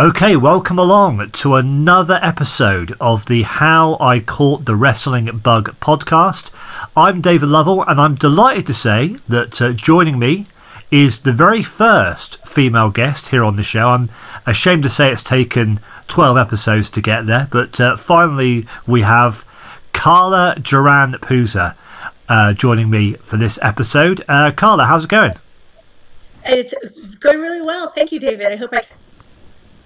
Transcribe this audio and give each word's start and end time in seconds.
Okay, 0.00 0.34
welcome 0.34 0.78
along 0.78 1.28
to 1.28 1.56
another 1.56 2.18
episode 2.22 2.96
of 2.98 3.26
the 3.26 3.42
How 3.42 3.98
I 4.00 4.20
Caught 4.20 4.64
the 4.64 4.74
Wrestling 4.74 5.26
Bug 5.26 5.76
podcast. 5.78 6.50
I'm 6.96 7.20
David 7.20 7.50
Lovell, 7.50 7.82
and 7.82 8.00
I'm 8.00 8.14
delighted 8.14 8.66
to 8.68 8.72
say 8.72 9.18
that 9.28 9.60
uh, 9.60 9.72
joining 9.72 10.18
me 10.18 10.46
is 10.90 11.18
the 11.18 11.34
very 11.34 11.62
first 11.62 12.42
female 12.46 12.88
guest 12.88 13.28
here 13.28 13.44
on 13.44 13.56
the 13.56 13.62
show. 13.62 13.88
I'm 13.88 14.08
ashamed 14.46 14.84
to 14.84 14.88
say 14.88 15.12
it's 15.12 15.22
taken 15.22 15.80
12 16.08 16.38
episodes 16.38 16.88
to 16.92 17.02
get 17.02 17.26
there, 17.26 17.46
but 17.50 17.78
uh, 17.78 17.98
finally 17.98 18.66
we 18.86 19.02
have 19.02 19.44
Carla 19.92 20.56
Duran 20.58 21.12
Pooser 21.20 21.74
uh, 22.26 22.54
joining 22.54 22.88
me 22.88 23.16
for 23.16 23.36
this 23.36 23.58
episode. 23.60 24.24
Uh, 24.26 24.50
Carla, 24.50 24.86
how's 24.86 25.04
it 25.04 25.10
going? 25.10 25.34
It's 26.46 26.72
going 27.16 27.40
really 27.40 27.60
well. 27.60 27.90
Thank 27.90 28.12
you, 28.12 28.18
David. 28.18 28.46
I 28.46 28.56
hope 28.56 28.72
I 28.72 28.82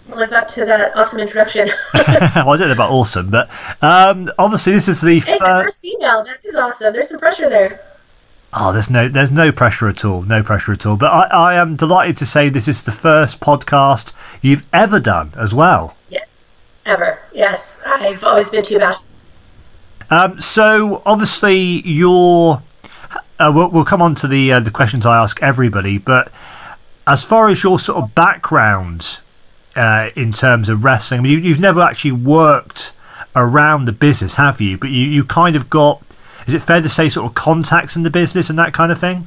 live 0.09 0.33
up 0.33 0.49
to 0.49 0.65
that 0.65 0.97
awesome 0.97 1.19
introduction. 1.19 1.69
well, 1.95 2.51
I 2.51 2.57
don't 2.57 2.69
know 2.69 2.73
about 2.73 2.91
awesome, 2.91 3.31
but 3.31 3.49
um, 3.83 4.31
obviously 4.39 4.73
this 4.73 4.89
is 4.89 5.01
the 5.01 5.21
hey, 5.21 5.39
first 5.39 5.81
female. 5.81 6.25
That 6.25 6.39
is 6.45 6.55
awesome. 6.55 6.93
There's 6.93 7.09
some 7.09 7.19
pressure 7.19 7.49
there. 7.49 7.81
Oh, 8.53 8.73
there's 8.73 8.89
no 8.89 9.09
there's 9.09 9.31
no 9.31 9.51
pressure 9.51 9.89
at 9.89 10.05
all, 10.05 10.23
no 10.23 10.43
pressure 10.43 10.73
at 10.73 10.87
all. 10.87 10.97
But 10.97 11.13
I, 11.13 11.27
I 11.27 11.55
am 11.55 11.77
delighted 11.77 12.17
to 12.19 12.27
say 12.27 12.49
this 12.49 12.69
is 12.69 12.83
the 12.83 12.93
first 12.93 13.41
podcast 13.41 14.13
you've 14.43 14.65
ever 14.73 15.01
done 15.01 15.33
as 15.37 15.53
well. 15.53 15.97
Yes, 16.09 16.29
ever. 16.87 17.19
Yes, 17.33 17.75
I've 17.85 18.23
always 18.23 18.51
been 18.51 18.63
too 18.65 18.79
bashful. 18.79 19.05
Um, 20.11 20.41
so 20.41 21.03
obviously 21.05 21.57
you're. 21.57 22.63
Uh, 23.37 23.51
we'll, 23.53 23.69
we'll 23.69 23.85
come 23.85 24.01
on 24.01 24.15
to 24.15 24.29
the 24.29 24.53
uh, 24.53 24.61
the 24.61 24.71
questions 24.71 25.05
I 25.05 25.21
ask 25.21 25.43
everybody, 25.43 25.99
but 25.99 26.31
as 27.07 27.25
far 27.25 27.49
as 27.49 27.65
your 27.65 27.81
sort 27.81 28.03
of 28.03 28.15
background 28.15 29.19
uh, 29.77 30.11
in 30.17 30.33
terms 30.33 30.69
of 30.69 30.85
wrestling? 30.85 31.21
I 31.21 31.23
mean, 31.23 31.45
you, 31.45 31.53
have 31.53 31.61
never 31.61 31.81
actually 31.81 32.13
worked 32.13 32.93
around 33.37 33.87
the 33.87 33.93
business, 33.93 34.35
have 34.35 34.61
you? 34.61 34.79
But 34.79 34.91
you, 34.91 35.01
you 35.01 35.25
kind 35.25 35.57
of 35.57 35.69
got, 35.71 36.03
is 36.47 36.55
it 36.55 36.63
fair 36.63 36.81
to 36.81 36.89
say, 36.89 37.09
sort 37.09 37.27
of 37.27 37.35
contacts 37.35 37.97
in 37.97 38.03
the 38.03 38.11
business 38.11 38.51
and 38.51 38.59
that 38.59 38.73
kind 38.73 38.93
of 38.93 38.99
thing? 39.01 39.27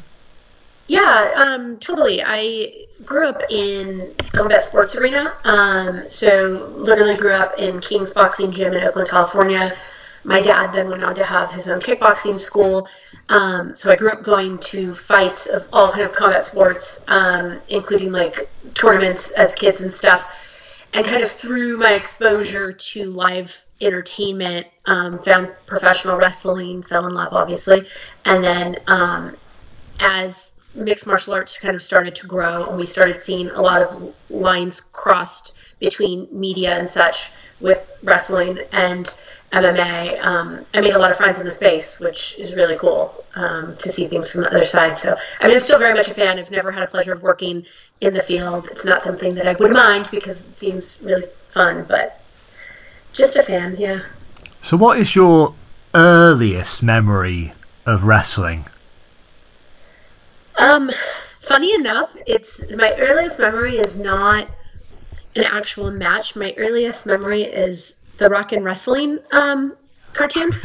Yeah, 0.87 1.31
um, 1.35 1.77
totally. 1.77 2.21
I 2.23 2.85
grew 3.05 3.27
up 3.27 3.41
in 3.49 4.13
combat 4.31 4.65
sports 4.65 4.95
arena. 4.95 5.33
Um, 5.43 6.09
so 6.09 6.73
literally 6.77 7.17
grew 7.17 7.33
up 7.33 7.57
in 7.57 7.79
King's 7.81 8.11
Boxing 8.11 8.51
Gym 8.51 8.73
in 8.73 8.83
Oakland, 8.83 9.09
California. 9.09 9.75
My 10.23 10.41
dad 10.41 10.73
then 10.73 10.89
went 10.89 11.03
on 11.03 11.15
to 11.15 11.23
have 11.23 11.51
his 11.51 11.67
own 11.67 11.79
kickboxing 11.79 12.39
school. 12.39 12.87
Um, 13.29 13.75
so 13.75 13.91
I 13.91 13.95
grew 13.95 14.09
up 14.09 14.23
going 14.23 14.57
to 14.59 14.93
fights 14.93 15.47
of 15.47 15.67
all 15.73 15.91
kind 15.91 16.03
of 16.03 16.13
combat 16.13 16.45
sports, 16.45 17.01
um, 17.07 17.59
including 17.69 18.11
like 18.11 18.49
tournaments 18.73 19.31
as 19.31 19.53
kids 19.53 19.81
and 19.81 19.93
stuff. 19.93 20.33
And 20.93 21.05
kind 21.05 21.21
of 21.21 21.29
through 21.29 21.77
my 21.77 21.93
exposure 21.93 22.71
to 22.71 23.09
live 23.11 23.61
entertainment, 23.81 24.67
um, 24.85 25.19
found 25.19 25.49
professional 25.65 26.17
wrestling, 26.17 26.83
fell 26.83 27.05
in 27.05 27.13
love, 27.13 27.33
obviously. 27.33 27.87
And 28.25 28.43
then 28.43 28.77
um, 28.87 29.35
as 29.99 30.51
mixed 30.73 31.07
martial 31.07 31.33
arts 31.33 31.57
kind 31.57 31.75
of 31.75 31.81
started 31.81 32.15
to 32.15 32.27
grow, 32.27 32.67
and 32.67 32.77
we 32.77 32.85
started 32.85 33.21
seeing 33.21 33.49
a 33.49 33.61
lot 33.61 33.81
of 33.81 34.13
lines 34.29 34.81
crossed 34.81 35.53
between 35.79 36.27
media 36.31 36.77
and 36.77 36.89
such 36.89 37.29
with 37.59 37.99
wrestling 38.03 38.59
and 38.71 39.13
MMA. 39.51 40.23
Um, 40.23 40.65
I 40.73 40.81
made 40.81 40.93
a 40.93 40.99
lot 40.99 41.11
of 41.11 41.17
friends 41.17 41.39
in 41.39 41.45
the 41.45 41.51
space, 41.51 41.99
which 41.99 42.37
is 42.37 42.53
really 42.53 42.75
cool 42.75 43.23
um, 43.35 43.77
to 43.77 43.89
see 43.89 44.07
things 44.07 44.29
from 44.29 44.41
the 44.41 44.49
other 44.49 44.65
side. 44.65 44.97
So, 44.97 45.17
I 45.39 45.45
mean, 45.45 45.53
I'm 45.53 45.59
still 45.61 45.79
very 45.79 45.93
much 45.93 46.09
a 46.09 46.13
fan. 46.13 46.37
I've 46.37 46.51
never 46.51 46.71
had 46.71 46.83
a 46.83 46.87
pleasure 46.87 47.13
of 47.13 47.21
working 47.21 47.65
in 48.01 48.13
the 48.13 48.21
field. 48.21 48.67
It's 48.71 48.83
not 48.83 49.03
something 49.03 49.35
that 49.35 49.47
I 49.47 49.53
would 49.53 49.71
mind 49.71 50.09
because 50.11 50.41
it 50.41 50.55
seems 50.55 50.99
really 51.01 51.27
fun, 51.49 51.85
but 51.87 52.21
just 53.13 53.35
a 53.35 53.43
fan, 53.43 53.77
yeah. 53.77 54.01
So, 54.61 54.75
what 54.75 54.99
is 54.99 55.15
your 55.15 55.55
earliest 55.93 56.83
memory 56.83 57.53
of 57.85 58.03
wrestling? 58.03 58.65
Um, 60.59 60.91
funny 61.41 61.73
enough, 61.73 62.15
it's 62.25 62.69
my 62.71 62.93
earliest 62.97 63.39
memory 63.39 63.77
is 63.77 63.95
not 63.95 64.49
an 65.35 65.43
actual 65.43 65.91
match. 65.91 66.35
My 66.35 66.53
earliest 66.57 67.05
memory 67.05 67.43
is 67.43 67.95
the 68.17 68.29
rock 68.29 68.51
and 68.51 68.63
wrestling 68.63 69.19
um, 69.31 69.75
cartoon. 70.13 70.51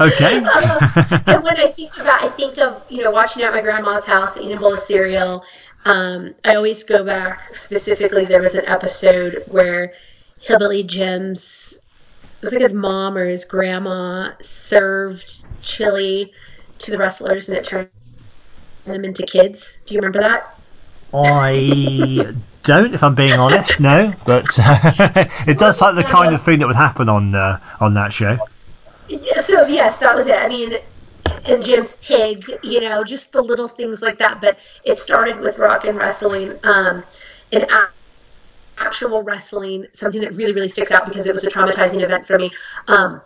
okay. 0.00 0.38
um, 0.38 0.78
and 1.26 1.42
when 1.42 1.58
I 1.58 1.72
think 1.74 1.96
about, 1.96 2.22
I 2.22 2.28
think 2.28 2.58
of 2.58 2.84
you 2.88 3.04
know 3.04 3.10
watching 3.10 3.42
at 3.42 3.52
my 3.52 3.60
grandma's 3.60 4.04
house, 4.04 4.36
eating 4.36 4.52
a 4.52 4.60
bowl 4.60 4.74
of 4.74 4.80
cereal. 4.80 5.44
Um, 5.86 6.34
I 6.44 6.56
always 6.56 6.84
go 6.84 7.04
back 7.04 7.54
specifically. 7.54 8.24
There 8.24 8.42
was 8.42 8.54
an 8.54 8.66
episode 8.66 9.44
where 9.46 9.94
Hillbilly 10.38 10.82
Jim's, 10.82 11.78
it 12.22 12.42
was 12.42 12.52
like 12.52 12.60
his 12.60 12.74
mom 12.74 13.16
or 13.16 13.26
his 13.26 13.44
grandma 13.44 14.32
served 14.42 15.44
chili 15.62 16.32
to 16.80 16.90
the 16.90 16.98
wrestlers, 16.98 17.48
and 17.48 17.56
it 17.56 17.64
turned 17.64 17.88
them 18.84 19.04
into 19.04 19.24
kids. 19.24 19.80
Do 19.86 19.94
you 19.94 20.00
remember 20.00 20.20
that? 20.20 20.54
I 21.12 22.34
don't, 22.64 22.94
if 22.94 23.02
I'm 23.02 23.14
being 23.14 23.32
honest. 23.32 23.80
No, 23.80 24.12
but 24.26 24.46
it 25.46 25.58
does 25.58 25.78
sound 25.78 25.96
like 25.96 26.06
the 26.06 26.12
kind 26.12 26.34
of 26.34 26.42
thing 26.42 26.58
that 26.60 26.66
would 26.66 26.76
happen 26.76 27.08
on 27.08 27.34
uh, 27.34 27.58
on 27.80 27.94
that 27.94 28.12
show. 28.12 28.38
So 29.08 29.66
yes, 29.66 29.96
that 29.98 30.14
was 30.14 30.26
it. 30.26 30.36
I 30.36 30.48
mean, 30.48 30.74
and 31.46 31.62
Jim's 31.62 31.96
pig, 31.96 32.44
you 32.62 32.80
know, 32.80 33.02
just 33.02 33.32
the 33.32 33.42
little 33.42 33.68
things 33.68 34.02
like 34.02 34.18
that. 34.18 34.40
But 34.40 34.58
it 34.84 34.96
started 34.96 35.40
with 35.40 35.58
rock 35.58 35.84
and 35.84 35.96
wrestling, 35.96 36.58
um, 36.64 37.02
and 37.52 37.66
actual 38.78 39.22
wrestling. 39.22 39.86
Something 39.92 40.20
that 40.20 40.34
really, 40.34 40.52
really 40.52 40.68
sticks 40.68 40.90
out 40.90 41.06
because 41.06 41.26
it 41.26 41.32
was 41.32 41.44
a 41.44 41.48
traumatizing 41.48 42.02
event 42.02 42.26
for 42.26 42.38
me 42.38 42.50
um, 42.88 43.20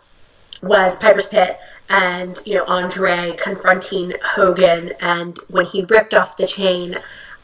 was 0.63 0.95
Piper's 0.95 1.27
Pit 1.27 1.59
and 1.89 2.41
you 2.45 2.55
know 2.55 2.65
Andre 2.65 3.35
confronting 3.37 4.13
Hogan, 4.23 4.93
and 5.01 5.37
when 5.49 5.65
he 5.65 5.83
ripped 5.83 6.13
off 6.13 6.37
the 6.37 6.47
chain 6.47 6.97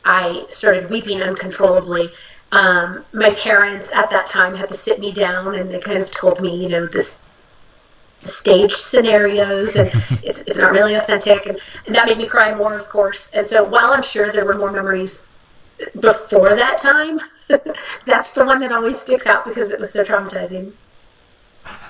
I 0.06 0.46
started 0.50 0.90
weeping 0.90 1.22
uncontrollably. 1.22 2.12
Um, 2.52 3.06
my 3.14 3.32
parents 3.32 3.90
at 3.94 4.10
that 4.10 4.26
time 4.26 4.56
had 4.56 4.70
to 4.70 4.76
sit 4.76 5.00
me 5.00 5.12
down 5.12 5.56
and 5.56 5.70
they 5.70 5.80
kind 5.80 6.00
of 6.00 6.12
told 6.12 6.42
me, 6.42 6.56
you 6.56 6.70
know, 6.70 6.86
this 6.88 7.18
stage 8.20 8.74
scenarios 8.74 9.76
and 9.76 9.88
it's, 10.24 10.40
it's 10.40 10.58
not 10.58 10.72
really 10.72 10.96
authentic. 10.96 11.46
And, 11.46 11.60
and 11.86 11.96
that 11.96 12.06
made 12.08 12.18
me 12.18 12.28
cry 12.28 12.54
more 12.54 12.78
of 12.78 12.88
course. 12.90 13.30
And 13.34 13.48
so 13.48 13.64
while 13.64 13.92
i'm 13.92 14.04
sure 14.04 14.32
there 14.32 14.46
were 14.46 14.58
more 14.58 14.72
memories 14.72 15.22
before 16.00 16.56
that 16.56 16.78
time 16.78 17.20
that's 18.06 18.32
the 18.32 18.46
one 18.46 18.60
that 18.60 18.72
always 18.72 19.00
sticks 19.00 19.26
out 19.26 19.46
because 19.46 19.72
it 19.72 19.80
was 19.80 19.92
so 19.92 20.04
traumatizing. 20.04 20.74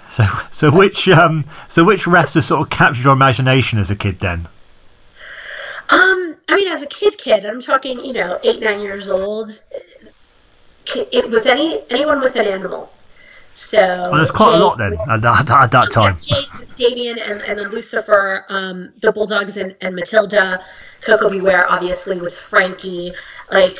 So 0.10 0.26
so 0.52 0.76
which 0.76 1.08
um 1.10 1.46
so 1.68 1.84
which 1.84 2.08
wrestler 2.08 2.42
sort 2.42 2.62
of 2.62 2.70
captured 2.70 3.04
your 3.04 3.14
imagination 3.14 3.80
as 3.80 3.92
a 3.92 3.96
kid 3.96 4.20
then? 4.20 4.48
Um 5.90 6.31
I 6.52 6.58
mean, 6.58 6.68
as 6.68 6.82
a 6.82 6.86
kid, 6.88 7.18
kid, 7.18 7.46
I'm 7.46 7.62
talking, 7.62 8.04
you 8.04 8.12
know, 8.12 8.38
eight, 8.44 8.60
nine 8.60 8.82
years 8.82 9.08
old. 9.08 9.62
It 10.94 11.30
was 11.30 11.46
any 11.46 11.82
anyone 11.90 12.20
with 12.20 12.36
an 12.36 12.46
animal. 12.46 12.92
So 13.54 13.80
well, 13.80 14.16
there's 14.16 14.32
quite 14.32 14.52
Jake, 14.52 14.62
a 14.62 14.64
lot 14.64 14.78
then 14.78 14.98
at 15.10 15.22
that, 15.22 15.50
at 15.50 15.72
that 15.72 15.92
time. 15.94 16.18
Jake, 16.18 16.76
Damien, 16.76 17.20
and, 17.20 17.42
and 17.42 17.58
then 17.58 17.70
Lucifer, 17.70 18.46
um, 18.50 18.92
the 19.00 19.14
Bulldogs, 19.14 19.56
and, 19.56 19.76
and 19.80 19.96
Matilda, 19.96 20.62
Koko 21.00 21.30
B. 21.30 21.40
Ware, 21.40 21.72
obviously 21.72 22.20
with 22.20 22.38
Frankie. 22.38 23.14
Like, 23.50 23.78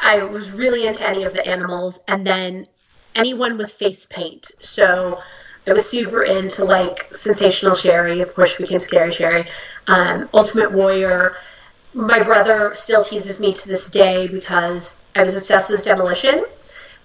I 0.00 0.22
was 0.22 0.50
really 0.50 0.86
into 0.86 1.06
any 1.06 1.24
of 1.24 1.34
the 1.34 1.46
animals, 1.46 2.00
and 2.08 2.26
then 2.26 2.66
anyone 3.14 3.58
with 3.58 3.72
face 3.72 4.06
paint. 4.06 4.52
So 4.60 5.20
I 5.66 5.74
was 5.74 5.86
super 5.86 6.22
into 6.22 6.64
like 6.64 7.12
Sensational 7.12 7.74
Sherri. 7.74 8.22
of 8.22 8.34
course, 8.34 8.56
became 8.56 8.78
Scary 8.78 9.12
Sherri, 9.12 9.46
um, 9.86 10.30
Ultimate 10.32 10.72
Warrior 10.72 11.36
my 11.94 12.22
brother 12.22 12.74
still 12.74 13.02
teases 13.02 13.40
me 13.40 13.52
to 13.54 13.68
this 13.68 13.88
day 13.88 14.26
because 14.26 15.00
I 15.16 15.22
was 15.22 15.36
obsessed 15.36 15.70
with 15.70 15.84
demolition. 15.84 16.44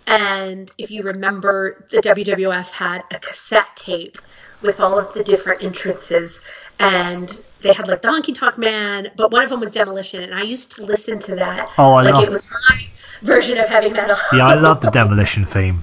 And 0.08 0.72
if 0.78 0.92
you 0.92 1.02
remember, 1.04 1.86
the 1.90 1.98
WWF 1.98 2.70
had 2.70 3.04
a 3.12 3.20
cassette 3.20 3.76
tape 3.76 4.18
with 4.62 4.80
all 4.80 5.00
of 5.00 5.14
the 5.14 5.24
different 5.24 5.64
entrances, 5.64 6.42
and 6.80 7.44
they 7.62 7.74
had 7.74 7.88
like 7.88 8.02
the 8.02 8.10
Honky 8.10 8.34
Tonk 8.34 8.58
Man, 8.58 9.12
but 9.16 9.32
one 9.32 9.44
of 9.44 9.50
them 9.50 9.60
was 9.60 9.72
Demolition, 9.72 10.24
and 10.24 10.34
I 10.34 10.42
used 10.44 10.72
to 10.72 10.84
listen 10.84 11.20
to 11.20 11.36
that. 11.36 11.72
Oh, 11.78 11.94
I 11.94 12.04
like 12.04 12.14
love 12.14 12.24
it 12.24 12.30
was 12.32 12.46
my 12.70 12.88
version 13.22 13.58
of 13.58 13.66
heavy 13.68 13.90
metal. 13.90 14.16
yeah, 14.32 14.46
I 14.46 14.56
love 14.56 14.82
the 14.82 14.90
Demolition 14.92 15.46
theme. 15.46 15.82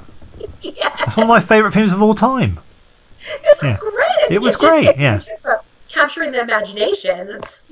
yeah. 0.60 0.94
It's 1.00 1.16
one 1.16 1.24
of 1.24 1.28
my 1.28 1.40
favourite 1.40 1.74
themes 1.74 1.92
of 1.92 2.00
all 2.00 2.14
time. 2.14 2.60
It 3.20 3.62
was 3.62 3.70
yeah. 3.70 3.76
great. 3.78 4.30
It 4.30 4.40
was 4.40 4.56
great. 4.56 4.96
Yeah. 4.96 5.20
Capturing 5.88 6.32
the 6.32 6.40
imagination. 6.40 7.28
That's 7.28 7.62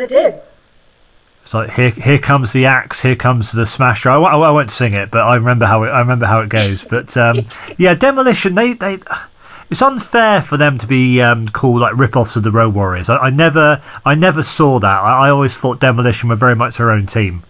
it 0.00 0.08
did. 0.08 0.40
It's 1.48 1.54
like 1.54 1.70
here, 1.70 1.90
here 1.90 2.18
comes 2.18 2.52
the 2.52 2.66
axe, 2.66 3.00
here 3.00 3.16
comes 3.16 3.52
the 3.52 3.64
smasher. 3.64 4.10
I, 4.10 4.18
I, 4.18 4.36
I 4.36 4.50
won't 4.50 4.70
sing 4.70 4.92
it, 4.92 5.10
but 5.10 5.22
I 5.22 5.36
remember 5.36 5.64
how 5.64 5.82
it. 5.84 5.88
I 5.88 6.00
remember 6.00 6.26
how 6.26 6.40
it 6.40 6.50
goes. 6.50 6.84
But 6.90 7.16
um, 7.16 7.46
yeah, 7.78 7.94
demolition. 7.94 8.54
They, 8.54 8.74
they. 8.74 8.98
It's 9.70 9.80
unfair 9.80 10.42
for 10.42 10.58
them 10.58 10.76
to 10.76 10.86
be 10.86 11.22
um, 11.22 11.48
called 11.48 11.80
like 11.80 11.96
rip-offs 11.96 12.36
of 12.36 12.42
the 12.42 12.50
Road 12.50 12.74
Warriors. 12.74 13.08
I, 13.08 13.16
I 13.16 13.30
never, 13.30 13.82
I 14.04 14.14
never 14.14 14.42
saw 14.42 14.78
that. 14.78 14.86
I, 14.86 15.26
I, 15.26 15.30
always 15.30 15.54
thought 15.54 15.80
demolition 15.80 16.28
were 16.28 16.36
very 16.36 16.54
much 16.54 16.76
their 16.76 16.90
own 16.90 17.06
team. 17.06 17.42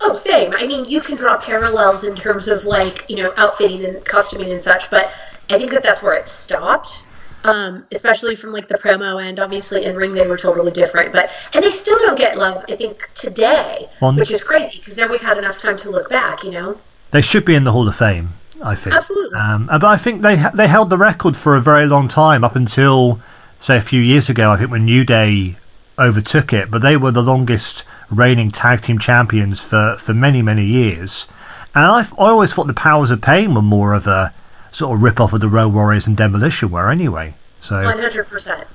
Oh, 0.00 0.14
same. 0.14 0.54
I 0.54 0.66
mean, 0.66 0.86
you 0.86 1.00
can 1.00 1.16
draw 1.16 1.38
parallels 1.38 2.04
in 2.04 2.14
terms 2.14 2.48
of 2.48 2.64
like 2.64 3.04
you 3.10 3.16
know 3.16 3.34
outfitting 3.36 3.84
and 3.84 4.02
costuming 4.04 4.50
and 4.50 4.62
such, 4.62 4.88
but 4.90 5.12
I 5.50 5.58
think 5.58 5.72
that 5.72 5.82
that's 5.82 6.02
where 6.02 6.14
it 6.14 6.26
stopped. 6.26 7.04
Um, 7.42 7.86
especially 7.92 8.34
from 8.34 8.52
like 8.52 8.68
the 8.68 8.74
promo 8.74 9.22
and 9.26 9.40
obviously 9.40 9.86
in 9.86 9.96
ring 9.96 10.12
they 10.12 10.26
were 10.26 10.36
totally 10.36 10.70
different, 10.70 11.10
but 11.12 11.30
and 11.54 11.64
they 11.64 11.70
still 11.70 11.98
don't 12.00 12.18
get 12.18 12.36
love. 12.36 12.62
I 12.68 12.76
think 12.76 13.08
today, 13.14 13.88
which 14.00 14.30
is 14.30 14.44
crazy 14.44 14.78
because 14.78 14.96
now 14.96 15.08
we've 15.08 15.22
had 15.22 15.38
enough 15.38 15.56
time 15.56 15.78
to 15.78 15.90
look 15.90 16.10
back. 16.10 16.44
You 16.44 16.50
know, 16.50 16.78
They 17.12 17.22
should 17.22 17.46
be 17.46 17.54
in 17.54 17.64
the 17.64 17.72
Hall 17.72 17.88
of 17.88 17.96
Fame, 17.96 18.30
I 18.62 18.74
think. 18.74 18.94
Absolutely. 18.94 19.38
Um, 19.38 19.66
but 19.66 19.84
I 19.84 19.96
think 19.96 20.20
they 20.20 20.36
they 20.52 20.68
held 20.68 20.90
the 20.90 20.98
record 20.98 21.34
for 21.34 21.56
a 21.56 21.62
very 21.62 21.86
long 21.86 22.08
time 22.08 22.44
up 22.44 22.56
until 22.56 23.20
say 23.60 23.78
a 23.78 23.82
few 23.82 24.02
years 24.02 24.28
ago. 24.28 24.50
I 24.50 24.56
think 24.58 24.70
when 24.70 24.84
New 24.84 25.04
Day 25.04 25.56
overtook 25.98 26.52
it, 26.52 26.70
but 26.70 26.82
they 26.82 26.96
were 26.96 27.10
the 27.10 27.22
longest 27.22 27.84
reigning 28.10 28.50
tag 28.50 28.80
team 28.82 28.98
champions 28.98 29.60
for, 29.62 29.96
for 29.98 30.12
many 30.12 30.42
many 30.42 30.64
years. 30.66 31.26
And 31.74 31.86
I, 31.86 32.00
I 32.00 32.30
always 32.30 32.52
thought 32.52 32.66
the 32.66 32.74
Powers 32.74 33.10
of 33.10 33.22
Pain 33.22 33.54
were 33.54 33.62
more 33.62 33.94
of 33.94 34.06
a 34.06 34.32
sort 34.70 34.96
of 34.96 35.02
rip 35.02 35.20
off 35.20 35.32
of 35.32 35.40
the 35.40 35.48
Road 35.48 35.72
Warriors 35.74 36.06
and 36.06 36.16
Demolition 36.16 36.70
were 36.70 36.90
anyway. 36.90 37.34
So, 37.60 37.82
one 37.82 37.98
hundred 37.98 38.26
percent. 38.28 38.66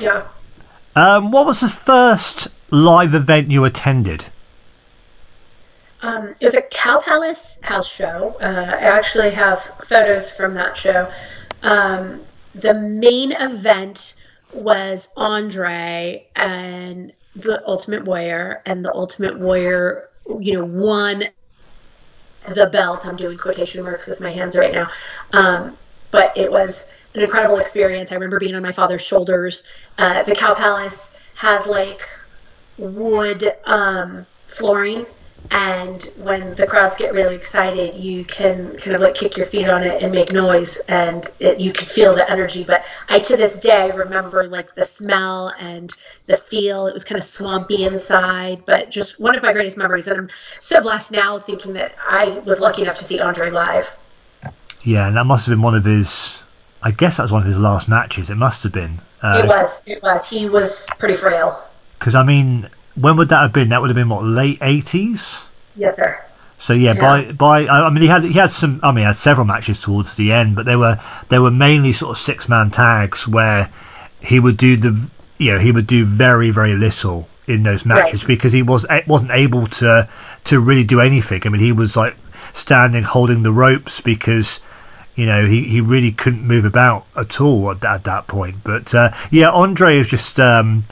Yeah. 0.00 0.26
um, 0.96 1.30
what 1.30 1.46
was 1.46 1.60
the 1.60 1.68
first 1.68 2.48
live 2.70 3.14
event 3.14 3.50
you 3.50 3.64
attended? 3.64 4.24
Um, 6.02 6.34
it 6.40 6.46
was 6.46 6.54
a 6.54 6.62
Cow 6.62 6.98
Palace 6.98 7.58
house 7.62 7.88
show. 7.88 8.36
Uh, 8.40 8.44
I 8.44 8.80
actually 8.80 9.30
have 9.30 9.60
photos 9.86 10.30
from 10.32 10.54
that 10.54 10.76
show. 10.76 11.10
Um, 11.62 12.22
the 12.54 12.74
main 12.74 13.32
event 13.32 14.14
was 14.52 15.08
Andre 15.16 16.26
and 16.34 17.12
the 17.36 17.62
Ultimate 17.66 18.04
Warrior, 18.04 18.62
and 18.66 18.84
the 18.84 18.92
Ultimate 18.92 19.38
Warrior, 19.38 20.08
you 20.40 20.54
know, 20.54 20.64
won 20.64 21.24
the 22.48 22.66
belt. 22.66 23.06
I'm 23.06 23.16
doing 23.16 23.38
quotation 23.38 23.82
marks 23.82 24.06
with 24.06 24.20
my 24.20 24.30
hands 24.30 24.56
right 24.56 24.72
now. 24.72 24.90
Um, 25.32 25.76
but 26.10 26.36
it 26.36 26.50
was 26.50 26.84
an 27.14 27.22
incredible 27.22 27.58
experience. 27.58 28.10
I 28.10 28.14
remember 28.14 28.38
being 28.38 28.54
on 28.54 28.62
my 28.62 28.72
father's 28.72 29.02
shoulders. 29.02 29.64
Uh, 29.98 30.22
the 30.22 30.34
Cow 30.34 30.54
Palace 30.54 31.10
has 31.34 31.66
like 31.66 32.02
wood 32.78 33.54
um, 33.64 34.26
flooring 34.46 35.06
and 35.52 36.04
when 36.16 36.54
the 36.54 36.66
crowds 36.66 36.96
get 36.96 37.12
really 37.12 37.34
excited 37.34 37.94
you 37.94 38.24
can 38.24 38.76
kind 38.78 38.94
of 38.96 39.00
like 39.00 39.14
kick 39.14 39.36
your 39.36 39.46
feet 39.46 39.68
on 39.68 39.82
it 39.82 40.02
and 40.02 40.12
make 40.12 40.32
noise 40.32 40.76
and 40.88 41.30
it, 41.40 41.60
you 41.60 41.72
can 41.72 41.86
feel 41.86 42.14
the 42.14 42.28
energy 42.30 42.64
but 42.64 42.84
i 43.08 43.18
to 43.18 43.36
this 43.36 43.54
day 43.56 43.90
remember 43.92 44.46
like 44.46 44.74
the 44.74 44.84
smell 44.84 45.52
and 45.60 45.94
the 46.26 46.36
feel 46.36 46.86
it 46.86 46.94
was 46.94 47.04
kind 47.04 47.18
of 47.18 47.24
swampy 47.24 47.84
inside 47.84 48.64
but 48.66 48.90
just 48.90 49.20
one 49.20 49.36
of 49.36 49.42
my 49.42 49.52
greatest 49.52 49.76
memories 49.76 50.08
and 50.08 50.18
i'm 50.18 50.30
so 50.60 50.80
blessed 50.80 51.10
now 51.12 51.38
thinking 51.38 51.72
that 51.72 51.94
i 52.08 52.28
was 52.46 52.58
lucky 52.58 52.82
enough 52.82 52.96
to 52.96 53.04
see 53.04 53.20
andre 53.20 53.50
live 53.50 53.94
Yeah, 54.84 55.06
and 55.06 55.16
that 55.16 55.24
must 55.26 55.46
have 55.46 55.52
been 55.52 55.62
one 55.62 55.74
of 55.76 55.84
his. 55.84 56.40
I 56.82 56.90
guess 56.90 57.16
that 57.16 57.22
was 57.22 57.30
one 57.30 57.42
of 57.42 57.46
his 57.46 57.58
last 57.58 57.88
matches. 57.88 58.30
It 58.30 58.34
must 58.34 58.64
have 58.64 58.72
been. 58.72 58.98
Uh, 59.22 59.40
it 59.44 59.46
was 59.46 59.80
it 59.86 60.02
was 60.02 60.28
he 60.28 60.48
was 60.48 60.86
pretty 60.98 61.14
frail 61.14 61.62
Because 61.98 62.16
I 62.16 62.24
mean, 62.24 62.68
when 62.94 63.16
would 63.16 63.28
that 63.30 63.40
have 63.42 63.52
been? 63.52 63.70
That 63.70 63.80
would 63.80 63.90
have 63.90 63.96
been 63.96 64.08
what 64.08 64.24
late 64.24 64.58
eighties. 64.62 65.38
yes 65.76 65.96
sir 65.96 66.18
So 66.58 66.74
yeah, 66.74 66.92
Yeah. 66.94 67.00
by 67.00 67.32
by 67.32 67.66
I 67.66 67.88
mean 67.90 68.02
he 68.02 68.08
had 68.08 68.24
he 68.24 68.32
had 68.34 68.52
some 68.52 68.80
I 68.82 68.88
mean 68.90 68.98
he 68.98 69.04
had 69.04 69.16
several 69.16 69.46
matches 69.46 69.80
towards 69.80 70.14
the 70.14 70.32
end, 70.32 70.54
but 70.54 70.64
they 70.66 70.76
were 70.76 70.98
they 71.28 71.38
were 71.38 71.50
mainly 71.50 71.92
sort 71.92 72.10
of 72.10 72.18
six 72.18 72.48
man 72.48 72.70
tags 72.70 73.26
where 73.26 73.70
he 74.20 74.38
would 74.38 74.56
do 74.56 74.76
the 74.76 74.92
you 75.38 75.52
know 75.52 75.58
he 75.58 75.72
would 75.72 75.86
do 75.86 76.04
very 76.04 76.50
very 76.50 76.74
little 76.74 77.28
in 77.48 77.64
those 77.64 77.84
matches 77.84 78.20
Right. 78.22 78.28
because 78.28 78.52
he 78.52 78.62
was 78.62 78.86
eh, 78.88 79.02
wasn't 79.06 79.32
able 79.32 79.66
to 79.82 80.08
to 80.44 80.60
really 80.60 80.84
do 80.84 81.00
anything. 81.00 81.42
I 81.44 81.48
mean 81.48 81.60
he 81.62 81.72
was 81.72 81.96
like 81.96 82.14
standing 82.52 83.02
holding 83.04 83.42
the 83.42 83.50
ropes 83.52 84.00
because 84.00 84.60
you 85.16 85.26
know 85.26 85.46
he, 85.46 85.64
he 85.64 85.80
really 85.80 86.12
couldn't 86.12 86.46
move 86.46 86.64
about 86.64 87.04
at 87.16 87.40
all 87.40 87.70
at, 87.72 87.84
at 87.84 88.04
that 88.04 88.26
point. 88.28 88.56
But 88.62 88.94
uh, 88.94 89.10
yeah, 89.30 89.50
Andre 89.50 89.98
is 89.98 90.08
just. 90.08 90.38
Um, 90.38 90.84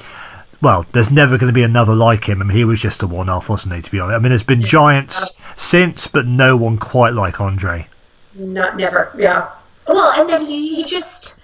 well, 0.62 0.86
there's 0.92 1.10
never 1.10 1.38
going 1.38 1.48
to 1.48 1.54
be 1.54 1.62
another 1.62 1.94
like 1.94 2.24
him. 2.24 2.42
I 2.42 2.44
mean, 2.44 2.56
he 2.56 2.64
was 2.64 2.80
just 2.80 3.02
a 3.02 3.06
one-off, 3.06 3.48
wasn't 3.48 3.74
he? 3.74 3.82
To 3.82 3.90
be 3.90 4.00
honest, 4.00 4.16
I 4.16 4.18
mean, 4.18 4.30
there's 4.30 4.42
been 4.42 4.62
giants 4.62 5.30
since, 5.56 6.06
but 6.06 6.26
no 6.26 6.56
one 6.56 6.78
quite 6.78 7.14
like 7.14 7.40
Andre. 7.40 7.86
Not 8.34 8.76
never, 8.76 9.12
yeah. 9.18 9.50
Well, 9.88 10.12
and 10.12 10.28
then 10.28 10.42
you, 10.42 10.76
he 10.76 10.84
just 10.84 11.34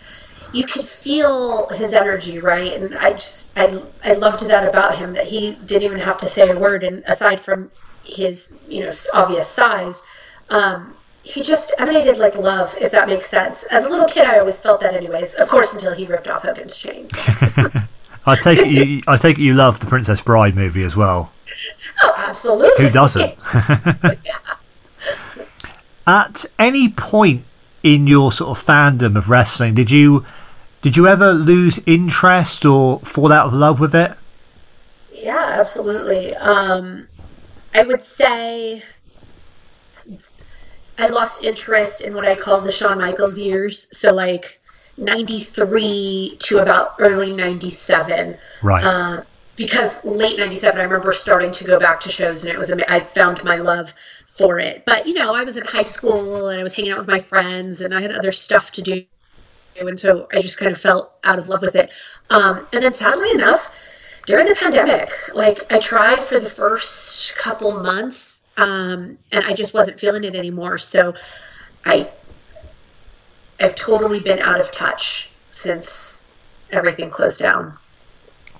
you 0.52 0.64
could 0.64 0.84
feel 0.84 1.68
his 1.70 1.92
energy, 1.92 2.38
right? 2.38 2.72
And 2.74 2.96
I 2.96 3.12
just 3.12 3.52
I 3.56 3.82
I 4.04 4.12
loved 4.12 4.46
that 4.46 4.68
about 4.68 4.96
him 4.96 5.12
that 5.14 5.26
he 5.26 5.52
didn't 5.66 5.82
even 5.82 5.98
have 5.98 6.18
to 6.18 6.28
say 6.28 6.48
a 6.48 6.58
word, 6.58 6.84
and 6.84 7.02
aside 7.06 7.40
from 7.40 7.70
his 8.04 8.50
you 8.68 8.80
know 8.80 8.90
obvious 9.12 9.48
size, 9.48 10.02
um, 10.50 10.94
he 11.24 11.42
just 11.42 11.74
emanated 11.78 12.18
like 12.18 12.36
love, 12.36 12.74
if 12.80 12.92
that 12.92 13.08
makes 13.08 13.28
sense. 13.28 13.64
As 13.64 13.84
a 13.84 13.88
little 13.88 14.06
kid, 14.06 14.26
I 14.26 14.38
always 14.38 14.58
felt 14.58 14.80
that, 14.80 14.94
anyways. 14.94 15.34
Of 15.34 15.48
course, 15.48 15.72
until 15.72 15.92
he 15.92 16.06
ripped 16.06 16.28
off 16.28 16.42
Hogan's 16.42 16.76
chain. 16.76 17.08
I 18.26 18.34
take 18.34 18.58
it 18.58 18.70
you, 18.70 19.02
I 19.06 19.16
take 19.16 19.38
it 19.38 19.42
you 19.42 19.54
love 19.54 19.80
the 19.80 19.86
Princess 19.86 20.20
Bride 20.20 20.56
movie 20.56 20.82
as 20.82 20.96
well. 20.96 21.32
Oh, 22.02 22.14
absolutely. 22.16 22.84
Who 22.84 22.90
doesn't? 22.90 23.38
At 26.06 26.44
any 26.58 26.88
point 26.88 27.44
in 27.82 28.06
your 28.06 28.32
sort 28.32 28.56
of 28.56 28.64
fandom 28.64 29.16
of 29.16 29.28
wrestling, 29.28 29.74
did 29.74 29.90
you 29.90 30.26
did 30.82 30.96
you 30.96 31.08
ever 31.08 31.32
lose 31.32 31.80
interest 31.86 32.64
or 32.64 33.00
fall 33.00 33.32
out 33.32 33.46
of 33.46 33.52
love 33.52 33.80
with 33.80 33.94
it? 33.94 34.12
Yeah, 35.12 35.56
absolutely. 35.58 36.34
Um, 36.36 37.08
I 37.74 37.82
would 37.82 38.04
say 38.04 38.82
I 40.98 41.08
lost 41.08 41.42
interest 41.42 42.00
in 42.02 42.14
what 42.14 42.26
I 42.26 42.34
call 42.34 42.60
the 42.60 42.72
Shawn 42.72 42.98
Michaels 42.98 43.38
years. 43.38 43.88
So, 43.90 44.12
like 44.12 44.60
93 44.98 46.36
to 46.40 46.58
about 46.58 46.94
early 46.98 47.32
97. 47.32 48.36
Right. 48.62 48.84
Uh, 48.84 49.22
because 49.56 50.04
late 50.04 50.38
97, 50.38 50.78
I 50.78 50.84
remember 50.84 51.12
starting 51.12 51.50
to 51.52 51.64
go 51.64 51.78
back 51.78 52.00
to 52.00 52.10
shows 52.10 52.44
and 52.44 52.52
it 52.52 52.58
was, 52.58 52.70
I 52.70 53.00
found 53.00 53.42
my 53.42 53.56
love 53.56 53.92
for 54.26 54.58
it. 54.58 54.84
But, 54.84 55.06
you 55.06 55.14
know, 55.14 55.34
I 55.34 55.44
was 55.44 55.56
in 55.56 55.64
high 55.64 55.82
school 55.82 56.48
and 56.48 56.60
I 56.60 56.62
was 56.62 56.74
hanging 56.74 56.92
out 56.92 56.98
with 56.98 57.08
my 57.08 57.18
friends 57.18 57.80
and 57.80 57.94
I 57.94 58.02
had 58.02 58.12
other 58.12 58.32
stuff 58.32 58.72
to 58.72 58.82
do. 58.82 59.04
And 59.80 59.98
so 59.98 60.28
I 60.32 60.40
just 60.40 60.58
kind 60.58 60.70
of 60.70 60.78
felt 60.78 61.12
out 61.24 61.38
of 61.38 61.48
love 61.48 61.62
with 61.62 61.74
it. 61.74 61.90
Um, 62.30 62.66
and 62.72 62.82
then 62.82 62.92
sadly 62.92 63.30
enough, 63.30 63.70
during 64.26 64.46
the 64.46 64.54
pandemic, 64.54 65.10
like 65.34 65.72
I 65.72 65.78
tried 65.78 66.20
for 66.20 66.40
the 66.40 66.50
first 66.50 67.36
couple 67.36 67.72
months, 67.80 68.42
um, 68.56 69.18
and 69.32 69.44
I 69.44 69.52
just 69.52 69.72
wasn't 69.72 70.00
feeling 70.00 70.24
it 70.24 70.34
anymore. 70.34 70.78
So 70.78 71.14
I, 71.84 72.08
I've 73.60 73.74
totally 73.74 74.20
been 74.20 74.38
out 74.40 74.60
of 74.60 74.70
touch 74.70 75.30
since 75.50 76.20
everything 76.70 77.10
closed 77.10 77.40
down. 77.40 77.78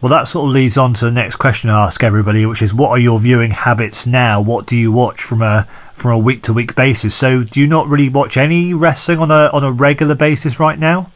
Well, 0.00 0.11
that 0.11 0.29
sort 0.29 0.49
of 0.49 0.53
leads 0.53 0.76
on 0.76 0.95
to 0.95 1.07
the 1.07 1.11
next 1.11 1.37
question 1.37 1.71
I 1.71 1.87
ask 1.87 2.05
everybody, 2.05 2.45
which 2.45 2.61
is, 2.61 2.75
what 2.75 2.91
are 2.91 2.99
your 2.99 3.19
viewing 3.19 3.50
habits 3.50 4.07
now? 4.07 4.41
What 4.41 4.67
do 4.67 4.76
you 4.76 4.93
watch 4.93 5.23
from 5.23 5.43
a 5.43 5.67
from 5.95 6.11
a 6.11 6.19
week 6.19 6.43
to 6.43 6.53
week 6.53 6.75
basis? 6.75 7.15
So, 7.15 7.43
do 7.43 7.61
you 7.61 7.67
not 7.67 7.88
really 7.88 8.11
watch 8.11 8.37
any 8.37 8.75
wrestling 8.75 9.19
on 9.19 9.31
a 9.31 9.49
on 9.53 9.65
a 9.65 9.73
regular 9.73 10.15
basis 10.15 10.61
right 10.61 10.79
now? 10.79 11.11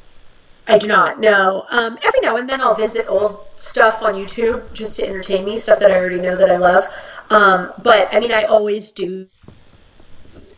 I 0.67 0.79
do 0.79 0.87
not 0.87 1.21
No. 1.21 1.67
Um, 1.71 1.99
every 2.03 2.21
now 2.23 2.37
and 2.37 2.49
then 2.49 2.61
I'll 2.61 2.75
visit 2.75 3.07
old 3.09 3.45
stuff 3.59 4.03
on 4.03 4.15
YouTube 4.15 4.73
just 4.73 4.97
to 4.97 5.07
entertain 5.07 5.45
me, 5.45 5.59
stuff 5.59 5.79
that 5.81 5.91
I 5.91 5.97
already 5.97 6.21
know 6.21 6.37
that 6.37 6.51
I 6.51 6.57
love. 6.57 6.85
Um, 7.29 7.73
but 7.83 8.09
I 8.13 8.21
mean, 8.21 8.33
I 8.33 8.45
always 8.45 8.91
do 8.91 9.27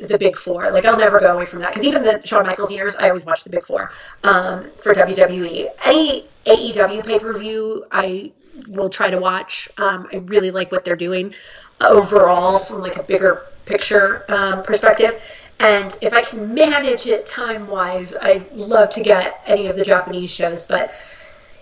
the 0.09 0.19
Big 0.19 0.37
Four. 0.37 0.71
Like 0.71 0.85
I'll 0.85 0.99
never 0.99 1.21
go 1.21 1.35
away 1.35 1.47
from 1.47 1.61
that 1.61 1.73
because 1.73 1.87
even 1.87 2.03
the 2.03 2.21
Shawn 2.25 2.47
Michaels 2.47 2.71
years, 2.71 2.97
I 2.97 3.09
always 3.09 3.25
watch 3.25 3.45
the 3.45 3.51
Big 3.51 3.65
Four 3.65 3.93
um, 4.25 4.71
for 4.73 4.95
WWE. 4.95 5.69
Any 5.85 6.27
AEW 6.47 7.05
pay 7.05 7.19
per 7.19 7.33
view, 7.39 7.85
I 7.91 8.33
will 8.69 8.91
try 8.91 9.11
to 9.11 9.19
watch. 9.19 9.69
Um, 9.79 10.09
I 10.13 10.17
really 10.17 10.51
like 10.51 10.73
what 10.73 10.85
they're 10.85 10.97
doing 10.97 11.35
overall 11.81 12.59
from 12.59 12.81
like 12.81 12.97
a 12.97 13.03
bigger 13.03 13.43
picture 13.65 14.25
um, 14.29 14.63
perspective. 14.63 15.21
And 15.61 15.97
if 16.01 16.13
I 16.13 16.23
can 16.23 16.53
manage 16.55 17.07
it 17.07 17.25
time 17.25 17.69
wise, 17.69 18.15
I 18.21 18.45
love 18.53 18.91
to 18.91 19.01
get 19.01 19.41
any 19.47 19.69
of 19.69 19.77
the 19.77 19.85
Japanese 19.85 20.31
shows, 20.31 20.65
but 20.65 20.93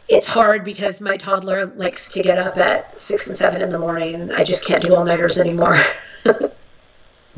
it's 0.09 0.27
hard 0.27 0.65
because 0.65 1.01
my 1.01 1.17
toddler 1.17 1.67
likes 1.67 2.09
to 2.09 2.23
get 2.23 2.39
up 2.39 2.57
at 2.57 2.99
six 2.99 3.27
and 3.27 3.37
seven 3.37 3.63
in 3.63 3.69
the 3.69 3.79
morning, 3.79 4.33
I 4.33 4.43
just 4.43 4.65
can't 4.65 4.83
do 4.83 4.95
all 4.95 5.05
nighters 5.05 5.39
anymore. 5.39 5.79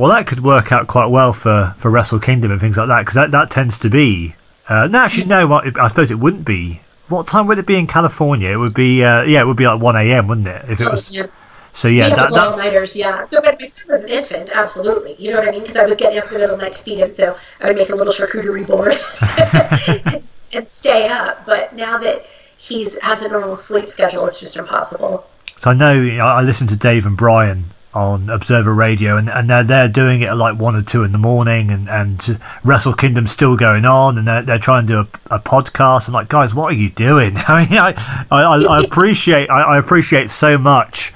Well, 0.02 0.10
that 0.10 0.26
could 0.26 0.42
work 0.42 0.72
out 0.72 0.88
quite 0.88 1.06
well 1.06 1.32
for, 1.32 1.76
for 1.78 1.88
Wrestle 1.88 2.18
Kingdom 2.18 2.50
and 2.50 2.60
things 2.60 2.76
like 2.76 2.88
that, 2.88 3.02
because 3.02 3.14
that, 3.14 3.30
that 3.30 3.52
tends 3.52 3.78
to 3.78 3.88
be. 3.88 4.34
Uh, 4.68 4.88
no, 4.88 4.98
actually, 4.98 5.26
no. 5.26 5.46
what- 5.46 5.78
I 5.78 5.86
suppose 5.86 6.10
it 6.10 6.18
wouldn't 6.18 6.44
be. 6.44 6.80
What 7.08 7.28
time 7.28 7.46
would 7.46 7.60
it 7.60 7.66
be 7.66 7.76
in 7.76 7.86
California? 7.86 8.50
It 8.50 8.56
would 8.56 8.74
be. 8.74 9.04
Uh, 9.04 9.22
yeah, 9.22 9.42
it 9.42 9.46
would 9.46 9.56
be 9.56 9.64
like 9.64 9.80
one 9.80 9.94
a.m. 9.94 10.26
Wouldn't 10.26 10.48
it? 10.48 10.68
If 10.68 10.80
it 10.80 10.90
was. 10.90 11.08
yeah. 11.08 11.28
So 11.72 11.86
yeah, 11.86 12.08
that, 12.08 12.32
that's. 12.32 12.58
nighters, 12.58 12.96
yeah. 12.96 13.24
So 13.26 13.40
when 13.40 13.56
my 13.60 13.64
son 13.64 13.84
was 13.90 14.00
an 14.00 14.08
infant, 14.08 14.50
absolutely. 14.52 15.14
You 15.20 15.30
know 15.30 15.38
what 15.38 15.46
I 15.46 15.50
mean? 15.52 15.60
Because 15.60 15.76
I 15.76 15.84
was 15.84 15.96
getting 15.96 16.18
up 16.18 16.26
in 16.26 16.32
the 16.32 16.38
middle 16.40 16.54
of 16.54 16.58
the 16.58 16.64
night 16.64 16.72
to 16.72 16.82
feed 16.82 16.98
him, 16.98 17.12
so 17.12 17.36
I 17.60 17.68
would 17.68 17.76
make 17.76 17.90
a 17.90 17.94
little 17.94 18.12
charcuterie 18.12 18.66
board 18.66 18.94
and, 20.04 20.24
and 20.52 20.66
stay 20.66 21.10
up. 21.10 21.46
But 21.46 21.76
now 21.76 21.98
that 21.98 22.26
he's 22.56 22.98
has 23.02 23.22
a 23.22 23.28
normal 23.28 23.54
sleep 23.54 23.88
schedule, 23.88 24.26
it's 24.26 24.40
just 24.40 24.56
impossible. 24.56 25.24
So 25.58 25.70
I 25.70 25.74
know 25.74 25.92
you 25.92 26.14
know, 26.14 26.26
I 26.26 26.42
listen 26.42 26.66
to 26.66 26.76
Dave 26.76 27.06
and 27.06 27.16
Brian 27.16 27.66
on 27.94 28.30
Observer 28.30 28.72
Radio, 28.72 29.16
and, 29.16 29.28
and 29.28 29.50
they're 29.50 29.64
they're 29.64 29.88
doing 29.88 30.22
it 30.22 30.26
at 30.26 30.36
like 30.36 30.58
one 30.58 30.74
or 30.74 30.82
two 30.82 31.04
in 31.04 31.12
the 31.12 31.18
morning, 31.18 31.70
and, 31.70 31.88
and 31.88 32.40
Wrestle 32.64 32.94
Kingdom's 32.94 33.32
still 33.32 33.56
going 33.56 33.84
on, 33.84 34.18
and 34.18 34.26
they're, 34.26 34.42
they're 34.42 34.58
trying 34.58 34.86
to 34.86 34.92
do 34.92 34.98
a, 35.30 35.36
a 35.36 35.38
podcast. 35.38 36.08
I'm 36.08 36.14
like, 36.14 36.28
guys, 36.28 36.54
what 36.54 36.72
are 36.72 36.76
you 36.76 36.90
doing? 36.90 37.36
I 37.48 37.66
mean, 37.66 37.78
I 37.78 38.26
I, 38.30 38.42
I 38.42 38.82
appreciate 38.82 39.50
I, 39.50 39.62
I 39.62 39.78
appreciate 39.78 40.30
so 40.30 40.56
much 40.56 41.12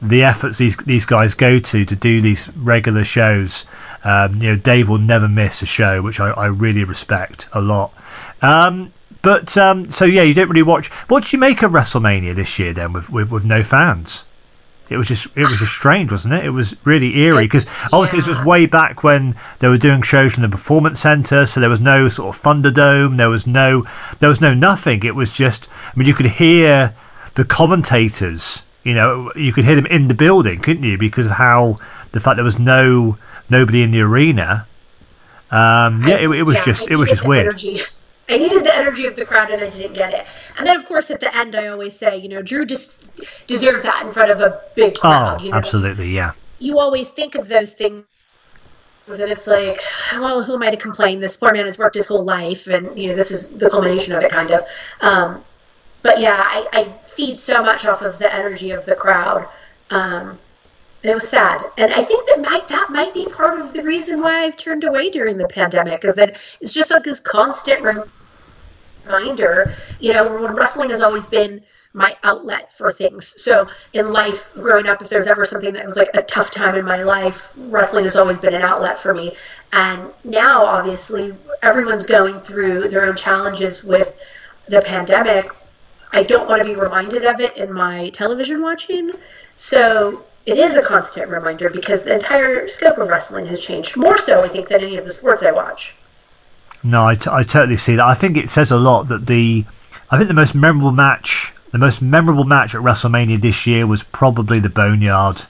the 0.00 0.22
efforts 0.22 0.58
these 0.58 0.76
these 0.78 1.04
guys 1.04 1.34
go 1.34 1.58
to 1.58 1.84
to 1.84 1.96
do 1.96 2.20
these 2.20 2.48
regular 2.56 3.04
shows. 3.04 3.64
Um, 4.04 4.36
you 4.36 4.50
know, 4.50 4.56
Dave 4.56 4.88
will 4.88 4.98
never 4.98 5.28
miss 5.28 5.62
a 5.62 5.66
show, 5.66 6.02
which 6.02 6.20
I, 6.20 6.30
I 6.30 6.46
really 6.46 6.84
respect 6.84 7.48
a 7.52 7.60
lot. 7.60 7.92
Um, 8.40 8.92
but 9.22 9.56
um, 9.56 9.90
so 9.90 10.04
yeah, 10.04 10.22
you 10.22 10.34
don't 10.34 10.48
really 10.48 10.62
watch. 10.62 10.88
What 11.08 11.24
did 11.24 11.32
you 11.32 11.38
make 11.38 11.62
of 11.62 11.72
WrestleMania 11.72 12.34
this 12.34 12.58
year 12.58 12.72
then, 12.72 12.92
with, 12.92 13.10
with, 13.10 13.30
with 13.30 13.44
no 13.44 13.62
fans? 13.62 14.24
It 14.90 14.96
was 14.96 15.08
just 15.08 15.26
it 15.36 15.42
was 15.42 15.58
just 15.58 15.72
strange, 15.72 16.10
wasn't 16.10 16.34
it? 16.34 16.44
It 16.44 16.50
was 16.50 16.74
really 16.86 17.18
eerie 17.18 17.44
because 17.46 17.66
obviously 17.92 18.20
this 18.20 18.28
was 18.28 18.42
way 18.44 18.64
back 18.66 19.02
when 19.02 19.36
they 19.58 19.68
were 19.68 19.76
doing 19.78 20.00
shows 20.02 20.32
from 20.32 20.42
the 20.42 20.48
Performance 20.48 20.98
Center, 21.00 21.44
so 21.46 21.60
there 21.60 21.68
was 21.68 21.80
no 21.80 22.08
sort 22.08 22.34
of 22.34 22.42
Thunderdome, 22.42 23.16
there 23.18 23.28
was 23.28 23.46
no 23.46 23.86
there 24.20 24.28
was 24.30 24.40
no 24.40 24.54
nothing. 24.54 25.04
It 25.04 25.14
was 25.14 25.30
just 25.32 25.68
I 25.70 25.98
mean 25.98 26.08
you 26.08 26.14
could 26.14 26.26
hear 26.26 26.94
the 27.34 27.44
commentators, 27.44 28.62
you 28.82 28.94
know, 28.94 29.30
you 29.36 29.52
could 29.52 29.64
hear 29.64 29.76
them 29.76 29.86
in 29.86 30.08
the 30.08 30.14
building, 30.14 30.60
couldn't 30.60 30.82
you? 30.84 30.96
Because 30.98 31.26
of 31.26 31.32
how 31.32 31.78
the 32.12 32.20
fact 32.20 32.36
there 32.36 32.44
was 32.44 32.58
no 32.58 33.18
nobody 33.50 33.82
in 33.82 33.90
the 33.90 34.00
arena. 34.00 34.66
Um, 35.50 36.02
yeah, 36.06 36.16
it, 36.16 36.28
it 36.30 36.42
was 36.42 36.56
Yeah, 36.56 36.64
just 36.64 36.88
it 36.88 36.96
was 36.96 37.08
just 37.10 37.24
weird. 37.24 37.46
energy. 37.46 37.80
I 38.28 38.36
needed 38.36 38.64
the 38.64 38.76
energy 38.76 39.06
of 39.06 39.16
the 39.16 39.24
crowd, 39.24 39.50
and 39.50 39.62
I 39.62 39.70
didn't 39.70 39.94
get 39.94 40.12
it. 40.12 40.26
And 40.58 40.66
then, 40.66 40.76
of 40.76 40.84
course, 40.84 41.10
at 41.10 41.20
the 41.20 41.34
end, 41.34 41.56
I 41.56 41.68
always 41.68 41.96
say, 41.96 42.18
you 42.18 42.28
know, 42.28 42.42
Drew 42.42 42.66
just 42.66 42.98
deserved 43.46 43.84
that 43.84 44.04
in 44.04 44.12
front 44.12 44.30
of 44.30 44.40
a 44.40 44.60
big 44.74 44.96
crowd. 44.96 45.40
Oh, 45.40 45.44
you 45.44 45.50
know? 45.50 45.56
absolutely, 45.56 46.08
yeah. 46.08 46.32
You 46.58 46.78
always 46.78 47.10
think 47.10 47.36
of 47.36 47.48
those 47.48 47.72
things, 47.72 48.04
and 49.08 49.20
it's 49.20 49.46
like, 49.46 49.78
well, 50.14 50.42
who 50.42 50.54
am 50.54 50.62
I 50.62 50.70
to 50.70 50.76
complain? 50.76 51.20
This 51.20 51.36
poor 51.36 51.52
man 51.52 51.64
has 51.64 51.78
worked 51.78 51.94
his 51.94 52.06
whole 52.06 52.24
life, 52.24 52.66
and 52.66 52.98
you 52.98 53.08
know, 53.08 53.14
this 53.14 53.30
is 53.30 53.46
the 53.48 53.70
culmination 53.70 54.14
of 54.14 54.22
it, 54.22 54.30
kind 54.30 54.50
of. 54.50 54.62
Um, 55.00 55.42
but 56.02 56.20
yeah, 56.20 56.38
I, 56.38 56.68
I 56.72 56.84
feed 56.84 57.38
so 57.38 57.62
much 57.62 57.86
off 57.86 58.02
of 58.02 58.18
the 58.18 58.32
energy 58.32 58.72
of 58.72 58.84
the 58.84 58.94
crowd. 58.94 59.48
Um, 59.90 60.38
it 61.02 61.14
was 61.14 61.28
sad, 61.28 61.64
and 61.78 61.92
I 61.94 62.02
think 62.02 62.28
that 62.28 62.40
might 62.40 62.68
that 62.68 62.88
might 62.90 63.14
be 63.14 63.24
part 63.26 63.60
of 63.60 63.72
the 63.72 63.82
reason 63.82 64.20
why 64.20 64.44
I've 64.44 64.56
turned 64.56 64.84
away 64.84 65.10
during 65.10 65.38
the 65.38 65.46
pandemic, 65.48 66.04
is 66.04 66.16
that 66.16 66.36
it's 66.60 66.74
just 66.74 66.90
like 66.90 67.04
this 67.04 67.20
constant 67.20 67.82
reminder. 69.08 69.74
You 70.00 70.12
know, 70.12 70.48
wrestling 70.48 70.90
has 70.90 71.00
always 71.00 71.26
been 71.26 71.62
my 71.94 72.16
outlet 72.22 72.72
for 72.72 72.92
things. 72.92 73.34
So 73.40 73.68
in 73.94 74.12
life, 74.12 74.52
growing 74.54 74.86
up, 74.86 75.00
if 75.02 75.08
there's 75.08 75.26
ever 75.26 75.44
something 75.44 75.72
that 75.72 75.84
was 75.84 75.96
like 75.96 76.10
a 76.14 76.22
tough 76.22 76.50
time 76.50 76.74
in 76.74 76.84
my 76.84 77.02
life, 77.02 77.52
wrestling 77.56 78.04
has 78.04 78.14
always 78.14 78.38
been 78.38 78.54
an 78.54 78.62
outlet 78.62 78.98
for 78.98 79.14
me. 79.14 79.34
And 79.72 80.10
now, 80.24 80.64
obviously, 80.64 81.34
everyone's 81.62 82.06
going 82.06 82.40
through 82.40 82.88
their 82.88 83.06
own 83.06 83.16
challenges 83.16 83.82
with 83.82 84.20
the 84.68 84.82
pandemic. 84.82 85.50
I 86.12 86.22
don't 86.22 86.48
want 86.48 86.62
to 86.62 86.68
be 86.68 86.74
reminded 86.74 87.24
of 87.24 87.40
it 87.40 87.56
in 87.56 87.72
my 87.72 88.10
television 88.10 88.62
watching. 88.62 89.12
So 89.56 90.24
it 90.46 90.56
is 90.58 90.76
a 90.76 90.82
constant 90.82 91.28
reminder 91.28 91.68
because 91.68 92.02
the 92.02 92.14
entire 92.14 92.68
scope 92.68 92.98
of 92.98 93.08
wrestling 93.08 93.46
has 93.46 93.60
changed. 93.60 93.96
More 93.96 94.18
so, 94.18 94.42
I 94.42 94.48
think, 94.48 94.68
than 94.68 94.82
any 94.82 94.96
of 94.96 95.04
the 95.04 95.12
sports 95.12 95.42
I 95.42 95.52
watch. 95.52 95.94
No, 96.88 97.06
I, 97.06 97.14
t- 97.16 97.28
I 97.30 97.42
totally 97.42 97.76
see 97.76 97.96
that. 97.96 98.04
I 98.06 98.14
think 98.14 98.36
it 98.36 98.48
says 98.48 98.70
a 98.70 98.78
lot 98.78 99.08
that 99.08 99.26
the, 99.26 99.64
I 100.10 100.16
think 100.16 100.28
the 100.28 100.34
most 100.34 100.54
memorable 100.54 100.90
match, 100.92 101.52
the 101.70 101.78
most 101.78 102.00
memorable 102.00 102.44
match 102.44 102.74
at 102.74 102.80
WrestleMania 102.80 103.40
this 103.40 103.66
year 103.66 103.86
was 103.86 104.02
probably 104.04 104.58
the 104.58 104.70
Boneyard 104.70 105.42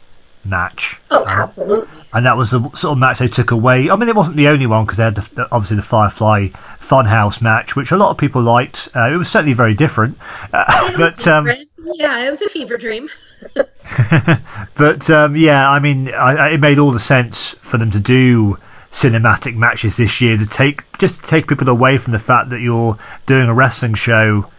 match. 0.44 0.98
Oh, 1.12 1.22
Um, 1.22 1.28
absolutely. 1.28 1.88
and 2.12 2.26
that 2.26 2.36
was 2.36 2.50
the 2.50 2.60
sort 2.70 2.92
of 2.92 2.98
match 2.98 3.20
they 3.20 3.28
took 3.28 3.50
away. 3.52 3.88
I 3.88 3.94
mean, 3.96 4.08
it 4.08 4.16
wasn't 4.16 4.36
the 4.36 4.48
only 4.48 4.66
one 4.66 4.84
because 4.84 4.96
they 4.98 5.04
had 5.04 5.14
the, 5.14 5.34
the, 5.34 5.48
obviously 5.52 5.76
the 5.76 5.82
Firefly 5.82 6.48
Funhouse 6.80 7.40
match, 7.40 7.76
which 7.76 7.92
a 7.92 7.96
lot 7.96 8.10
of 8.10 8.18
people 8.18 8.42
liked. 8.42 8.88
Uh, 8.96 9.10
it 9.12 9.16
was 9.16 9.28
certainly 9.30 9.52
very 9.54 9.74
different, 9.74 10.18
uh, 10.52 10.64
It 10.92 10.98
was 10.98 11.14
but 11.24 11.28
um, 11.28 11.46
yeah, 11.94 12.26
it 12.26 12.30
was 12.30 12.42
a 12.42 12.48
fever 12.48 12.76
dream. 12.76 13.08
but 14.74 15.08
um, 15.10 15.36
yeah, 15.36 15.68
I 15.70 15.78
mean, 15.78 16.08
I, 16.12 16.34
I, 16.36 16.48
it 16.50 16.60
made 16.60 16.78
all 16.78 16.90
the 16.92 16.98
sense 16.98 17.52
for 17.60 17.78
them 17.78 17.90
to 17.92 18.00
do 18.00 18.58
cinematic 18.92 19.54
matches 19.54 19.96
this 19.96 20.20
year 20.20 20.36
to 20.36 20.46
take 20.46 20.82
just 20.98 21.22
to 21.22 21.26
take 21.28 21.46
people 21.46 21.68
away 21.68 21.98
from 21.98 22.12
the 22.12 22.18
fact 22.18 22.50
that 22.50 22.60
you're 22.60 22.96
doing 23.26 23.48
a 23.48 23.54
wrestling 23.54 23.94
show 23.94 24.50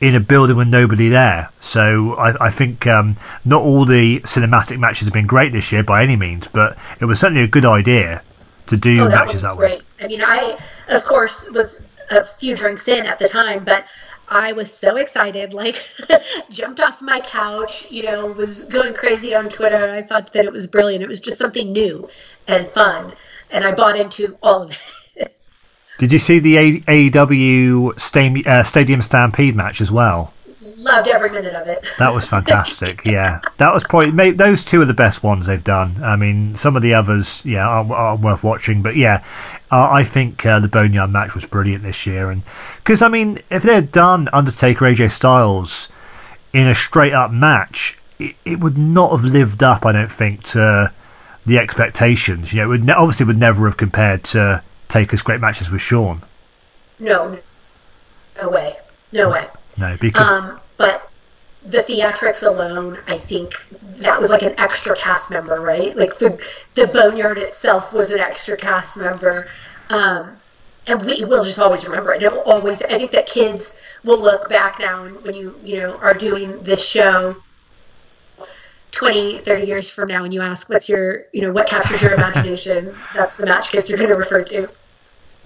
in 0.00 0.14
a 0.14 0.20
building 0.20 0.56
with 0.56 0.68
nobody 0.68 1.08
there. 1.08 1.50
So 1.60 2.14
I, 2.14 2.46
I 2.46 2.50
think 2.50 2.86
um, 2.86 3.16
not 3.44 3.62
all 3.62 3.84
the 3.84 4.20
cinematic 4.20 4.78
matches 4.78 5.06
have 5.06 5.12
been 5.14 5.26
great 5.26 5.52
this 5.52 5.72
year 5.72 5.82
by 5.82 6.02
any 6.02 6.16
means, 6.16 6.46
but 6.48 6.76
it 7.00 7.04
was 7.06 7.18
certainly 7.18 7.42
a 7.42 7.48
good 7.48 7.64
idea 7.64 8.22
to 8.68 8.76
do 8.76 9.00
Oh, 9.02 9.08
that 9.08 9.26
matches 9.26 9.42
that 9.42 9.56
way. 9.56 9.68
great. 9.68 9.82
I 10.00 10.06
mean, 10.06 10.22
I, 10.22 10.58
of 10.88 11.04
course, 11.04 11.48
was 11.50 11.78
a 12.10 12.24
few 12.24 12.54
drinks 12.54 12.86
in 12.86 13.06
at 13.06 13.18
the 13.18 13.26
time, 13.28 13.64
but 13.64 13.86
I 14.28 14.52
was 14.52 14.72
so 14.72 14.96
excited, 14.96 15.52
like, 15.54 15.82
jumped 16.50 16.78
off 16.80 17.00
my 17.02 17.18
couch, 17.20 17.90
you 17.90 18.02
know, 18.04 18.26
was 18.26 18.64
going 18.64 18.94
crazy 18.94 19.34
on 19.34 19.48
Twitter. 19.48 19.90
I 19.90 20.02
thought 20.02 20.32
that 20.34 20.44
it 20.44 20.52
was 20.52 20.66
brilliant. 20.66 21.02
It 21.02 21.08
was 21.08 21.18
just 21.18 21.38
something 21.38 21.72
new 21.72 22.08
and 22.46 22.68
fun, 22.68 23.14
and 23.50 23.64
I 23.64 23.72
bought 23.72 23.96
into 23.96 24.36
all 24.42 24.62
of 24.62 24.70
it. 24.70 24.78
Did 25.98 26.12
you 26.12 26.18
see 26.18 26.38
the 26.38 26.80
AEW 26.82 27.98
Stadium, 27.98 28.44
uh, 28.46 28.62
Stadium 28.62 29.02
Stampede 29.02 29.56
match 29.56 29.80
as 29.80 29.90
well? 29.90 30.32
Loved 30.76 31.08
every 31.08 31.28
minute 31.28 31.56
of 31.56 31.66
it. 31.66 31.84
That 31.98 32.14
was 32.14 32.24
fantastic. 32.24 33.02
yeah, 33.04 33.40
that 33.56 33.74
was 33.74 33.82
probably 33.82 34.30
those 34.30 34.64
two 34.64 34.80
are 34.80 34.84
the 34.84 34.94
best 34.94 35.24
ones 35.24 35.46
they've 35.46 35.62
done. 35.62 35.96
I 36.02 36.14
mean, 36.14 36.54
some 36.54 36.76
of 36.76 36.82
the 36.82 36.94
others, 36.94 37.44
yeah, 37.44 37.66
are, 37.66 37.92
are 37.92 38.16
worth 38.16 38.44
watching. 38.44 38.80
But 38.80 38.94
yeah, 38.94 39.24
uh, 39.72 39.88
I 39.90 40.04
think 40.04 40.46
uh, 40.46 40.60
the 40.60 40.68
Boneyard 40.68 41.10
match 41.10 41.34
was 41.34 41.44
brilliant 41.44 41.82
this 41.82 42.06
year, 42.06 42.30
and 42.30 42.42
because 42.76 43.02
I 43.02 43.08
mean, 43.08 43.40
if 43.50 43.64
they 43.64 43.74
had 43.74 43.90
done 43.90 44.28
Undertaker 44.32 44.84
AJ 44.84 45.10
Styles 45.10 45.88
in 46.52 46.68
a 46.68 46.76
straight 46.76 47.12
up 47.12 47.32
match, 47.32 47.98
it, 48.20 48.36
it 48.44 48.60
would 48.60 48.78
not 48.78 49.10
have 49.10 49.24
lived 49.24 49.64
up. 49.64 49.84
I 49.84 49.90
don't 49.90 50.12
think 50.12 50.44
to 50.50 50.92
the 51.48 51.58
expectations. 51.58 52.52
You 52.52 52.60
know, 52.60 52.64
it 52.64 52.68
would 52.68 52.84
ne- 52.84 52.92
obviously 52.92 53.26
would 53.26 53.38
never 53.38 53.66
have 53.66 53.76
compared 53.76 54.22
to 54.24 54.62
Taker's 54.88 55.22
great 55.22 55.40
matches 55.40 55.70
with 55.70 55.80
Shawn. 55.80 56.22
No, 57.00 57.38
no 58.40 58.48
way, 58.48 58.76
no 59.12 59.30
way. 59.30 59.46
No, 59.76 59.96
because 60.00 60.26
Um, 60.26 60.60
but 60.76 61.10
the 61.64 61.78
theatrics 61.78 62.46
alone, 62.46 62.98
I 63.06 63.16
think 63.16 63.54
that 63.98 64.20
was 64.20 64.30
like 64.30 64.42
an 64.42 64.54
extra 64.58 64.94
cast 64.96 65.30
member, 65.30 65.60
right? 65.60 65.96
Like 65.96 66.18
the 66.18 66.40
the 66.74 66.86
Boneyard 66.86 67.38
itself 67.38 67.92
was 67.92 68.10
an 68.10 68.20
extra 68.20 68.56
cast 68.56 68.96
member, 68.96 69.48
um, 69.90 70.36
and 70.86 71.02
we 71.02 71.24
will 71.24 71.44
just 71.44 71.58
always 71.58 71.86
remember 71.86 72.12
it. 72.12 72.22
It 72.22 72.32
always. 72.32 72.82
I 72.82 72.98
think 72.98 73.10
that 73.12 73.26
kids 73.26 73.74
will 74.04 74.20
look 74.20 74.48
back 74.48 74.78
now 74.78 75.04
when 75.06 75.34
you 75.34 75.54
you 75.64 75.78
know 75.78 75.94
are 75.96 76.14
doing 76.14 76.62
this 76.62 76.84
show 76.84 77.36
20 78.98 79.38
30 79.38 79.64
years 79.64 79.88
from 79.88 80.08
now 80.08 80.24
and 80.24 80.34
you 80.34 80.42
ask 80.42 80.68
what's 80.68 80.88
your 80.88 81.24
you 81.32 81.40
know 81.40 81.52
what 81.52 81.68
captures 81.68 82.02
your 82.02 82.12
imagination 82.14 82.92
that's 83.14 83.36
the 83.36 83.46
match 83.46 83.70
kids 83.70 83.88
you're 83.88 83.96
going 83.98 84.10
to 84.10 84.16
refer 84.16 84.42
to 84.42 84.68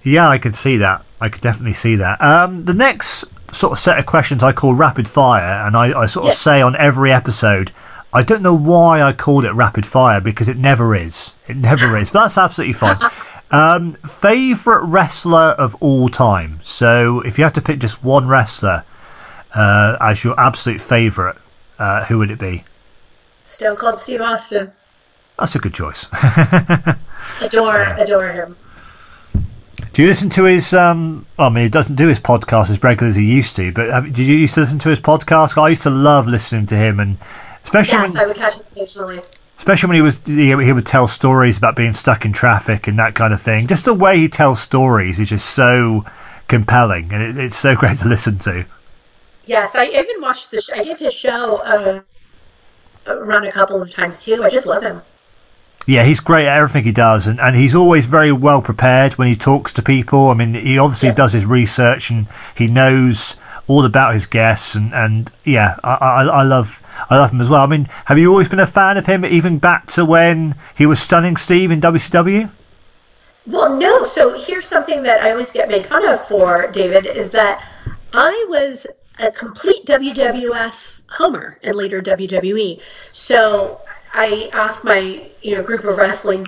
Yeah, 0.03 0.27
I 0.27 0.37
could 0.39 0.55
see 0.55 0.77
that. 0.77 1.05
I 1.21 1.29
could 1.29 1.41
definitely 1.41 1.73
see 1.73 1.95
that. 1.97 2.19
Um, 2.21 2.65
the 2.65 2.73
next 2.73 3.23
sort 3.53 3.71
of 3.73 3.79
set 3.79 3.97
of 3.99 4.05
questions 4.05 4.43
I 4.43 4.51
call 4.51 4.73
rapid 4.73 5.07
fire, 5.07 5.65
and 5.65 5.77
I, 5.77 5.97
I 5.97 6.07
sort 6.07 6.25
of 6.25 6.29
Yes. 6.31 6.41
say 6.41 6.61
on 6.61 6.75
every 6.75 7.11
episode, 7.13 7.71
I 8.11 8.21
don't 8.23 8.41
know 8.41 8.57
why 8.57 9.01
I 9.01 9.13
called 9.13 9.45
it 9.45 9.53
rapid 9.53 9.85
fire 9.85 10.19
because 10.19 10.49
it 10.49 10.57
never 10.57 10.93
is. 10.95 11.33
It 11.47 11.55
never 11.55 11.95
is, 11.97 12.09
but 12.09 12.23
that's 12.23 12.37
absolutely 12.37 12.73
fine. 12.73 12.97
Um, 13.51 13.93
favorite 14.09 14.83
wrestler 14.83 15.51
of 15.59 15.75
all 15.79 16.09
time. 16.09 16.59
So 16.63 17.21
if 17.21 17.37
you 17.37 17.43
have 17.43 17.53
to 17.53 17.61
pick 17.61 17.77
just 17.77 18.03
one 18.03 18.27
wrestler 18.27 18.83
uh, 19.53 19.95
as 20.01 20.23
your 20.23 20.33
absolute 20.39 20.81
favorite, 20.81 21.37
uh, 21.77 22.05
who 22.05 22.17
would 22.17 22.31
it 22.31 22.39
be? 22.39 22.63
Stone 23.43 23.75
cold 23.75 23.99
steve 23.99 24.21
austin 24.21 24.71
That's 25.37 25.55
a 25.55 25.59
good 25.59 25.73
choice. 25.73 26.07
adore 27.41 27.81
adore 27.97 28.31
him 28.31 28.55
Do 29.93 30.01
you 30.01 30.07
listen 30.07 30.29
to 30.31 30.45
his? 30.45 30.73
Um, 30.73 31.25
I 31.37 31.49
mean, 31.49 31.65
he 31.65 31.69
doesn't 31.69 31.95
do 31.95 32.07
his 32.07 32.19
podcast 32.19 32.69
as 32.71 32.81
regularly 32.81 33.09
as 33.09 33.15
he 33.15 33.25
used 33.25 33.55
to. 33.57 33.71
But 33.71 33.89
have, 33.89 34.05
did 34.05 34.25
you 34.25 34.35
used 34.35 34.55
to 34.55 34.61
listen 34.61 34.79
to 34.79 34.89
his 34.89 34.99
podcast? 34.99 35.55
I 35.61 35.69
used 35.69 35.83
to 35.83 35.91
love 35.91 36.27
listening 36.27 36.65
to 36.67 36.75
him, 36.75 36.99
and 36.99 37.17
especially 37.63 37.99
yes 37.99 38.13
when, 38.13 38.23
i 38.23 38.25
would 38.25 38.35
catch 38.35 38.55
him 38.55 38.65
occasionally 38.71 39.21
especially 39.57 39.87
when 39.87 39.95
he 39.95 40.01
was 40.01 40.17
he, 40.25 40.65
he 40.65 40.73
would 40.73 40.85
tell 40.85 41.07
stories 41.07 41.57
about 41.57 41.75
being 41.75 41.93
stuck 41.93 42.25
in 42.25 42.33
traffic 42.33 42.87
and 42.87 42.99
that 42.99 43.15
kind 43.15 43.33
of 43.33 43.41
thing. 43.41 43.67
Just 43.67 43.85
the 43.85 43.93
way 43.93 44.17
he 44.17 44.27
tells 44.27 44.59
stories 44.59 45.19
is 45.19 45.29
just 45.29 45.49
so 45.49 46.05
compelling, 46.47 47.13
and 47.13 47.23
it, 47.23 47.37
it's 47.37 47.57
so 47.57 47.75
great 47.81 47.97
to 47.99 48.07
listen 48.07 48.39
to. 48.39 48.65
Yes, 49.45 49.75
I 49.75 49.85
even 49.85 50.21
watched 50.21 50.51
the. 50.51 50.61
Sh- 50.61 50.69
I 50.75 50.83
give 50.83 50.99
his 50.99 51.13
show 51.13 51.57
uh, 51.57 52.01
run 53.07 53.45
a 53.45 53.51
couple 53.51 53.81
of 53.81 53.89
times 53.91 54.19
too. 54.19 54.43
I 54.43 54.49
just 54.49 54.65
love 54.65 54.83
him. 54.83 55.01
Yeah, 55.85 56.05
he's 56.05 56.21
great 56.21 56.47
at 56.47 56.57
everything 56.57 56.85
he 56.85 56.93
does, 56.93 57.27
and, 57.27 57.41
and 57.41 57.55
he's 57.57 57.75
always 57.75 58.05
very 58.05 58.31
well 58.31 58.61
prepared 58.61 59.13
when 59.17 59.27
he 59.27 59.35
talks 59.35 59.73
to 59.73 59.81
people. 59.81 60.29
I 60.29 60.33
mean, 60.33 60.53
he 60.53 60.77
obviously 60.77 61.09
Yes. 61.09 61.17
does 61.17 61.33
his 61.33 61.45
research 61.45 62.09
and 62.09 62.27
he 62.55 62.67
knows 62.67 63.35
all 63.67 63.83
about 63.85 64.13
his 64.13 64.25
guests, 64.25 64.75
and, 64.75 64.93
and 64.93 65.29
yeah, 65.43 65.77
I, 65.83 65.93
I, 65.95 66.23
I 66.23 66.43
love 66.43 66.81
I 67.09 67.17
love 67.17 67.31
him 67.31 67.41
as 67.41 67.49
well. 67.49 67.63
I 67.63 67.65
mean, 67.67 67.89
have 68.05 68.17
you 68.17 68.29
always 68.29 68.47
been 68.47 68.59
a 68.59 68.67
fan 68.67 68.95
of 68.97 69.07
him, 69.07 69.25
even 69.25 69.57
back 69.57 69.87
to 69.87 70.05
when 70.05 70.55
he 70.77 70.85
was 70.85 71.01
stunning 71.01 71.35
Steve 71.37 71.69
in 71.71 71.81
WCW? 71.81 72.49
Well, 73.47 73.75
no. 73.75 74.03
So 74.03 74.37
here's 74.39 74.65
something 74.65 75.03
that 75.03 75.21
I 75.21 75.31
always 75.31 75.51
get 75.51 75.67
made 75.67 75.85
fun 75.85 76.07
of 76.07 76.25
for, 76.27 76.67
David, 76.71 77.05
is 77.07 77.31
that 77.31 77.67
I 78.13 78.45
was 78.47 78.87
a 79.19 79.31
complete 79.31 79.85
WWF 79.85 81.01
homer 81.09 81.57
and 81.63 81.75
later 81.75 82.01
WWE. 82.01 82.81
So 83.11 83.81
I 84.13 84.49
asked 84.53 84.83
my 84.83 85.29
you 85.41 85.55
know 85.55 85.63
group 85.63 85.83
of 85.83 85.97
wrestling 85.97 86.47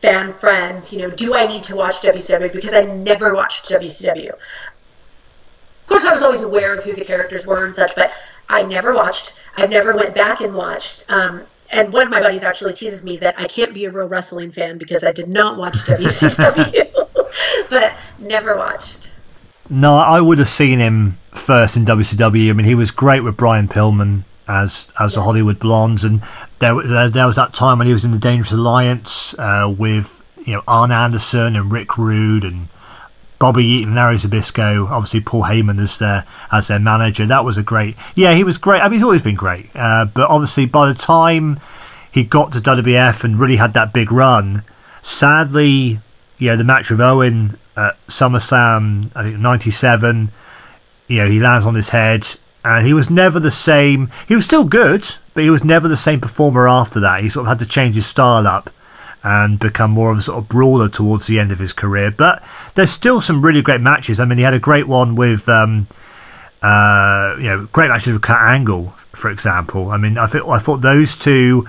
fan 0.00 0.32
friends, 0.32 0.92
you 0.92 0.98
know, 0.98 1.10
do 1.10 1.34
I 1.34 1.46
need 1.46 1.62
to 1.64 1.76
watch 1.76 2.00
WCW 2.00 2.52
because 2.52 2.74
I 2.74 2.82
never 2.82 3.34
watched 3.34 3.70
WCW. 3.70 4.30
Of 4.30 5.86
course, 5.86 6.04
I 6.04 6.10
was 6.10 6.22
always 6.22 6.40
aware 6.40 6.74
of 6.74 6.82
who 6.82 6.92
the 6.92 7.04
characters 7.04 7.46
were 7.46 7.64
and 7.64 7.74
such, 7.74 7.94
but 7.94 8.12
I 8.48 8.62
never 8.62 8.94
watched. 8.94 9.34
I've 9.56 9.70
never 9.70 9.94
went 9.94 10.14
back 10.14 10.40
and 10.40 10.54
watched. 10.54 11.04
Um, 11.08 11.42
and 11.70 11.92
one 11.92 12.02
of 12.02 12.10
my 12.10 12.20
buddies 12.20 12.42
actually 12.42 12.72
teases 12.72 13.04
me 13.04 13.16
that 13.18 13.40
I 13.40 13.46
can't 13.46 13.72
be 13.72 13.84
a 13.84 13.90
real 13.90 14.08
wrestling 14.08 14.50
fan 14.50 14.76
because 14.76 15.04
I 15.04 15.12
did 15.12 15.28
not 15.28 15.56
watch 15.56 15.74
WCW, 15.84 16.90
but 17.70 17.94
never 18.18 18.56
watched. 18.56 19.12
No, 19.70 19.96
I 19.96 20.20
would 20.20 20.38
have 20.38 20.48
seen 20.48 20.78
him 20.78 21.18
first 21.30 21.76
in 21.76 21.84
WCW. 21.84 22.50
I 22.50 22.52
mean, 22.52 22.66
he 22.66 22.74
was 22.74 22.90
great 22.90 23.20
with 23.20 23.36
Brian 23.36 23.68
Pillman 23.68 24.22
as 24.48 24.88
as 24.98 25.10
yes. 25.10 25.14
the 25.14 25.22
Hollywood 25.22 25.58
Blondes, 25.58 26.04
and 26.04 26.22
there, 26.58 26.82
there, 26.82 27.08
there 27.08 27.26
was 27.26 27.36
that 27.36 27.54
time 27.54 27.78
when 27.78 27.86
he 27.86 27.92
was 27.92 28.04
in 28.04 28.10
the 28.10 28.18
Dangerous 28.18 28.52
Alliance 28.52 29.34
uh, 29.38 29.72
with 29.76 30.22
you 30.44 30.54
know 30.54 30.62
Arn 30.66 30.92
Anderson 30.92 31.56
and 31.56 31.70
Rick 31.70 31.96
Rude 31.96 32.44
and 32.44 32.68
Bobby 33.38 33.64
Eaton, 33.64 33.94
Larry 33.94 34.16
Zbyszko, 34.16 34.88
obviously 34.88 35.20
Paul 35.20 35.42
Heyman 35.42 35.80
as 35.80 35.98
their 35.98 36.24
as 36.50 36.68
their 36.68 36.78
manager. 36.78 37.26
That 37.26 37.44
was 37.44 37.58
a 37.58 37.62
great. 37.62 37.96
Yeah, 38.14 38.34
he 38.34 38.44
was 38.44 38.58
great. 38.58 38.80
I 38.80 38.84
mean, 38.84 38.94
he's 38.94 39.02
always 39.02 39.22
been 39.22 39.34
great. 39.34 39.70
Uh, 39.74 40.04
but 40.04 40.28
obviously, 40.28 40.66
by 40.66 40.88
the 40.88 40.94
time 40.94 41.58
he 42.12 42.24
got 42.24 42.52
to 42.52 42.60
WWF 42.60 43.24
and 43.24 43.40
really 43.40 43.56
had 43.56 43.74
that 43.74 43.92
big 43.92 44.12
run, 44.12 44.62
sadly, 45.02 45.98
yeah, 46.38 46.56
the 46.56 46.64
match 46.64 46.90
with 46.90 47.00
Owen 47.00 47.58
at 47.76 48.06
SummerSlam, 48.06 49.10
I 49.14 49.22
think 49.22 49.38
'97. 49.38 50.30
You 51.08 51.18
know, 51.18 51.28
he 51.28 51.40
lands 51.40 51.66
on 51.66 51.74
his 51.74 51.90
head, 51.90 52.26
and 52.64 52.86
he 52.86 52.92
was 52.92 53.10
never 53.10 53.40
the 53.40 53.50
same. 53.50 54.10
He 54.28 54.34
was 54.34 54.44
still 54.44 54.64
good, 54.64 55.06
but 55.34 55.42
he 55.42 55.50
was 55.50 55.64
never 55.64 55.88
the 55.88 55.96
same 55.96 56.20
performer 56.20 56.68
after 56.68 57.00
that. 57.00 57.22
He 57.22 57.28
sort 57.28 57.46
of 57.46 57.48
had 57.48 57.58
to 57.64 57.70
change 57.70 57.94
his 57.94 58.06
style 58.06 58.46
up 58.46 58.70
and 59.24 59.58
become 59.58 59.90
more 59.90 60.10
of 60.10 60.18
a 60.18 60.20
sort 60.20 60.38
of 60.38 60.48
brawler 60.48 60.88
towards 60.88 61.26
the 61.26 61.38
end 61.38 61.52
of 61.52 61.58
his 61.58 61.72
career. 61.72 62.10
But 62.10 62.42
there's 62.74 62.90
still 62.90 63.20
some 63.20 63.44
really 63.44 63.62
great 63.62 63.80
matches. 63.80 64.18
I 64.18 64.24
mean, 64.24 64.38
he 64.38 64.44
had 64.44 64.54
a 64.54 64.58
great 64.58 64.88
one 64.88 65.14
with, 65.14 65.48
um, 65.48 65.86
uh, 66.60 67.36
you 67.38 67.44
know, 67.44 67.68
great 67.72 67.88
matches 67.88 68.12
with 68.12 68.22
Kurt 68.22 68.40
Angle, 68.40 68.88
for 69.12 69.30
example. 69.30 69.90
I 69.90 69.96
mean, 69.96 70.18
I 70.18 70.26
think 70.26 70.46
I 70.46 70.58
thought 70.58 70.80
those 70.80 71.16
two 71.16 71.68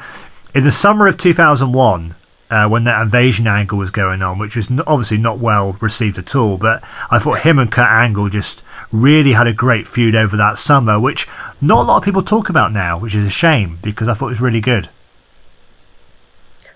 in 0.56 0.64
the 0.64 0.72
summer 0.72 1.08
of 1.08 1.18
2001. 1.18 2.16
Uh, 2.54 2.70
when 2.70 2.84
that 2.84 3.02
invasion 3.02 3.48
angle 3.48 3.80
was 3.80 3.90
going 3.90 4.22
on, 4.22 4.38
which 4.38 4.56
was 4.56 4.70
obviously 4.86 5.18
not 5.18 5.40
well 5.40 5.76
received 5.82 6.20
at 6.20 6.36
all, 6.36 6.56
but 6.56 6.84
I 7.10 7.18
thought 7.18 7.40
him 7.40 7.58
and 7.58 7.72
Kurt 7.72 7.90
Angle 7.90 8.30
just 8.30 8.62
really 8.92 9.32
had 9.32 9.48
a 9.48 9.54
great 9.54 9.88
feud 9.88 10.14
over 10.14 10.38
that 10.38 10.60
summer, 10.60 11.00
which 11.00 11.28
not 11.62 11.80
a 11.80 11.88
lot 11.88 11.98
of 11.98 12.04
people 12.04 12.22
talk 12.22 12.50
about 12.50 12.72
now, 12.72 13.00
which 13.00 13.16
is 13.16 13.26
a 13.26 13.32
shame 13.32 13.80
because 13.82 14.08
I 14.08 14.14
thought 14.14 14.28
it 14.28 14.38
was 14.38 14.42
really 14.42 14.62
good. 14.62 14.88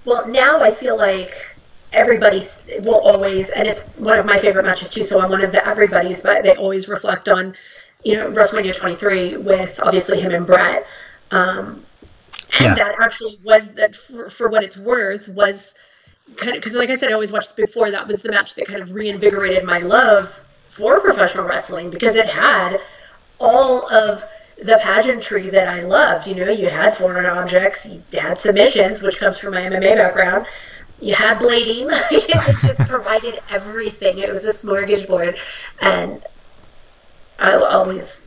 Well, 0.04 0.28
now 0.28 0.60
I 0.62 0.72
feel 0.72 0.98
like 0.98 1.32
everybody 1.94 2.42
will 2.80 3.00
always, 3.02 3.52
and 3.52 3.68
it's 3.68 3.82
one 3.98 4.18
of 4.18 4.26
my 4.26 4.40
favorite 4.40 4.66
matches 4.66 4.90
too. 4.90 5.04
So 5.04 5.22
I'm 5.22 5.30
one 5.30 5.44
of 5.44 5.52
the 5.52 5.64
everybody's, 5.64 6.20
but 6.22 6.42
they 6.42 6.56
always 6.56 6.88
reflect 6.88 7.30
on, 7.30 7.56
you 8.04 8.18
know, 8.18 8.32
WrestleMania 8.32 8.76
23 8.76 9.38
with 9.38 9.80
obviously 9.84 10.20
him 10.20 10.32
and 10.34 10.48
Bret. 10.48 10.88
Um, 11.30 11.86
yeah. 12.60 12.74
that 12.76 12.96
actually 13.00 13.40
was 13.44 13.70
that 13.70 13.96
for, 13.96 14.30
for, 14.30 14.50
what 14.50 14.64
it's 14.64 14.78
worth 14.78 15.30
was 15.30 15.76
kind 16.36 16.56
of 16.56 16.62
because 16.62 16.76
like 16.76 16.90
I 16.90 16.96
said, 16.96 17.10
I 17.10 17.14
always 17.14 17.32
watched 17.32 17.56
before. 17.56 17.92
That 17.92 18.08
was 18.08 18.22
the 18.22 18.32
match 18.32 18.56
that 18.56 18.68
kind 18.68 18.82
of 18.82 18.94
reinvigorated 18.94 19.64
my 19.64 19.80
love 19.80 20.30
for 20.68 21.00
professional 21.00 21.46
wrestling 21.46 21.90
because 21.90 22.16
it 22.16 22.28
had 22.28 22.80
all 23.40 23.92
of 23.92 24.24
the 24.64 24.80
pageantry 24.82 25.50
that 25.50 25.68
I 25.68 25.82
loved. 25.82 26.28
You 26.28 26.36
know, 26.36 26.52
you 26.52 26.70
had 26.70 26.96
foreign 26.96 27.26
objects, 27.26 27.86
you 27.86 28.02
had 28.14 28.38
submissions, 28.38 29.02
which 29.02 29.20
comes 29.20 29.38
from 29.38 29.54
my 29.54 29.62
MMA 29.62 29.96
background. 29.96 30.46
You 31.00 31.14
had 31.14 31.40
blading, 31.40 31.90
it 32.12 32.58
just 32.60 32.80
provided 32.90 33.40
everything. 33.52 34.18
It 34.18 34.32
was 34.32 34.46
a 34.46 34.50
smorgasbord, 34.50 35.38
and 35.80 36.24
I'll 37.40 37.66
always 37.66 38.24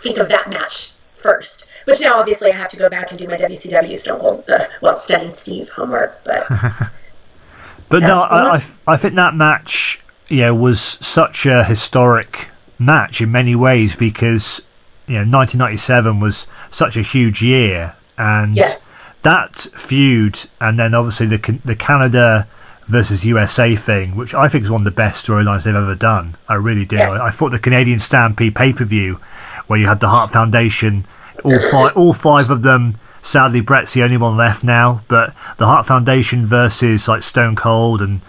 think 0.00 0.16
of 0.16 0.28
that 0.30 0.48
match 0.48 0.92
first. 1.18 1.68
Which 1.84 2.00
now, 2.00 2.18
obviously, 2.18 2.52
I 2.52 2.56
have 2.56 2.68
to 2.70 2.76
go 2.76 2.88
back 2.88 3.10
and 3.10 3.18
do 3.18 3.26
my 3.26 3.36
WCW 3.36 3.98
Stone 3.98 4.20
Cold, 4.20 4.44
uh, 4.48 4.66
well, 4.80 4.96
stunning 4.96 5.34
Steve 5.34 5.68
homework, 5.70 6.22
but. 6.24 6.46
but 7.88 8.02
no, 8.02 8.16
I, 8.16 8.56
I, 8.56 8.64
I 8.86 8.96
think 8.96 9.14
that 9.14 9.34
match, 9.34 10.00
yeah, 10.28 10.50
was 10.50 10.80
such 10.80 11.46
a 11.46 11.64
historic 11.64 12.48
match 12.78 13.20
in 13.20 13.32
many 13.32 13.56
ways 13.56 13.96
because 13.96 14.62
you 15.06 15.14
know 15.14 15.20
1997 15.20 16.20
was 16.20 16.46
such 16.70 16.96
a 16.96 17.02
huge 17.02 17.42
year, 17.42 17.94
and 18.16 18.54
yes. 18.54 18.92
that 19.22 19.56
feud, 19.56 20.38
and 20.60 20.78
then 20.78 20.94
obviously 20.94 21.26
the 21.26 21.60
the 21.64 21.76
Canada 21.76 22.46
versus 22.86 23.24
USA 23.24 23.76
thing, 23.76 24.16
which 24.16 24.34
I 24.34 24.48
think 24.48 24.64
is 24.64 24.70
one 24.70 24.80
of 24.80 24.84
the 24.86 24.90
best 24.90 25.26
storylines 25.26 25.64
they've 25.64 25.74
ever 25.74 25.94
done. 25.94 26.36
I 26.48 26.54
really 26.54 26.84
do. 26.84 26.96
Yes. 26.96 27.12
I, 27.12 27.26
I 27.26 27.30
thought 27.30 27.50
the 27.50 27.58
Canadian 27.58 27.98
Stampede 27.98 28.54
pay 28.54 28.72
per 28.72 28.84
view, 28.84 29.20
where 29.68 29.78
you 29.78 29.86
had 29.86 30.00
the 30.00 30.08
Hart 30.08 30.32
Foundation, 30.32 31.04
all 31.44 31.70
five, 31.70 31.96
all 31.96 32.12
five 32.12 32.50
of 32.50 32.62
them. 32.62 32.96
Sadly, 33.22 33.60
Bret's 33.60 33.92
the 33.92 34.02
only 34.02 34.16
one 34.16 34.36
left 34.36 34.64
now, 34.64 35.02
but 35.06 35.34
the 35.58 35.66
Hart 35.66 35.86
Foundation 35.86 36.46
versus 36.46 37.06
like 37.06 37.22
Stone 37.22 37.56
Cold 37.56 38.02
and 38.02 38.20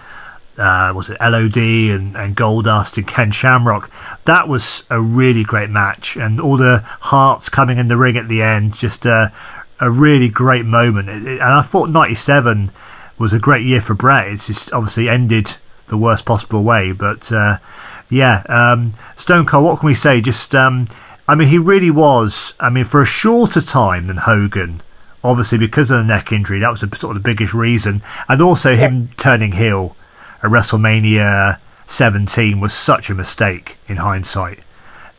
uh, 0.60 0.92
was 0.94 1.10
it 1.10 1.18
LOD 1.22 1.58
and, 1.58 2.18
and 2.18 2.36
Goldust 2.36 2.98
and 2.98 3.08
Ken 3.08 3.32
Shamrock. 3.32 3.90
That 4.26 4.48
was 4.48 4.84
a 4.90 5.00
really 5.00 5.44
great 5.44 5.70
match, 5.70 6.18
and 6.18 6.40
all 6.40 6.58
the 6.58 6.80
Harts 7.00 7.50
coming 7.50 7.78
in 7.78 7.88
the 7.88 7.98
ring 7.98 8.18
at 8.18 8.28
the 8.28 8.42
end, 8.44 8.76
just 8.76 9.06
a, 9.06 9.32
a 9.80 9.90
really 9.90 10.28
great 10.28 10.66
moment. 10.66 11.08
It, 11.08 11.26
it, 11.26 11.42
and 11.42 11.54
I 11.54 11.62
thought 11.62 11.90
'97 11.90 12.72
was 13.18 13.32
a 13.32 13.40
great 13.40 13.66
year 13.66 13.82
for 13.82 13.94
Bret. 13.94 14.28
It's 14.28 14.48
just 14.48 14.74
obviously 14.74 15.08
ended 15.08 15.56
the 15.88 15.98
worst 15.98 16.26
possible 16.26 16.64
way, 16.64 16.92
but 16.92 17.32
uh, 17.32 17.58
yeah, 18.10 18.44
um, 18.50 18.94
Stone 19.16 19.46
Cold. 19.46 19.64
What 19.64 19.80
can 19.80 19.88
we 19.88 19.96
say? 19.96 20.20
Just 20.20 20.54
um, 20.54 20.90
I 21.30 21.36
mean, 21.36 21.48
he 21.48 21.58
really 21.58 21.92
was. 21.92 22.54
I 22.60 22.70
mean, 22.70 22.86
for 22.86 23.02
a 23.02 23.06
shorter 23.06 23.62
time 23.62 24.08
than 24.08 24.18
Hogan 24.18 24.82
obviously 25.24 25.58
because 25.58 25.92
of 25.92 25.98
the 25.98 26.04
neck 26.04 26.32
injury, 26.32 26.60
that 26.60 26.70
was 26.70 26.82
the, 26.82 26.96
sort 26.96 27.16
of 27.16 27.24
the 27.24 27.30
biggest 27.30 27.54
reason, 27.54 28.02
and 28.28 28.42
also 28.42 28.72
yes. 28.72 28.80
him 28.80 29.10
turning 29.18 29.54
heel 29.54 29.96
at 30.42 30.50
WrestleMania 30.50 31.60
17 31.88 32.60
was 32.60 32.74
such 32.74 33.10
a 33.10 33.14
mistake 33.14 33.78
in 33.88 33.98
hindsight. 33.98 34.60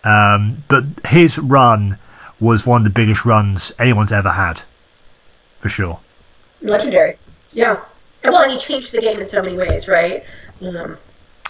Um, 0.05 0.65
but 0.69 0.85
his 1.07 1.39
run 1.39 1.99
was 2.39 2.65
one 2.65 2.81
of 2.81 2.85
the 2.85 2.91
biggest 2.91 3.25
runs 3.25 3.73
anyone's 3.79 4.13
ever 4.13 4.31
had, 4.31 4.63
for 5.61 5.69
sure. 5.69 6.01
Legendary, 6.63 7.17
yeah. 7.53 7.81
Well, 8.25 8.43
and 8.43 8.53
he 8.53 8.59
changed 8.59 8.93
the 8.93 9.01
game 9.01 9.21
in 9.21 9.27
so 9.27 9.43
many 9.43 9.57
ways, 9.57 9.89
right? 9.89 10.25
Um, 10.63 10.97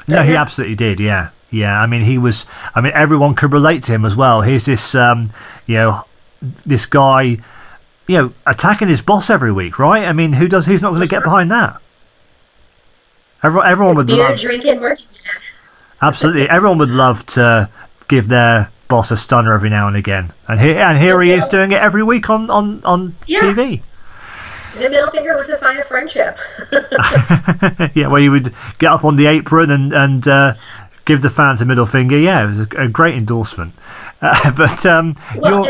no, 0.08 0.22
he 0.22 0.34
absolutely 0.34 0.76
did. 0.76 0.98
Yeah, 0.98 1.30
yeah. 1.50 1.80
I 1.80 1.86
mean, 1.86 2.02
he 2.02 2.18
was. 2.18 2.46
I 2.74 2.80
mean, 2.80 2.92
everyone 2.94 3.34
could 3.34 3.52
relate 3.52 3.84
to 3.84 3.92
him 3.92 4.04
as 4.04 4.16
well. 4.16 4.42
Here's 4.42 4.64
this, 4.64 4.94
um, 4.94 5.30
you 5.66 5.74
know, 5.74 6.04
this 6.40 6.86
guy, 6.86 7.38
you 8.06 8.18
know, 8.18 8.32
attacking 8.46 8.88
his 8.88 9.00
boss 9.00 9.30
every 9.30 9.52
week, 9.52 9.78
right? 9.78 10.04
I 10.04 10.12
mean, 10.12 10.32
who 10.32 10.48
does? 10.48 10.66
Who's 10.66 10.82
not 10.82 10.90
going 10.90 11.02
to 11.02 11.06
get 11.06 11.22
behind 11.22 11.50
that? 11.50 11.80
Everyone, 13.42 13.66
everyone 13.68 13.96
would 13.96 14.10
love 14.10 14.38
drinking, 14.38 14.80
working. 14.80 15.06
Absolutely, 16.02 16.48
everyone 16.48 16.78
would 16.78 16.90
love 16.90 17.24
to 17.26 17.68
give 18.08 18.28
their 18.28 18.70
boss 18.88 19.10
a 19.10 19.16
stunner 19.16 19.52
every 19.52 19.70
now 19.70 19.86
and 19.86 19.96
again, 19.96 20.32
and 20.48 20.60
here 20.60 20.78
and 20.78 20.98
here 20.98 21.20
he 21.22 21.30
is 21.30 21.46
doing 21.46 21.72
it 21.72 21.80
every 21.80 22.02
week 22.02 22.28
on 22.28 22.50
on 22.50 22.82
on 22.84 23.14
yeah. 23.26 23.40
TV. 23.40 23.82
The 24.74 24.88
middle 24.88 25.10
finger 25.10 25.34
was 25.34 25.48
a 25.48 25.58
sign 25.58 25.78
of 25.78 25.86
friendship. 25.86 26.38
yeah, 27.94 28.06
where 28.06 28.20
you 28.20 28.30
would 28.30 28.54
get 28.78 28.92
up 28.92 29.04
on 29.04 29.16
the 29.16 29.26
apron 29.26 29.70
and 29.70 29.92
and 29.92 30.28
uh, 30.28 30.54
give 31.04 31.22
the 31.22 31.30
fans 31.30 31.60
a 31.60 31.64
middle 31.64 31.86
finger. 31.86 32.18
Yeah, 32.18 32.44
it 32.44 32.46
was 32.48 32.60
a, 32.60 32.84
a 32.84 32.88
great 32.88 33.14
endorsement. 33.14 33.74
Uh, 34.22 34.50
but 34.50 34.84
um, 34.84 35.16
well, 35.38 35.66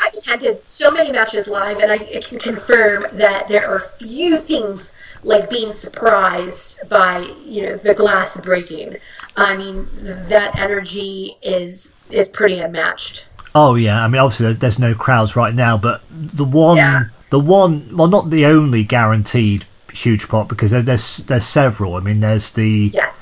I've 0.00 0.14
attended 0.14 0.66
so 0.66 0.90
many 0.90 1.12
matches 1.12 1.46
live, 1.46 1.78
and 1.78 1.92
I 1.92 1.98
can 1.98 2.36
confirm 2.40 3.06
that 3.12 3.46
there 3.46 3.64
are 3.64 3.78
few 3.78 4.38
things 4.38 4.90
like 5.22 5.48
being 5.48 5.72
surprised 5.72 6.78
by 6.88 7.20
you 7.44 7.62
know 7.62 7.76
the 7.76 7.94
glass 7.94 8.36
breaking. 8.38 8.96
I 9.36 9.56
mean 9.56 9.88
that 10.28 10.58
energy 10.58 11.36
is 11.42 11.92
is 12.10 12.28
pretty 12.28 12.58
unmatched. 12.58 13.26
Oh 13.54 13.74
yeah, 13.74 14.02
I 14.02 14.08
mean 14.08 14.20
obviously 14.20 14.52
there's 14.54 14.78
no 14.78 14.94
crowds 14.94 15.36
right 15.36 15.54
now, 15.54 15.76
but 15.76 16.02
the 16.10 16.44
one 16.44 16.76
yeah. 16.76 17.04
the 17.30 17.38
one 17.38 17.96
well 17.96 18.08
not 18.08 18.30
the 18.30 18.46
only 18.46 18.84
guaranteed 18.84 19.64
huge 19.92 20.28
pop 20.28 20.48
because 20.48 20.70
there's 20.70 20.84
there's, 20.84 21.16
there's 21.18 21.46
several. 21.46 21.94
I 21.94 22.00
mean 22.00 22.20
there's 22.20 22.50
the 22.50 22.90
yes. 22.92 23.21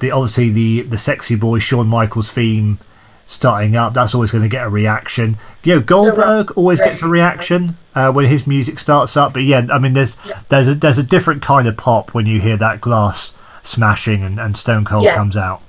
The 0.00 0.10
obviously 0.10 0.50
the 0.50 0.82
the 0.82 0.98
sexy 0.98 1.34
boy 1.36 1.58
Shawn 1.58 1.86
Michaels 1.86 2.30
theme 2.30 2.78
starting 3.26 3.74
up. 3.76 3.92
That's 3.94 4.14
always 4.14 4.30
going 4.30 4.42
to 4.44 4.48
get 4.48 4.66
a 4.66 4.70
reaction. 4.70 5.36
You 5.64 5.76
know, 5.76 5.80
Goldberg 5.80 6.52
always 6.56 6.78
gets 6.78 7.02
a 7.02 7.08
reaction 7.08 7.76
uh, 7.94 8.12
when 8.12 8.26
his 8.26 8.46
music 8.46 8.78
starts 8.78 9.16
up. 9.16 9.32
But 9.34 9.42
yeah, 9.42 9.66
I 9.72 9.78
mean, 9.78 9.92
there's 9.94 10.16
Yeah. 10.24 10.40
there's 10.48 10.68
a 10.68 10.74
there's 10.74 10.98
a 10.98 11.02
different 11.02 11.42
kind 11.42 11.66
of 11.68 11.76
pop 11.76 12.14
when 12.14 12.26
you 12.26 12.40
hear 12.40 12.56
that 12.56 12.80
glass 12.80 13.32
smashing 13.62 14.22
and, 14.22 14.38
and 14.38 14.56
Stone 14.56 14.84
Cold 14.84 15.08
comes 15.08 15.36
out. 15.36 15.60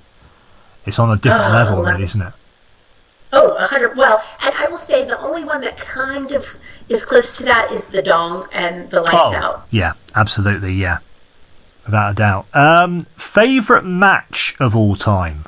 It's 0.85 0.99
on 0.99 1.11
a 1.11 1.15
different 1.17 1.47
Oh, 1.47 1.53
level, 1.53 1.83
really, 1.83 2.03
isn't 2.03 2.21
it? 2.21 2.33
Oh, 3.33 3.49
a 3.57 3.67
hundred. 3.67 3.97
Well, 3.97 4.23
and 4.41 4.53
I 4.55 4.67
will 4.69 4.77
say 4.77 5.03
the 5.03 5.19
only 5.19 5.43
one 5.43 5.59
that 5.61 5.75
kind 5.77 6.31
of 6.31 6.45
is 6.87 7.03
close 7.03 7.35
to 7.37 7.43
that 7.43 7.71
is 7.71 7.83
the 7.85 8.01
dong 8.01 8.47
and 8.53 8.89
the 8.89 9.01
lights 9.01 9.35
out. 9.35 9.65
yeah, 9.71 9.93
absolutely, 10.15 10.71
yeah, 10.73 10.99
without 11.87 12.11
a 12.11 12.13
doubt. 12.13 12.45
Um, 12.53 13.05
favorite 13.15 13.83
match 13.83 14.55
of 14.59 14.75
all 14.75 14.95
time. 14.95 15.45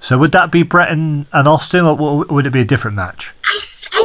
So 0.00 0.16
would 0.16 0.32
that 0.32 0.50
be 0.50 0.62
Bret 0.62 0.90
and, 0.90 1.26
and 1.30 1.46
Austin, 1.46 1.84
or 1.84 2.24
would 2.24 2.46
it 2.46 2.52
be 2.52 2.62
a 2.62 2.64
different 2.64 2.96
match? 2.96 3.34
I, 3.44 3.60
I, 3.92 4.04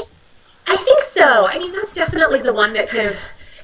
I 0.67 0.75
think 0.75 0.99
so. 0.99 1.47
I 1.47 1.57
mean, 1.57 1.71
that's 1.71 1.93
definitely 1.93 2.41
the 2.41 2.51
one 2.51 2.73
that 2.73 2.89
kind 2.89 3.07
of, 3.07 3.15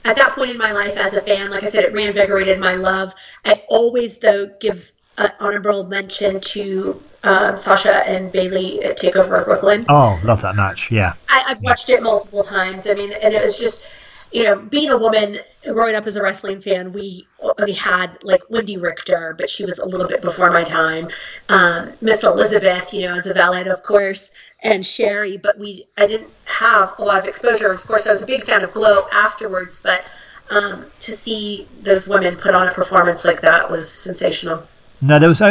at 0.06 0.16
that 0.16 0.30
point 0.30 0.52
in 0.52 0.58
my 0.58 0.72
life 0.72 0.96
as 0.96 1.14
a 1.14 1.20
fan, 1.20 1.50
like 1.50 1.64
I 1.64 1.70
said, 1.70 1.84
it 1.84 1.92
reinvigorated 1.92 2.58
my 2.58 2.76
love. 2.76 3.14
I 3.44 3.62
always, 3.68 4.18
though, 4.18 4.48
give 4.62 4.94
an 5.18 5.32
honorable 5.42 5.84
mention 5.84 6.40
to 6.40 7.04
um, 7.24 7.58
Sasha 7.58 8.08
and 8.08 8.32
Bayley 8.32 8.82
at 8.84 8.98
Takeover 8.98 9.44
Brooklyn. 9.44 9.84
Oh, 9.90 10.18
love 10.24 10.42
that 10.42 10.56
match. 10.56 10.90
Yeah, 10.90 11.14
I, 11.28 11.44
I've 11.48 11.62
watched 11.62 11.90
it 11.90 12.02
multiple 12.02 12.44
times. 12.44 12.88
I 12.88 12.94
mean, 12.94 13.12
and 13.12 13.34
it 13.34 13.44
was 13.44 13.58
just, 13.58 13.84
you 14.32 14.44
know, 14.44 14.56
being 14.56 14.90
a 14.90 14.98
woman 14.98 15.40
growing 15.64 15.96
up 15.96 16.08
as 16.08 16.16
a 16.16 16.22
wrestling 16.22 16.62
fan, 16.62 16.94
we 16.94 17.28
we 17.64 17.74
had 17.74 18.18
like 18.24 18.42
Wendi 18.50 18.82
Richter, 18.82 19.36
but 19.38 19.50
she 19.50 19.66
was 19.66 19.80
a 19.80 19.86
little 19.86 20.08
bit 20.08 20.22
before 20.22 20.50
my 20.52 20.64
time. 20.64 21.10
Um, 21.50 21.92
Miss 22.02 22.24
Elizabeth, 22.24 22.94
you 22.94 23.08
know, 23.08 23.16
as 23.16 23.26
a 23.26 23.34
valet, 23.34 23.68
of 23.68 23.84
course, 23.84 24.32
and 24.62 24.86
Sherri, 24.86 25.38
but 25.38 25.58
we 25.60 25.86
I 25.98 26.08
didn't 26.08 26.30
have 26.46 26.94
a 26.98 27.04
lot 27.04 27.20
of 27.20 27.26
exposure. 27.26 27.72
Of 27.72 27.86
course, 27.86 28.08
I 28.08 28.10
was 28.10 28.22
a 28.22 28.26
big 28.26 28.44
fan 28.44 28.64
of 28.64 28.72
Glow 28.72 29.08
afterwards, 29.12 29.78
but 29.84 30.04
um, 30.50 30.86
to 31.02 31.16
see 31.16 31.68
those 31.82 32.08
women 32.08 32.36
put 32.36 32.56
on 32.56 32.68
a 32.68 32.72
performance 32.72 33.26
like 33.26 33.42
that 33.42 33.70
was 33.70 33.92
sensational. 33.92 34.64
No, 35.02 35.20
there 35.20 35.30
was 35.30 35.42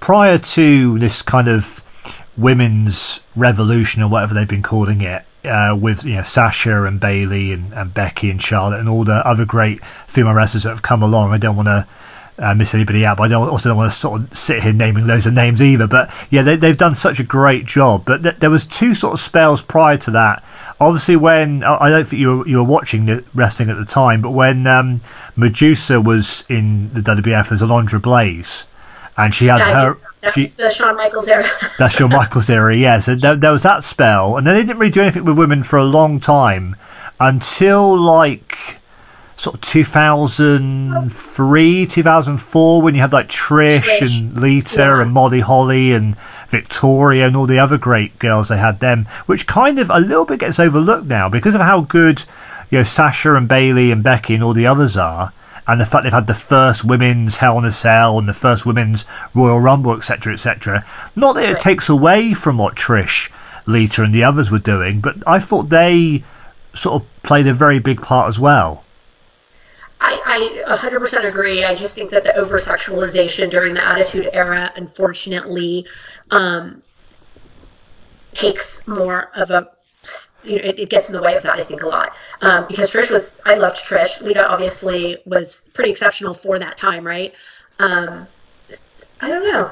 prior 0.00 0.38
to 0.38 0.98
this 0.98 1.22
kind 1.22 1.48
of 1.48 1.82
women's 2.36 3.20
revolution 3.34 4.02
or 4.02 4.08
whatever 4.08 4.34
they've 4.34 4.48
been 4.48 4.62
calling 4.62 5.00
it, 5.00 5.24
uh, 5.44 5.76
with 5.80 6.04
you 6.04 6.14
know 6.14 6.22
Sasha 6.22 6.84
and 6.84 7.00
Bayley 7.00 7.52
and, 7.52 7.72
and 7.72 7.92
Becky 7.94 8.30
and 8.30 8.42
Charlotte 8.42 8.80
and 8.80 8.88
all 8.88 9.04
the 9.04 9.26
other 9.26 9.44
great 9.44 9.84
female 10.06 10.34
wrestlers 10.34 10.64
that 10.64 10.70
have 10.70 10.82
come 10.82 11.02
along. 11.02 11.32
I 11.32 11.38
don't 11.38 11.56
want 11.56 11.66
to 11.68 11.86
uh, 12.38 12.54
miss 12.54 12.74
anybody 12.74 13.04
out, 13.04 13.16
but 13.16 13.24
I 13.24 13.28
don't, 13.28 13.48
also 13.48 13.68
don't 13.68 13.76
want 13.76 13.92
to 13.92 13.98
sort 13.98 14.20
of 14.20 14.36
sit 14.36 14.62
here 14.62 14.72
naming 14.72 15.06
loads 15.06 15.26
of 15.26 15.34
names 15.34 15.60
either. 15.60 15.86
But 15.86 16.10
yeah, 16.30 16.42
they, 16.42 16.56
they've 16.56 16.76
done 16.76 16.94
such 16.94 17.18
a 17.20 17.24
great 17.24 17.66
job. 17.66 18.04
But 18.04 18.22
th- 18.22 18.36
there 18.36 18.50
was 18.50 18.66
two 18.66 18.94
sort 18.94 19.14
of 19.14 19.20
spells 19.20 19.62
prior 19.62 19.96
to 19.98 20.10
that. 20.12 20.44
Obviously, 20.80 21.16
when 21.16 21.64
I 21.64 21.88
don't 21.90 22.04
think 22.06 22.20
you 22.20 22.38
were, 22.38 22.48
you 22.48 22.56
were 22.58 22.62
watching 22.64 23.06
the 23.06 23.24
wrestling 23.34 23.68
at 23.68 23.76
the 23.76 23.84
time, 23.84 24.22
but 24.22 24.30
when 24.30 24.64
um, 24.68 25.00
Medusa 25.34 26.00
was 26.00 26.44
in 26.48 26.92
the 26.94 27.00
WWF 27.00 27.50
as 27.50 27.62
Alundra 27.62 28.00
Blayze, 28.00 28.64
and 29.16 29.34
she 29.34 29.46
had 29.46 29.58
Yeah, 29.58 29.94
her. 29.94 29.98
Guess 30.20 30.34
that 30.34 30.34
She, 30.34 30.46
the 30.46 30.70
Shawn 30.70 30.96
Michaels 30.96 31.28
era. 31.28 31.48
that's 31.78 31.94
Shawn 31.94 32.10
Michaels 32.10 32.50
era, 32.50 32.76
yeah. 32.76 32.98
So 32.98 33.14
there, 33.14 33.36
there 33.36 33.52
was 33.52 33.62
that 33.62 33.82
spell, 33.82 34.36
and 34.36 34.46
then 34.46 34.54
they 34.54 34.60
didn't 34.62 34.78
really 34.78 34.92
do 34.92 35.00
anything 35.02 35.24
with 35.24 35.38
women 35.38 35.62
for 35.62 35.78
a 35.78 35.84
long 35.84 36.20
time 36.20 36.76
until 37.20 37.98
like 37.98 38.56
sort 39.36 39.56
of 39.56 39.62
2003, 39.62 41.86
2004, 41.86 42.82
when 42.82 42.94
you 42.94 43.00
had 43.00 43.12
like 43.12 43.28
Trish, 43.28 43.80
Trish, 43.80 44.18
and 44.18 44.40
Lita 44.40 44.80
yeah. 44.80 45.02
and 45.02 45.12
Molly 45.12 45.40
Holly 45.40 45.92
and 45.92 46.16
Victoria 46.48 47.26
and 47.26 47.36
all 47.36 47.46
the 47.46 47.58
other 47.58 47.76
great 47.78 48.18
girls 48.18 48.48
they 48.48 48.58
had 48.58 48.80
them, 48.80 49.06
which 49.26 49.46
kind 49.46 49.78
of 49.78 49.90
a 49.90 50.00
little 50.00 50.24
bit 50.24 50.40
gets 50.40 50.58
overlooked 50.58 51.06
now 51.06 51.28
because 51.28 51.54
of 51.54 51.60
how 51.60 51.82
good 51.82 52.24
you 52.70 52.78
know 52.78 52.84
Sasha 52.84 53.34
and 53.34 53.46
Bayley 53.46 53.92
and 53.92 54.02
Becky 54.02 54.34
and 54.34 54.42
all 54.42 54.54
the 54.54 54.66
others 54.66 54.96
are. 54.96 55.32
And 55.68 55.80
the 55.80 55.86
fact 55.86 56.04
they've 56.04 56.12
had 56.12 56.26
the 56.26 56.34
first 56.34 56.82
women's 56.82 57.36
Hell 57.36 57.58
in 57.58 57.64
a 57.66 57.70
Cell 57.70 58.18
and 58.18 58.26
the 58.26 58.34
first 58.34 58.64
women's 58.64 59.04
Royal 59.34 59.60
Rumble, 59.60 59.96
etc., 59.96 60.32
etc. 60.32 60.84
Not 61.14 61.34
that 61.34 61.48
it 61.48 61.60
takes 61.60 61.88
away 61.88 62.32
from 62.32 62.56
what 62.56 62.74
Trish, 62.74 63.30
Lita, 63.66 64.02
and 64.02 64.14
the 64.14 64.24
others 64.24 64.50
were 64.50 64.58
doing, 64.58 65.00
but 65.00 65.16
I 65.26 65.38
thought 65.38 65.68
they 65.68 66.24
sort 66.74 67.02
of 67.02 67.22
played 67.22 67.46
a 67.46 67.52
very 67.52 67.78
big 67.78 68.00
part 68.00 68.28
as 68.28 68.38
well. 68.38 68.82
I, 70.00 70.64
I 70.66 70.76
100% 70.76 71.24
agree. 71.24 71.64
I 71.64 71.74
just 71.74 71.94
think 71.94 72.10
that 72.10 72.22
the 72.22 72.34
over 72.36 72.58
sexualization 72.58 73.50
during 73.50 73.74
the 73.74 73.84
Attitude 73.84 74.30
Era, 74.32 74.72
unfortunately, 74.76 75.86
um, 76.30 76.82
takes 78.32 78.86
more 78.86 79.30
of 79.36 79.50
a. 79.50 79.68
You 80.48 80.56
know, 80.56 80.64
it, 80.64 80.78
it 80.78 80.88
gets 80.90 81.08
in 81.08 81.14
the 81.14 81.22
way 81.22 81.36
of 81.36 81.42
that, 81.44 81.58
I 81.58 81.64
think, 81.64 81.82
a 81.82 81.86
lot. 81.88 82.14
Um, 82.42 82.66
because 82.68 82.90
Trish 82.90 83.10
was, 83.10 83.30
I 83.44 83.54
loved 83.54 83.76
Trish. 83.76 84.20
Lita 84.22 84.48
obviously 84.48 85.18
was 85.26 85.60
pretty 85.74 85.90
exceptional 85.90 86.34
for 86.34 86.58
that 86.58 86.76
time, 86.76 87.06
right? 87.06 87.34
Um, 87.78 88.26
I 89.20 89.28
don't 89.28 89.44
know. 89.52 89.70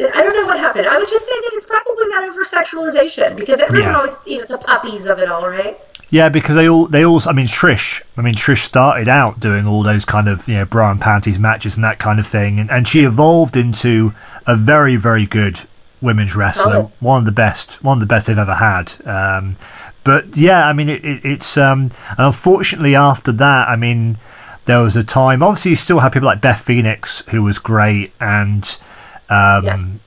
I 0.00 0.22
don't 0.22 0.34
know 0.34 0.46
what 0.46 0.58
happened. 0.58 0.86
I 0.86 0.96
would 0.96 1.08
just 1.08 1.24
say 1.24 1.30
that 1.32 1.50
it's 1.54 1.66
probably 1.66 2.04
that 2.10 2.28
over 2.28 2.44
sexualization 2.44 3.36
because 3.36 3.60
everyone 3.60 3.90
Yeah. 3.90 3.96
always, 3.98 4.12
you 4.26 4.38
know, 4.38 4.44
the 4.44 4.58
puppies 4.58 5.06
of 5.06 5.18
it 5.18 5.28
all, 5.28 5.48
right? 5.48 5.76
Yeah, 6.10 6.28
because 6.30 6.56
they 6.56 6.68
all 6.68 6.86
they 6.86 7.04
all 7.04 7.20
I 7.26 7.32
mean 7.32 7.48
Trish 7.48 8.00
I 8.16 8.22
mean 8.22 8.34
Trish 8.34 8.62
started 8.64 9.08
out 9.08 9.40
doing 9.40 9.66
all 9.66 9.82
those 9.82 10.04
kind 10.06 10.26
of 10.28 10.48
you 10.48 10.54
know 10.54 10.64
bra 10.64 10.90
and 10.90 11.00
panties 11.00 11.38
matches 11.38 11.74
and 11.74 11.84
that 11.84 11.98
kind 11.98 12.18
of 12.18 12.26
thing 12.26 12.58
and, 12.58 12.70
and 12.70 12.88
she 12.88 13.00
evolved 13.04 13.56
into 13.58 14.14
a 14.46 14.56
very 14.56 14.96
very 14.96 15.26
good 15.26 15.60
women's 16.00 16.34
wrestler 16.34 16.72
Solid. 16.72 16.90
one 17.00 17.18
of 17.18 17.24
the 17.26 17.32
best 17.32 17.84
one 17.84 17.96
of 17.98 18.00
the 18.00 18.06
best 18.06 18.26
they've 18.28 18.38
ever 18.38 18.54
had 18.54 18.92
um, 19.04 19.56
but 20.04 20.36
yeah 20.36 20.66
I 20.66 20.72
mean 20.72 20.88
it, 20.88 21.04
it, 21.04 21.24
it's 21.24 21.56
um, 21.56 21.90
and 22.10 22.18
unfortunately 22.18 22.94
after 22.94 23.32
that 23.32 23.68
I 23.68 23.76
mean 23.76 24.16
there 24.66 24.80
was 24.80 24.96
a 24.96 25.04
time 25.04 25.42
obviously 25.42 25.70
you 25.72 25.76
still 25.76 26.00
had 26.00 26.12
people 26.12 26.26
like 26.26 26.40
Beth 26.40 26.60
Phoenix 26.60 27.22
who 27.28 27.42
was 27.42 27.58
great 27.58 28.12
and 28.20 28.64
um, 29.30 29.64
Yes. 29.64 29.98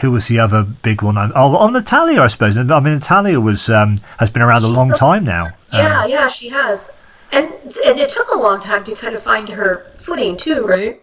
who 0.00 0.10
was 0.12 0.28
the 0.28 0.38
other 0.38 0.62
big 0.62 1.02
one? 1.02 1.18
Oh, 1.18 1.30
oh, 1.58 1.68
Natalya, 1.68 2.22
I 2.22 2.28
suppose. 2.28 2.56
I 2.56 2.62
mean, 2.62 2.94
Natalya 2.94 3.40
was 3.40 3.68
um, 3.68 4.00
has 4.18 4.30
been 4.30 4.40
around 4.40 4.62
a 4.62 4.68
long 4.68 4.88
the- 4.90 4.94
time 4.94 5.24
now. 5.24 5.48
Yeah, 5.72 6.02
Um, 6.04 6.10
yeah, 6.10 6.28
she 6.28 6.48
has. 6.48 6.88
And 7.32 7.44
and 7.86 7.98
it 8.00 8.08
took 8.08 8.28
a 8.30 8.38
long 8.38 8.60
time 8.60 8.84
to 8.84 8.94
kind 8.94 9.14
of 9.14 9.22
find 9.22 9.48
her 9.50 9.84
footing 9.96 10.36
too, 10.36 10.64
right? 10.66 11.00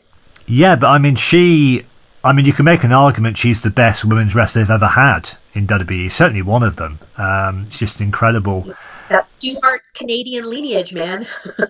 yeah, 0.48 0.76
but 0.76 0.88
I 0.88 0.98
mean, 0.98 1.16
she. 1.18 1.86
I 2.28 2.34
mean, 2.34 2.46
you 2.46 2.52
can 2.52 2.66
make 2.66 2.84
an 2.84 2.92
argument 2.92 3.38
she's 3.38 3.62
the 3.62 3.70
best 3.70 4.04
women's 4.04 4.36
wrestler 4.36 4.62
they've 4.64 4.72
ever 4.72 4.88
had 4.88 5.32
in 5.54 5.66
WWE. 5.66 6.12
Certainly 6.12 6.42
one 6.42 6.62
of 6.62 6.76
them. 6.76 7.00
Um, 7.16 7.68
it's 7.68 7.80
just 7.80 8.02
incredible. 8.02 8.66
That 9.08 9.30
Stu 9.30 9.58
Hart 9.64 9.82
Canadian 9.94 10.50
lineage, 10.50 10.94
man. 10.94 11.26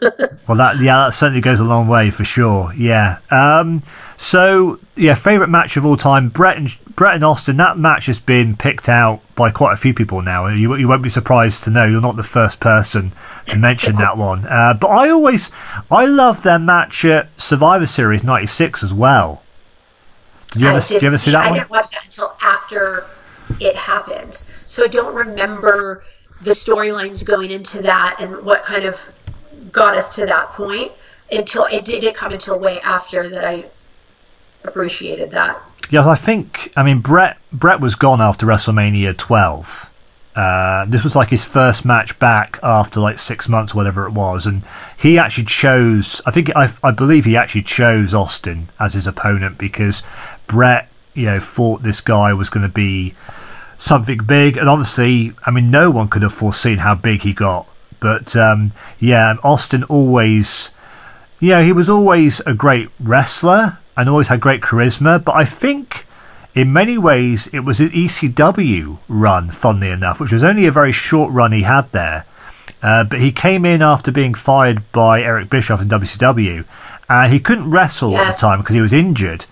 Well, 0.48 0.58
that 0.58 0.80
yeah, 0.80 1.06
that 1.06 1.14
certainly 1.14 1.42
goes 1.42 1.60
a 1.60 1.66
long 1.66 1.90
way 1.90 2.10
for 2.10 2.24
sure. 2.24 2.74
Yeah. 2.74 3.18
Um, 3.30 3.84
so 4.16 4.80
yeah, 4.96 5.14
favorite 5.14 5.50
match 5.50 5.76
of 5.76 5.86
all 5.86 5.98
time, 5.98 6.30
Bret 6.30 6.56
and 6.56 6.74
Bret 6.96 7.16
and 7.16 7.24
Austin. 7.26 7.58
That 7.58 7.78
match 7.78 8.06
has 8.06 8.18
been 8.20 8.56
picked 8.56 8.88
out 8.88 9.20
by 9.36 9.52
quite 9.52 9.74
a 9.74 9.78
few 9.78 9.94
people 9.94 10.22
now. 10.22 10.48
You 10.48 10.74
you 10.76 10.88
won't 10.88 11.04
be 11.04 11.10
surprised 11.10 11.66
to 11.66 11.70
know 11.70 11.86
you're 11.86 12.00
not 12.00 12.16
the 12.16 12.24
first 12.24 12.62
person 12.62 13.12
to 13.48 13.58
mention 13.58 13.98
that 13.98 14.18
one. 14.18 14.46
Uh, 14.46 14.74
but 14.74 14.88
I 14.88 15.10
always 15.10 15.52
I 15.92 16.06
love 16.06 16.44
their 16.44 16.60
match 16.60 17.04
at 17.04 17.28
Survivor 17.40 17.86
Series 17.86 18.24
'96 18.24 18.84
as 18.84 18.94
well. 18.94 19.44
Did 20.52 20.62
you 20.62 20.68
I 20.68 20.76
ever 20.76 20.88
did 20.88 21.02
you 21.02 21.08
ever 21.08 21.18
see 21.18 21.32
that 21.32 21.46
I 21.46 21.50
one? 21.50 21.56
I 21.56 21.60
didn't 21.60 21.72
watch 21.72 21.90
that 21.92 22.06
until 22.06 22.36
after 22.42 23.06
it 23.60 23.76
happened, 23.76 24.42
so 24.66 24.84
I 24.84 24.88
don't 24.88 25.14
remember 25.14 26.04
the 26.42 26.52
storylines 26.52 27.26
going 27.26 27.52
into 27.52 27.82
that 27.82 28.18
and 28.20 28.44
what 28.44 28.64
kind 28.64 28.84
of 28.84 29.02
got 29.72 29.98
us 29.98 30.10
to 30.16 30.26
that 30.26 30.50
point 30.52 30.92
until 31.32 31.66
it 31.66 31.86
didn't 31.86 32.14
come 32.14 32.32
until 32.32 32.60
way 32.60 32.80
after 32.82 33.28
that 33.30 33.44
I 33.44 33.66
appreciated 34.64 35.32
that. 35.32 35.60
Yes, 35.90 36.06
I 36.06 36.16
think. 36.16 36.72
I 36.76 36.84
mean, 36.84 37.00
Bret 37.00 37.38
Bret 37.52 37.80
was 37.80 37.96
gone 37.96 38.22
after 38.22 38.46
WrestleMania 38.46 39.18
12. 39.18 39.87
Uh, 40.38 40.86
this 40.86 41.04
was 41.04 41.16
like 41.16 41.30
his 41.30 41.44
first 41.44 41.84
match 41.84 42.18
back 42.20 42.60
after 42.62 43.00
like 43.00 43.18
six 43.18 43.50
months, 43.50 43.74
whatever 43.74 44.06
it 44.06 44.12
was, 44.12 44.46
and 44.46 44.62
he 44.96 45.18
actually 45.18 45.46
chose. 45.46 46.22
I 46.28 46.32
think 46.32 46.56
I, 46.56 46.72
I 46.84 46.92
believe 46.92 47.26
he 47.26 47.36
actually 47.36 47.64
chose 47.64 48.14
Austin 48.14 48.70
as 48.80 48.94
his 48.94 49.08
opponent 49.08 49.58
because 49.58 50.04
Bret, 50.46 50.90
you 51.16 51.26
know, 51.26 51.40
thought 51.40 51.82
this 51.82 52.02
guy 52.02 52.34
was 52.34 52.52
going 52.52 52.68
to 52.68 52.74
be 52.74 53.16
something 53.78 54.20
big, 54.20 54.58
and 54.58 54.70
obviously, 54.70 55.34
I 55.44 55.52
mean, 55.52 55.72
no 55.72 55.90
one 55.90 56.08
could 56.08 56.22
have 56.22 56.34
foreseen 56.34 56.78
how 56.78 56.94
big 56.94 57.22
he 57.22 57.34
got. 57.34 57.68
But 58.00 58.36
um, 58.36 58.74
yeah, 59.00 59.36
Austin 59.44 59.84
always 59.86 60.70
yeah, 61.40 61.62
he 61.62 61.72
was 61.72 61.90
always 61.90 62.40
a 62.42 62.54
great 62.54 62.90
wrestler 63.00 63.78
and 63.96 64.10
always 64.10 64.28
had 64.28 64.40
great 64.40 64.62
charisma, 64.62 65.24
but 65.24 65.36
I 65.36 65.46
think 65.46 66.07
in 66.58 66.74
many 66.74 66.98
ways 66.98 67.46
it 67.54 67.60
was 67.60 67.80
an 67.80 67.90
ECW 67.90 68.98
run, 69.08 69.52
funnily 69.52 69.92
enough, 69.92 70.20
which 70.20 70.32
was 70.32 70.44
only 70.44 70.66
a 70.66 70.72
very 70.72 70.92
short 70.92 71.32
run 71.32 71.52
he 71.52 71.62
had 71.62 71.92
there. 71.92 72.26
Uh, 72.82 73.04
but 73.04 73.20
he 73.20 73.32
came 73.32 73.64
in 73.64 73.84
after 73.84 74.12
being 74.12 74.34
fired 74.34 74.92
by 74.92 75.22
Eric 75.22 75.52
Bischoff 75.52 75.82
in 75.82 75.88
WCW, 75.88 76.66
and 77.08 77.32
he 77.32 77.40
couldn't 77.40 77.70
wrestle 77.70 78.18
at 78.18 78.32
the 78.32 78.40
time 78.40 78.60
because 78.60 78.74
he 78.74 78.82
was 78.82 78.92
injured. 78.92 79.46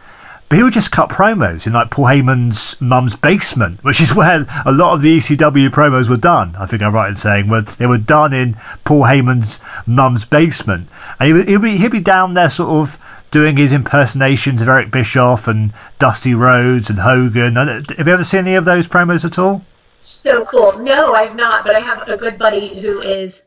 But 0.50 0.58
he 0.58 0.64
would 0.64 0.74
just 0.74 0.92
cut 0.92 1.10
promos 1.10 1.68
in 1.68 1.74
like 1.74 1.92
Paul 1.92 2.06
Heyman's 2.06 2.80
mum's 2.82 3.16
basement, 3.16 3.84
which 3.84 4.02
is 4.02 4.16
where 4.16 4.48
a 4.66 4.72
lot 4.72 4.96
of 4.96 5.04
the 5.04 5.18
ECW 5.18 5.70
promos 5.70 6.10
were 6.10 6.18
done. 6.18 6.56
I 6.58 6.66
think 6.66 6.82
I'm 6.82 6.94
right 6.94 7.10
in 7.10 7.16
saying 7.16 7.48
where 7.48 7.62
they 7.62 7.86
were 7.86 8.00
done 8.00 8.34
in 8.34 8.58
Paul 8.84 9.04
Heyman's 9.04 9.60
mum's 9.86 10.26
basement, 10.26 10.90
and 11.20 11.28
he 11.28 11.34
would, 11.34 11.48
he'd, 11.48 11.62
be, 11.62 11.78
he'd 11.78 11.92
be 11.92 12.00
down 12.00 12.34
there 12.34 12.50
sort 12.50 12.70
of 12.70 13.00
doing 13.36 13.58
his 13.58 13.74
impersonations 13.74 14.62
of 14.62 14.70
Eric 14.70 14.92
Bischoff 14.92 15.46
and 15.46 15.74
Dusty 16.00 16.34
Rhodes 16.34 16.90
and 16.90 17.00
Hogan. 17.00 17.58
Have 17.58 18.08
you 18.08 18.14
ever 18.14 18.24
seen 18.24 18.40
any 18.48 18.56
of 18.56 18.64
those 18.64 18.88
promos 18.88 19.26
at 19.26 19.38
all? 19.38 19.62
So 20.00 20.46
cool. 20.46 20.80
No, 20.80 21.14
I've 21.14 21.36
not, 21.36 21.66
but 21.66 21.76
I 21.76 21.82
have 21.82 22.08
a 22.08 22.16
good 22.16 22.38
buddy 22.38 22.80
who 22.80 23.02
is 23.02 23.44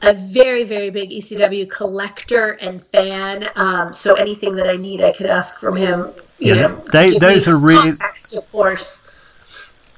a 0.00 0.14
very, 0.14 0.64
very 0.64 0.88
big 0.88 1.10
ECW 1.10 1.68
collector 1.68 2.52
and 2.52 2.82
fan. 2.86 3.50
Um, 3.54 3.92
so 3.92 4.14
anything 4.14 4.54
that 4.54 4.66
I 4.66 4.76
need, 4.78 5.02
I 5.02 5.12
could 5.12 5.26
ask 5.26 5.58
from 5.58 5.76
him. 5.76 6.10
You 6.38 6.54
yeah, 6.54 6.68
know, 6.68 6.84
they, 6.90 7.18
those 7.18 7.46
are 7.46 7.58
really 7.58 7.90
context, 7.90 8.34
of 8.34 8.50
course. 8.50 8.98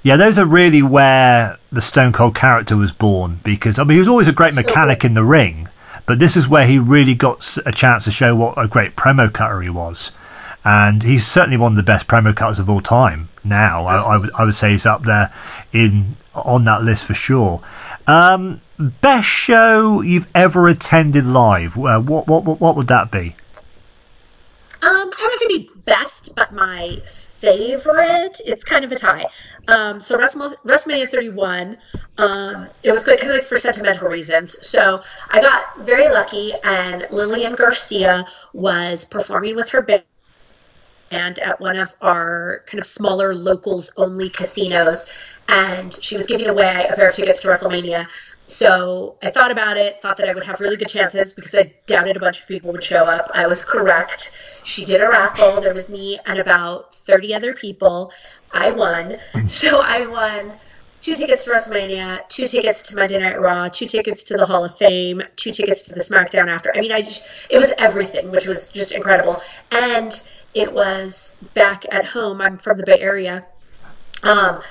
Yeah, 0.03 0.17
those 0.17 0.41
are 0.41 0.45
really 0.45 0.83
where 0.83 1.57
the 1.71 1.81
Stone 1.81 2.15
Cold 2.15 2.35
character 2.35 2.77
was 2.77 2.91
born 2.91 3.39
because 3.45 3.79
I 3.79 3.85
mean 3.85 3.95
he 3.95 3.99
was 4.01 4.09
always 4.09 4.27
a 4.27 4.33
great 4.33 4.57
mechanic 4.57 5.03
so 5.03 5.07
in 5.07 5.15
the 5.15 5.23
ring, 5.23 5.69
but 6.07 6.19
this 6.19 6.37
is 6.37 6.49
where 6.49 6.67
he 6.67 6.79
really 6.79 7.15
got 7.15 7.57
a 7.65 7.73
chance 7.73 8.05
to 8.05 8.11
show 8.11 8.35
what 8.35 8.55
a 8.57 8.69
great 8.69 8.97
promo 8.97 9.33
cutter 9.33 9.63
he 9.63 9.71
was, 9.71 10.13
and 10.65 11.03
he's 11.03 11.27
certainly 11.27 11.57
one 11.57 11.73
of 11.73 11.77
the 11.77 11.83
best 11.83 12.07
promo 12.07 12.35
cutters 12.35 12.59
of 12.59 12.69
all 12.69 12.81
time. 12.81 13.29
Now, 13.43 13.87
I, 13.87 13.97
I 13.97 14.17
would 14.17 14.31
I 14.35 14.45
would 14.45 14.55
say 14.55 14.71
he's 14.73 14.87
up 14.87 15.03
there 15.03 15.33
in 15.73 16.17
on 16.35 16.65
that 16.65 16.83
list 16.83 17.05
for 17.05 17.15
sure. 17.15 17.63
Um, 18.07 18.61
best 18.79 19.29
show 19.29 20.01
you've 20.01 20.29
ever 20.35 20.69
attended 20.69 21.25
live? 21.25 21.77
Uh, 21.77 22.01
what, 22.01 22.27
what, 22.27 22.45
what, 22.45 22.61
what 22.61 22.77
would 22.77 22.89
that 22.89 23.11
be? 23.11 23.37
Um, 24.83 24.91
I 24.91 24.93
don't 24.93 25.11
know 25.11 25.29
if 25.31 25.43
it'd 25.43 25.49
be 25.49 25.71
best, 25.87 26.35
but 26.35 26.53
my 26.53 27.01
favorite, 27.45 28.41
it's 28.47 28.65
kind 28.65 28.85
of 28.85 28.93
a 28.93 28.97
tie. 28.97 29.27
Um, 29.69 30.01
so 30.01 30.17
WrestleMania 30.19 31.09
31, 31.09 31.77
um, 32.19 32.69
it 32.83 32.91
was 32.91 33.07
of 33.07 33.09
like 33.09 33.45
for 33.45 33.59
sentimental 33.59 34.09
reasons. 34.09 34.57
So 34.67 35.03
I 35.31 35.41
got 35.41 35.79
very 35.81 36.09
lucky, 36.09 36.53
and 36.65 37.07
Lillian 37.11 37.55
Garcia 37.55 38.27
was 38.53 39.05
performing 39.05 39.57
with 39.57 39.69
her 39.71 39.83
band 39.83 40.05
and 41.11 41.39
at 41.39 41.61
one 41.61 41.79
of 41.79 41.95
our 42.01 42.65
kind 42.67 42.81
of 42.81 42.87
smaller 42.87 43.35
locals 43.35 43.93
only 43.97 44.29
casinos, 44.31 45.07
and 45.49 45.97
she 46.03 46.17
was 46.17 46.27
giving 46.27 46.49
away 46.49 46.87
a 46.91 46.97
pair 46.97 47.09
of 47.09 47.15
tickets 47.15 47.41
to 47.41 47.49
WrestleMania. 47.49 48.07
So 48.47 49.17
I 49.23 49.31
thought 49.31 49.51
about 49.51 49.77
it, 49.77 50.03
thought 50.03 50.17
that 50.19 50.29
I 50.29 50.35
would 50.35 50.45
have 50.45 50.61
really 50.61 50.77
good 50.77 50.89
chances 50.89 51.33
because 51.33 51.55
I 51.55 51.73
doubted 51.87 52.17
a 52.17 52.21
bunch 52.21 52.41
of 52.41 52.49
people 52.49 52.73
would 52.73 52.83
show 52.83 53.05
up. 53.05 53.31
I 53.35 53.47
was 53.47 53.65
correct. 53.65 54.33
She 54.65 54.85
did 54.85 55.01
a 55.01 55.09
raffle. 55.09 55.61
There 55.61 55.73
was 55.73 55.89
me 55.89 56.19
and 56.27 56.39
about 56.39 56.95
30 56.95 57.35
other 57.35 57.55
people. 57.55 58.13
I 58.53 58.71
won. 58.71 59.19
So 59.49 59.81
I 59.81 60.07
won 60.07 60.53
two 61.01 61.15
tickets 61.15 61.45
to 61.45 61.51
WrestleMania, 61.51 62.29
two 62.29 62.47
tickets 62.47 62.83
to 62.89 62.97
Monday 62.97 63.19
Night 63.19 63.41
Raw, 63.41 63.69
two 63.69 63.87
tickets 63.87 64.23
to 64.25 64.35
the 64.35 64.47
Hall 64.47 64.65
of 64.65 64.77
Fame, 64.77 65.23
two 65.37 65.51
tickets 65.51 65.83
to 65.83 65.95
the 65.95 66.01
SmackDown 66.01 66.49
after. 66.49 66.73
I 66.75 66.81
mean, 66.81 66.93
I 66.93 67.01
just, 67.01 67.25
it 67.51 67.59
was 67.59 67.73
everything, 67.79 68.31
which 68.31 68.47
was 68.47 68.69
just 68.69 68.93
incredible. 68.93 69.41
And 69.73 70.23
it 70.55 70.73
was 70.73 71.35
back 71.55 71.85
at 71.91 72.07
home. 72.07 72.41
I'm 72.41 72.59
from 72.59 72.79
the 72.79 72.85
Bay 72.85 73.01
Area. 73.01 73.45
Um, 74.23 74.63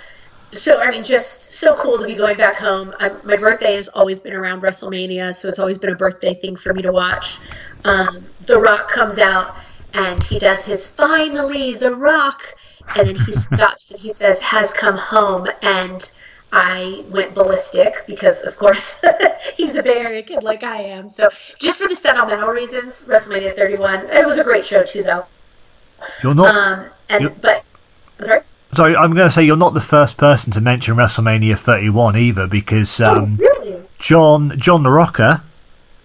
so 0.54 0.82
I 0.82 0.92
mean, 0.92 1.04
just 1.04 1.52
so 1.54 1.76
cool 1.76 1.98
to 1.98 2.06
be 2.06 2.16
going 2.16 2.38
back 2.38 2.56
home. 2.56 2.94
I'm, 3.00 3.18
my 3.24 3.38
birthday 3.38 3.76
has 3.76 3.88
always 3.90 4.20
been 4.20 4.34
around 4.34 4.62
WrestleMania, 4.62 5.36
so 5.36 5.48
it's 5.48 5.60
always 5.60 5.78
been 5.78 5.92
a 5.92 5.96
birthday 5.96 6.34
thing 6.34 6.56
for 6.56 6.74
me 6.74 6.82
to 6.84 6.92
watch. 6.92 7.40
Um, 7.84 8.26
the 8.46 8.60
Rock 8.60 8.88
comes 8.88 9.18
out 9.18 9.56
and 9.94 10.24
he 10.24 10.40
does 10.40 10.64
his 10.64 10.88
finally 10.88 11.74
The 11.74 11.96
Rock, 11.96 12.42
and 12.96 13.08
then 13.08 13.16
he 13.16 13.34
stops 13.52 13.92
and 13.92 14.00
he 14.00 14.12
says, 14.12 14.40
"Has 14.40 14.72
come 14.72 14.98
home," 14.98 15.48
and 15.62 16.10
I 16.52 17.04
went 17.10 17.34
ballistic 17.34 18.06
because, 18.06 18.42
of 18.42 18.56
course, 18.58 19.02
he's 19.58 19.76
a 19.76 19.82
Bay 19.82 19.98
Area 19.98 20.22
kid 20.22 20.44
like 20.44 20.64
I 20.64 20.82
am. 20.84 21.10
So 21.10 21.30
just 21.60 21.80
for 21.80 21.88
the 21.88 21.96
sentimental 21.96 22.50
reasons, 22.50 23.02
WrestleMania 23.08 23.56
31. 23.56 24.10
It 24.12 24.26
was 24.26 24.38
a 24.38 24.44
great 24.44 24.64
show 24.64 24.84
too, 24.84 25.02
though. 25.02 25.26
You're 26.22 26.36
not. 26.36 26.56
Um, 26.56 26.86
and 27.10 27.42
but 27.42 27.66
sorry. 28.22 28.42
Sorry, 28.76 28.96
I'm 28.96 29.14
going 29.14 29.28
to 29.28 29.32
say 29.32 29.44
you're 29.44 29.56
not 29.56 29.74
the 29.74 29.82
first 29.82 30.18
person 30.18 30.52
to 30.54 30.62
mention 30.62 30.96
WrestleMania 30.96 31.58
31 31.58 32.18
either, 32.18 32.48
because 32.48 33.00
oh, 33.00 33.16
um, 33.16 33.40
oh, 33.42 33.60
really? 33.60 33.84
John 34.00 34.60
John 34.60 34.84
LaRocca 34.84 35.42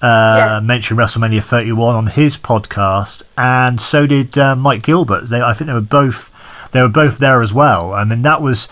uh, 0.00 0.36
yes. 0.36 0.62
mentioned 0.62 0.98
WrestleMania 0.98 1.42
31 1.42 1.94
on 1.94 2.06
his 2.08 2.36
podcast, 2.36 3.22
and 3.36 3.80
so 3.80 4.06
did 4.06 4.36
uh, 4.38 4.54
Mike 4.54 4.82
Gilbert. 4.82 5.28
They, 5.28 5.40
I 5.40 5.52
think 5.54 5.66
they 5.68 5.74
were 5.74 5.80
both 5.80 6.30
they 6.72 6.82
were 6.82 6.88
both 6.88 7.18
there 7.18 7.42
as 7.42 7.52
well. 7.52 7.94
I 7.94 8.04
mean, 8.04 8.22
that 8.22 8.42
was 8.42 8.68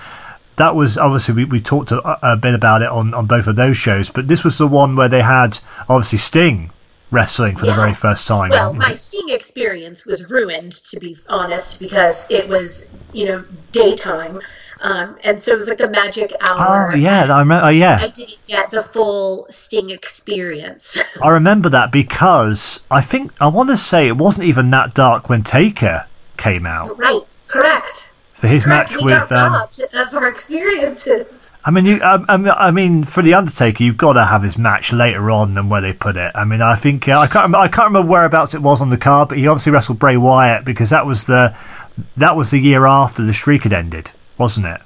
that 0.57 0.75
was 0.75 0.97
obviously 0.99 1.35
we, 1.35 1.45
we 1.45 1.61
talked 1.61 1.91
a, 1.91 2.33
a 2.33 2.37
bit 2.37 2.55
about 2.55 2.83
it 2.83 2.89
on, 2.89 3.15
on 3.15 3.27
both 3.27 3.47
of 3.47 3.57
those 3.57 3.77
shows, 3.77 4.11
but 4.11 4.29
this 4.29 4.45
was 4.45 4.59
the 4.59 4.67
one 4.67 4.97
where 4.97 5.09
they 5.09 5.23
had 5.23 5.59
obviously 5.89 6.19
Sting 6.19 6.71
wrestling 7.11 7.57
for 7.57 7.67
yeah. 7.67 7.73
the 7.73 7.81
very 7.81 7.95
first 7.95 8.27
time. 8.27 8.51
Well, 8.51 8.73
my 8.73 8.95
Sting 8.95 9.29
experience 9.29 10.05
was 10.05 10.29
ruined, 10.31 10.73
to 10.73 10.99
be 10.99 11.17
honest, 11.29 11.79
because 11.79 12.25
it 12.29 12.49
was, 12.49 12.85
you 13.13 13.27
know, 13.27 13.45
daytime. 13.73 14.41
Um, 14.81 15.17
and 15.25 15.43
so 15.43 15.53
it 15.53 15.55
was 15.55 15.69
like 15.69 15.79
the 15.79 15.89
magic 15.89 16.33
hour. 16.41 16.93
Oh 16.93 16.95
yeah, 16.95 17.35
I 17.35 17.41
remember. 17.41 17.67
Oh, 17.67 17.71
yeah, 17.71 17.99
I 18.01 18.09
didn't 18.09 18.37
get 18.47 18.71
the 18.71 18.83
full 18.83 19.47
Sting 19.49 19.91
experience. 19.91 21.01
I 21.23 21.31
remember 21.31 21.71
that 21.71 21.91
because 21.91 22.81
I 22.91 23.01
think 23.01 23.33
I 23.41 23.49
want 23.49 23.71
to 23.71 23.77
say 23.77 24.07
it 24.07 24.17
wasn't 24.17 24.47
even 24.47 24.71
that 24.71 24.93
dark 24.93 25.31
when 25.31 25.43
Taker 25.43 26.07
came 26.37 26.67
out. 26.67 26.99
Right. 26.99 27.23
Correct. 27.49 28.11
For 28.35 28.49
his 28.49 28.65
correct. 28.65 28.93
match 28.93 29.03
we 29.03 29.05
with 29.05 29.33
um, 29.33 29.55
of 29.55 30.15
our 30.15 30.29
experiences. 30.29 31.46
I 31.67 31.73
mean, 31.73 31.85
you. 31.85 32.01
I, 32.01 32.23
I, 32.29 32.71
mean, 32.71 33.03
for 33.03 33.23
the 33.23 33.35
Undertaker, 33.35 33.83
you've 33.83 33.97
got 33.97 34.13
to 34.13 34.25
have 34.25 34.45
his 34.45 34.57
match 34.57 34.93
later 34.93 35.33
on 35.33 35.55
than 35.55 35.69
where 35.69 35.81
they 35.81 35.93
put 35.93 36.17
it. 36.17 36.31
I 36.33 36.45
mean, 36.45 36.63
I 36.63 36.77
think 36.77 37.09
uh, 37.09 37.19
I 37.19 37.27
can't. 37.27 37.47
Remember, 37.47 37.59
I 37.59 37.67
can't 37.67 37.89
remember 37.89 38.09
whereabouts 38.09 38.55
it 38.55 38.63
was 38.63 38.81
on 38.81 38.91
the 38.91 38.97
card, 38.97 39.31
but 39.31 39.39
he 39.39 39.49
obviously 39.49 39.73
wrestled 39.73 39.99
Bray 39.99 40.17
Wyatt 40.17 40.65
because 40.65 40.91
that 40.91 41.07
was 41.07 41.27
the 41.27 41.57
that 42.17 42.37
was 42.37 42.53
the 42.53 42.59
year 42.59 42.87
after 42.87 43.25
the 43.25 43.35
streak 43.35 43.65
had 43.65 43.73
ended, 43.73 44.13
wasn't 44.39 44.67
it? 44.67 44.81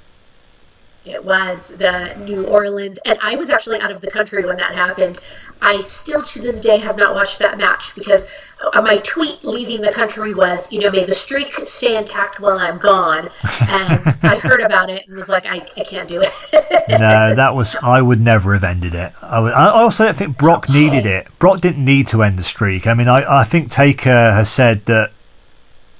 It 1.03 1.25
was 1.25 1.69
the 1.69 2.13
New 2.19 2.45
Orleans, 2.45 2.99
and 3.05 3.17
I 3.23 3.35
was 3.35 3.49
actually 3.49 3.79
out 3.79 3.91
of 3.91 4.01
the 4.01 4.11
country 4.11 4.45
when 4.45 4.57
that 4.57 4.75
happened. 4.75 5.19
I 5.59 5.81
still 5.81 6.21
to 6.21 6.39
this 6.39 6.59
day 6.59 6.77
have 6.77 6.95
not 6.95 7.15
watched 7.15 7.39
that 7.39 7.57
match 7.57 7.93
because 7.95 8.27
uh, 8.73 8.81
my 8.81 8.97
tweet 8.97 9.43
leaving 9.43 9.81
the 9.81 9.91
country 9.91 10.33
was, 10.33 10.71
you 10.71 10.79
know, 10.79 10.91
may 10.91 11.03
the 11.03 11.13
streak 11.13 11.53
stay 11.65 11.97
intact 11.97 12.39
while 12.39 12.59
I'm 12.59 12.77
gone. 12.77 13.29
And 13.61 14.17
I 14.23 14.39
heard 14.41 14.61
about 14.61 14.89
it 14.89 15.07
and 15.07 15.15
was 15.15 15.29
like, 15.29 15.45
I, 15.45 15.65
I 15.75 15.83
can't 15.83 16.07
do 16.07 16.21
it. 16.21 16.31
no, 16.89 17.35
that 17.35 17.55
was, 17.55 17.75
I 17.81 18.01
would 18.01 18.21
never 18.21 18.53
have 18.53 18.63
ended 18.63 18.93
it. 18.93 19.13
I, 19.21 19.39
would, 19.39 19.53
I 19.53 19.69
also 19.69 20.05
don't 20.05 20.17
think 20.17 20.37
Brock 20.37 20.69
needed 20.69 21.05
it. 21.05 21.27
Brock 21.39 21.61
didn't 21.61 21.83
need 21.83 22.07
to 22.09 22.21
end 22.21 22.37
the 22.37 22.43
streak. 22.43 22.85
I 22.85 22.93
mean, 22.93 23.07
I, 23.07 23.41
I 23.41 23.43
think 23.43 23.71
Taker 23.71 24.09
has 24.09 24.51
said 24.51 24.85
that 24.85 25.11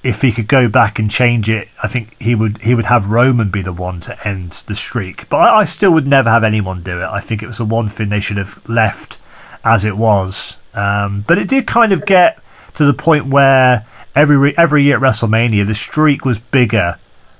if 0.02 0.22
he 0.22 0.32
could 0.32 0.48
go 0.48 0.68
back 0.68 0.98
and 0.98 1.10
change 1.10 1.48
it, 1.48 1.68
I 1.82 1.88
think 1.88 2.20
he 2.20 2.34
would 2.34 2.58
he 2.58 2.74
would 2.74 2.86
have 2.86 3.06
Roman 3.06 3.50
be 3.50 3.62
the 3.62 3.72
one 3.72 4.00
to 4.02 4.28
end 4.28 4.52
the 4.66 4.74
streak. 4.74 5.28
But 5.28 5.36
I, 5.38 5.60
I, 5.60 5.64
still 5.64 5.92
would 5.92 6.06
never 6.06 6.28
have 6.28 6.42
anyone 6.42 6.82
do 6.82 7.00
it. 7.00 7.04
I 7.04 7.20
think 7.20 7.42
it 7.42 7.46
was 7.46 7.58
the 7.58 7.64
one 7.64 7.88
thing 7.88 8.08
they 8.08 8.20
should 8.20 8.36
have 8.36 8.68
left 8.68 9.18
as 9.64 9.84
it 9.84 9.96
was. 9.96 10.56
Um, 10.74 11.24
but 11.26 11.38
it 11.38 11.48
did 11.48 11.66
kind 11.66 11.92
of 11.92 12.04
get 12.04 12.42
to 12.74 12.84
the 12.84 12.92
point 12.94 13.26
where 13.26 13.86
every 14.16 14.56
every 14.58 14.82
year 14.82 14.96
at 14.96 15.02
WrestleMania 15.02 15.66
the 15.66 15.74
streak 15.74 16.24
was 16.24 16.38
bigger 16.38 16.96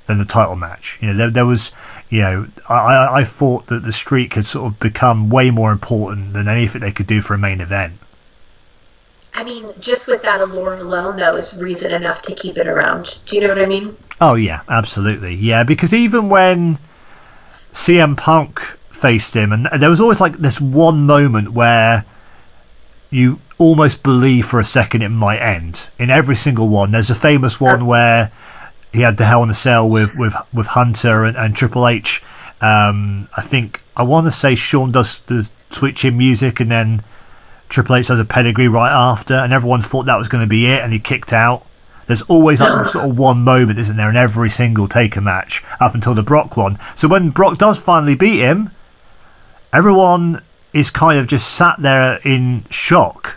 than 0.07 0.19
the 0.19 0.25
title 0.25 0.57
match. 0.57 0.99
You 1.01 1.09
know, 1.09 1.17
there, 1.17 1.31
there 1.31 1.47
was. 1.47 1.73
You 2.11 2.21
know, 2.21 2.47
I, 2.69 3.21
I 3.21 3.25
thought 3.25 3.69
that 3.69 3.85
the 3.85 3.93
streak 3.93 4.35
had 4.35 4.45
sort 4.45 4.71
of 4.71 4.79
become 4.79 5.31
way 5.31 5.51
more 5.51 5.73
important 5.73 6.35
than 6.35 6.47
anything 6.47 6.83
they 6.83 6.93
could 6.93 7.07
do 7.07 7.23
for 7.23 7.33
a 7.33 7.39
main 7.39 7.63
event. 7.63 7.95
I 9.35 9.45
mean, 9.45 9.71
just 9.81 10.07
with 10.07 10.23
that 10.23 10.41
allure 10.41 10.75
alone, 10.75 11.17
that 11.17 11.33
was 11.33 11.57
reason 11.57 11.91
enough 11.91 12.23
to 12.23 12.35
keep 12.35 12.59
it 12.59 12.67
around. 12.67 13.19
Do 13.27 13.37
you 13.37 13.43
know 13.43 13.49
what 13.49 13.63
I 13.63 13.67
mean? 13.67 13.97
Oh 14.21 14.35
yeah, 14.35 14.61
absolutely, 14.69 15.35
yeah. 15.35 15.63
Because 15.63 15.95
even 15.95 16.29
when 16.29 16.79
CM 17.73 18.17
Punk 18.17 18.61
faced 18.91 19.35
him, 19.35 19.53
and 19.53 19.69
there 19.81 19.91
was 19.91 20.01
always 20.01 20.21
like 20.21 20.39
this 20.39 20.61
one 20.61 21.07
moment 21.07 21.53
where 21.53 22.05
you 23.11 23.41
almost 23.59 24.03
believe 24.03 24.47
for 24.47 24.61
a 24.61 24.65
second 24.65 25.03
it 25.03 25.09
might 25.09 25.39
end. 25.39 25.89
In 25.99 26.11
every 26.11 26.37
single 26.37 26.69
one, 26.69 26.91
there's 26.91 27.11
a 27.11 27.15
famous 27.15 27.61
one 27.61 27.77
That's... 27.77 27.87
where 27.87 28.33
he 28.93 29.01
had 29.01 29.17
the 29.17 29.25
Hell 29.25 29.43
in 29.43 29.51
a 29.51 29.55
Cell 29.55 29.89
with 29.89 30.15
with 30.15 30.35
with 30.53 30.69
Hunter 30.69 31.25
and, 31.25 31.37
and 31.37 31.57
Triple 31.57 31.89
H. 31.89 32.23
Um, 32.61 33.29
I 33.37 33.43
think 33.43 33.81
I 33.97 34.03
want 34.03 34.27
to 34.27 34.31
say 34.31 34.55
Shawn 34.55 34.93
does 34.93 35.19
the 35.21 35.49
twitching 35.71 36.19
music, 36.19 36.61
and 36.61 36.71
then 36.71 37.03
Triple 37.73 37.97
H 37.97 38.09
has 38.09 38.19
a 38.19 38.25
pedigree 38.25 38.69
right 38.69 38.93
after, 38.93 39.35
and 39.35 39.53
everyone 39.53 39.81
thought 39.81 40.05
that 40.05 40.19
was 40.19 40.29
going 40.29 40.45
to 40.45 40.49
be 40.49 40.67
it, 40.67 40.83
and 40.83 40.93
he 40.93 40.99
kicked 40.99 41.33
out. 41.33 41.67
There's 42.07 42.21
always 42.23 42.61
like 42.61 42.91
sort 42.91 43.09
of 43.09 43.17
one 43.17 43.45
moment, 43.45 43.79
isn't 43.79 43.97
there, 43.97 44.11
in 44.11 44.17
every 44.17 44.51
single 44.51 44.89
Taker 44.89 45.23
match 45.23 45.65
up 45.81 45.95
until 45.95 46.15
the 46.15 46.23
Brock 46.23 46.57
one. 46.57 46.79
So 46.97 47.09
when 47.09 47.31
Brock 47.31 47.57
does 47.57 47.79
finally 47.79 48.15
beat 48.15 48.41
him, 48.41 48.71
everyone 49.73 50.43
is 50.75 50.91
kind 50.91 51.19
of 51.19 51.27
just 51.27 51.51
sat 51.51 51.77
there 51.79 52.17
in 52.17 52.65
shock. 52.69 53.37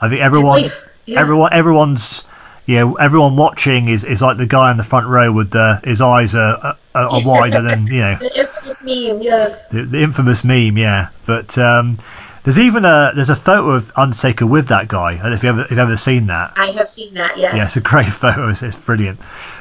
I 0.00 0.08
think 0.08 0.22
everyone, 0.22 0.64
yeah. 1.04 1.20
everyone, 1.20 1.52
everyone's, 1.52 2.24
yeah, 2.64 2.90
everyone 2.98 3.36
watching 3.36 3.88
is, 3.88 4.02
is 4.02 4.22
like 4.22 4.38
the 4.38 4.46
guy 4.46 4.70
in 4.70 4.78
the 4.78 4.84
front 4.84 5.08
row 5.08 5.30
with 5.30 5.50
the 5.50 5.80
his 5.84 6.00
eyes 6.00 6.34
are, 6.34 6.56
are, 6.56 6.76
are 6.94 7.20
wider 7.22 7.60
than 7.60 7.86
you 7.86 8.00
know 8.00 8.16
The 8.20 8.40
infamous 8.40 8.82
meme, 8.82 9.22
yes. 9.22 9.66
the, 9.68 9.82
the 9.82 10.02
infamous 10.02 10.42
meme. 10.42 10.78
Yeah, 10.78 11.08
but 11.26 11.58
um, 11.58 11.98
there's 12.46 12.58
even 12.58 12.86
a 12.86 13.12
there's 13.14 13.28
a 13.28 13.36
photo 13.36 13.72
of 13.72 13.92
Undertaker 13.96 14.46
with 14.46 14.68
that 14.68 14.88
guy. 14.88 15.10
I 15.10 15.16
don't 15.16 15.30
know 15.30 15.36
if 15.36 15.42
you 15.42 15.48
ever 15.50 15.62
if 15.64 15.70
you've 15.70 15.78
ever 15.78 15.96
seen 15.98 16.26
that. 16.28 16.54
I 16.56 16.68
have 16.70 16.88
seen 16.88 17.12
that, 17.14 17.36
yes. 17.36 17.54
Yeah, 17.54 17.66
it's 17.66 17.76
a 17.76 17.80
great 17.82 18.12
photo. 18.14 18.48
It's, 18.48 18.62
it's 18.62 18.76
brilliant. 18.76 19.20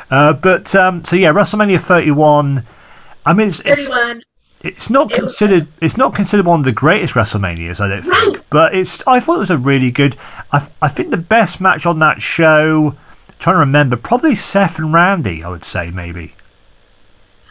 Uh, 0.09 0.31
but 0.33 0.73
um, 0.75 1.03
so 1.03 1.15
yeah, 1.17 1.33
WrestleMania 1.33 1.81
31. 1.81 2.63
I 3.25 3.33
mean, 3.33 3.47
it's, 3.47 3.59
it's 3.61 3.87
31. 3.87 4.21
it's 4.63 4.89
not 4.89 5.11
It 5.11 5.21
was- 5.23 5.31
considered 5.31 5.67
it's 5.81 5.97
not 5.97 6.15
considered 6.15 6.45
one 6.45 6.59
of 6.59 6.65
the 6.65 6.71
greatest 6.71 7.15
WrestleManias, 7.15 7.81
I 7.81 7.87
don't 7.89 8.03
think. 8.03 8.33
Right. 8.35 8.45
But 8.51 8.75
it's 8.75 9.01
I 9.07 9.19
thought 9.19 9.37
it 9.37 9.39
was 9.39 9.49
a 9.51 9.57
really 9.57 9.89
good. 9.91 10.15
I 10.53 10.67
I 10.81 10.87
think 10.87 11.09
the 11.09 11.17
best 11.17 11.59
match 11.59 11.85
on 11.85 11.99
that 11.99 12.21
show. 12.21 12.95
Trying 13.39 13.55
to 13.55 13.59
remember, 13.59 13.97
probably 13.97 14.35
Seth 14.35 14.77
and 14.79 14.93
Randy. 14.93 15.43
I 15.43 15.49
would 15.49 15.65
say 15.65 15.89
maybe. 15.91 16.35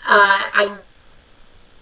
Uh, 0.06 0.40
I 0.54 0.76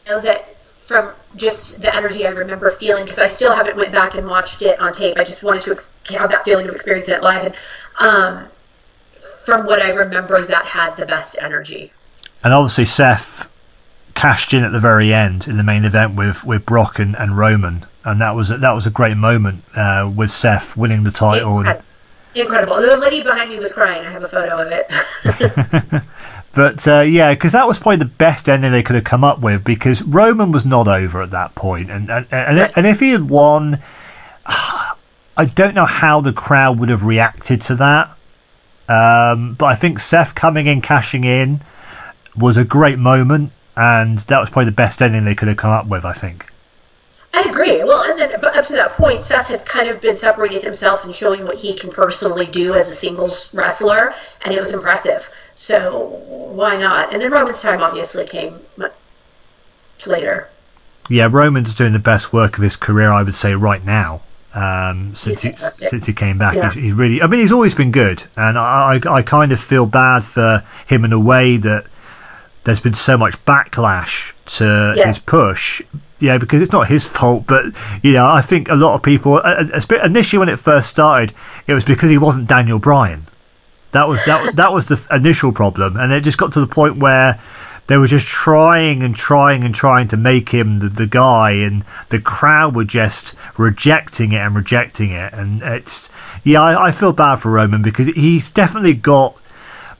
know 0.06 0.20
that 0.20 0.56
from 0.86 1.12
just 1.36 1.80
the 1.80 1.94
energy 1.94 2.26
I 2.26 2.30
remember 2.30 2.70
feeling, 2.70 3.04
because 3.04 3.18
I 3.18 3.26
still 3.26 3.54
haven't 3.54 3.76
went 3.76 3.92
back 3.92 4.14
and 4.14 4.26
watched 4.28 4.62
it 4.62 4.78
on 4.80 4.92
tape. 4.92 5.16
I 5.16 5.24
just 5.24 5.42
wanted 5.42 5.62
to 5.62 5.72
ex- 5.72 5.88
have 6.10 6.30
that 6.30 6.44
feeling 6.44 6.68
of 6.68 6.74
experiencing 6.74 7.14
it 7.14 7.22
live. 7.22 7.44
And 7.44 7.54
um, 7.98 8.48
from 9.44 9.66
what 9.66 9.80
I 9.80 9.90
remember, 9.90 10.44
that 10.44 10.66
had 10.66 10.96
the 10.96 11.06
best 11.06 11.36
energy. 11.40 11.92
And 12.44 12.52
obviously 12.52 12.84
Seth 12.84 13.48
cashed 14.14 14.52
in 14.52 14.64
at 14.64 14.72
the 14.72 14.80
very 14.80 15.12
end 15.12 15.48
in 15.48 15.56
the 15.56 15.62
main 15.62 15.84
event 15.84 16.16
with, 16.16 16.44
with 16.44 16.66
Brock 16.66 16.98
and, 16.98 17.16
and 17.16 17.38
Roman, 17.38 17.86
and 18.04 18.20
that 18.20 18.34
was 18.34 18.50
a, 18.50 18.58
that 18.58 18.72
was 18.72 18.86
a 18.86 18.90
great 18.90 19.16
moment 19.16 19.62
uh, 19.76 20.10
with 20.14 20.30
Seth 20.30 20.76
winning 20.76 21.04
the 21.04 21.10
title. 21.10 21.58
And, 21.58 21.82
Incredible. 22.34 22.76
Incredible. 22.76 22.76
The 22.76 22.96
lady 22.96 23.22
behind 23.22 23.50
me 23.50 23.58
was 23.58 23.72
crying. 23.72 24.06
I 24.06 24.10
have 24.10 24.24
a 24.24 24.28
photo 24.28 24.62
of 24.62 24.72
it. 24.72 26.02
But 26.54 26.86
uh, 26.86 27.00
yeah, 27.00 27.32
because 27.32 27.52
that 27.52 27.66
was 27.66 27.78
probably 27.78 27.96
the 27.96 28.04
best 28.04 28.48
ending 28.48 28.72
they 28.72 28.82
could 28.82 28.94
have 28.94 29.04
come 29.04 29.24
up 29.24 29.40
with. 29.40 29.64
Because 29.64 30.02
Roman 30.02 30.52
was 30.52 30.66
not 30.66 30.86
over 30.86 31.22
at 31.22 31.30
that 31.30 31.54
point, 31.54 31.90
and 31.90 32.10
and 32.10 32.26
and, 32.30 32.72
and 32.76 32.86
if 32.86 33.00
he 33.00 33.10
had 33.10 33.28
won, 33.28 33.82
I 34.46 35.44
don't 35.54 35.74
know 35.74 35.86
how 35.86 36.20
the 36.20 36.32
crowd 36.32 36.78
would 36.78 36.90
have 36.90 37.04
reacted 37.04 37.62
to 37.62 37.74
that. 37.76 38.10
Um, 38.88 39.54
but 39.54 39.66
I 39.66 39.74
think 39.74 40.00
Seth 40.00 40.34
coming 40.34 40.66
in, 40.66 40.82
cashing 40.82 41.24
in, 41.24 41.62
was 42.36 42.58
a 42.58 42.64
great 42.64 42.98
moment, 42.98 43.52
and 43.74 44.18
that 44.18 44.38
was 44.38 44.50
probably 44.50 44.66
the 44.66 44.72
best 44.72 45.00
ending 45.00 45.24
they 45.24 45.34
could 45.34 45.48
have 45.48 45.56
come 45.56 45.70
up 45.70 45.86
with. 45.86 46.04
I 46.04 46.12
think. 46.12 46.52
I 47.34 47.48
agree. 47.48 47.82
Well, 47.82 48.02
and 48.10 48.18
then 48.18 48.44
up 48.44 48.66
to 48.66 48.72
that 48.74 48.90
point, 48.90 49.22
Seth 49.22 49.46
had 49.46 49.64
kind 49.64 49.88
of 49.88 50.02
been 50.02 50.16
separating 50.18 50.60
himself 50.60 51.04
and 51.04 51.14
showing 51.14 51.44
what 51.44 51.56
he 51.56 51.74
can 51.74 51.90
personally 51.90 52.44
do 52.44 52.74
as 52.74 52.90
a 52.90 52.94
singles 52.94 53.48
wrestler, 53.54 54.12
and 54.42 54.52
it 54.52 54.58
was 54.58 54.70
impressive. 54.70 55.26
So 55.54 56.20
why 56.54 56.76
not? 56.76 57.12
And 57.12 57.22
then 57.22 57.30
Roman's 57.30 57.60
time 57.62 57.82
obviously 57.82 58.26
came 58.26 58.60
much 58.76 58.92
later. 60.06 60.48
Yeah, 61.08 61.28
Roman's 61.30 61.74
doing 61.74 61.92
the 61.92 61.98
best 61.98 62.32
work 62.32 62.56
of 62.56 62.62
his 62.62 62.76
career, 62.76 63.10
I 63.10 63.22
would 63.22 63.34
say, 63.34 63.54
right 63.54 63.84
now. 63.84 64.22
Um, 64.54 65.14
since 65.14 65.40
he, 65.40 65.52
since 65.52 66.06
he 66.06 66.12
came 66.12 66.36
back, 66.38 66.54
Yeah. 66.56 66.64
he's, 66.70 66.74
he's 66.82 66.92
really. 66.92 67.22
I 67.22 67.26
mean, 67.26 67.40
he's 67.40 67.52
always 67.52 67.74
been 67.74 67.90
good, 67.90 68.24
and 68.36 68.58
I, 68.58 69.00
I 69.02 69.12
I 69.18 69.22
kind 69.22 69.50
of 69.50 69.60
feel 69.60 69.86
bad 69.86 70.24
for 70.24 70.62
him 70.86 71.04
in 71.06 71.12
a 71.12 71.18
way 71.18 71.56
that 71.56 71.86
there's 72.64 72.80
been 72.80 72.92
so 72.94 73.16
much 73.16 73.42
backlash 73.46 74.32
to 74.58 74.94
Yeah. 74.96 75.06
his 75.08 75.18
push. 75.18 75.80
Yeah, 76.18 76.36
because 76.38 76.60
it's 76.62 76.70
not 76.70 76.86
his 76.88 77.04
fault, 77.06 77.46
but 77.46 77.64
you 78.02 78.12
know, 78.12 78.26
I 78.28 78.42
think 78.42 78.68
a 78.68 78.74
lot 78.76 78.94
of 78.94 79.02
people, 79.02 79.38
initially 80.04 80.38
when 80.38 80.48
it 80.50 80.58
first 80.58 80.88
started, 80.88 81.32
it 81.66 81.72
was 81.74 81.84
because 81.84 82.10
he 82.10 82.18
wasn't 82.18 82.46
Daniel 82.46 82.78
Bryan. 82.78 83.26
That 83.92 84.08
was 84.08 84.24
that 84.24 84.56
that 84.56 84.72
was 84.72 84.88
the 84.88 85.00
initial 85.10 85.52
problem, 85.52 85.96
and 85.96 86.12
it 86.12 86.22
just 86.22 86.38
got 86.38 86.52
to 86.54 86.60
the 86.60 86.66
point 86.66 86.96
where 86.96 87.40
they 87.88 87.96
were 87.96 88.06
just 88.06 88.26
trying 88.26 89.02
and 89.02 89.14
trying 89.14 89.64
and 89.64 89.74
trying 89.74 90.08
to 90.08 90.16
make 90.16 90.48
him 90.48 90.78
the, 90.78 90.88
the 90.88 91.06
guy, 91.06 91.52
and 91.52 91.84
the 92.08 92.18
crowd 92.18 92.74
were 92.74 92.84
just 92.84 93.34
rejecting 93.58 94.32
it 94.32 94.38
and 94.38 94.54
rejecting 94.54 95.10
it, 95.10 95.32
and 95.34 95.62
it's 95.62 96.08
yeah, 96.44 96.62
I, 96.62 96.88
I 96.88 96.92
feel 96.92 97.12
bad 97.12 97.36
for 97.36 97.50
Roman 97.50 97.82
because 97.82 98.08
he's 98.08 98.50
definitely 98.50 98.94
got 98.94 99.36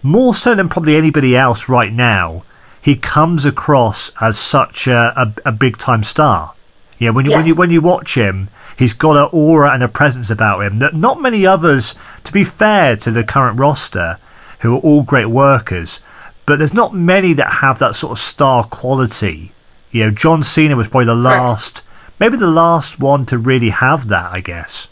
more 0.03 0.35
so 0.35 0.55
than 0.55 0.69
probably 0.69 0.97
anybody 0.97 1.37
else 1.37 1.69
right 1.69 1.93
now. 1.93 2.45
He 2.81 2.97
comes 2.97 3.45
across 3.45 4.11
as 4.21 4.39
such 4.39 4.89
a, 4.89 5.13
a, 5.17 5.51
a 5.51 5.53
big 5.53 5.79
time 5.79 6.03
star. 6.03 6.55
Yeah, 6.99 7.11
when 7.11 7.27
you 7.27 7.33
when 7.33 7.47
you 7.47 7.55
when 7.55 7.71
you 7.71 7.81
watch 7.81 8.17
him, 8.17 8.49
he's 8.79 8.93
got 8.93 9.17
an 9.17 9.29
aura 9.33 9.73
and 9.73 9.83
a 9.83 9.89
presence 9.89 10.31
about 10.31 10.61
him 10.61 10.79
that 10.79 10.95
not 10.95 11.21
many 11.21 11.47
others. 11.47 11.95
To 12.25 12.33
be 12.33 12.45
fair 12.45 12.97
to 12.99 13.11
the 13.11 13.25
current 13.25 13.59
roster, 13.59 14.19
who 14.61 14.77
are 14.77 14.81
all 14.81 15.03
great 15.03 15.27
workers, 15.27 16.01
but 16.47 16.59
there's 16.59 16.73
not 16.73 16.95
many 16.95 17.33
that 17.35 17.55
have 17.55 17.79
that 17.81 17.97
sort 17.97 18.13
of 18.13 18.19
star 18.19 18.65
quality. 18.65 19.53
You 19.91 20.05
know, 20.05 20.11
John 20.11 20.43
Cena 20.43 20.77
was 20.77 20.89
probably 20.89 21.07
the 21.07 21.15
last, 21.15 21.83
maybe 22.21 22.37
the 22.37 22.47
last 22.47 22.99
one 23.01 23.27
to 23.27 23.39
really 23.39 23.71
have 23.71 24.09
that. 24.09 24.33
I 24.33 24.41
guess. 24.41 24.87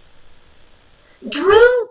Drew 1.29 1.89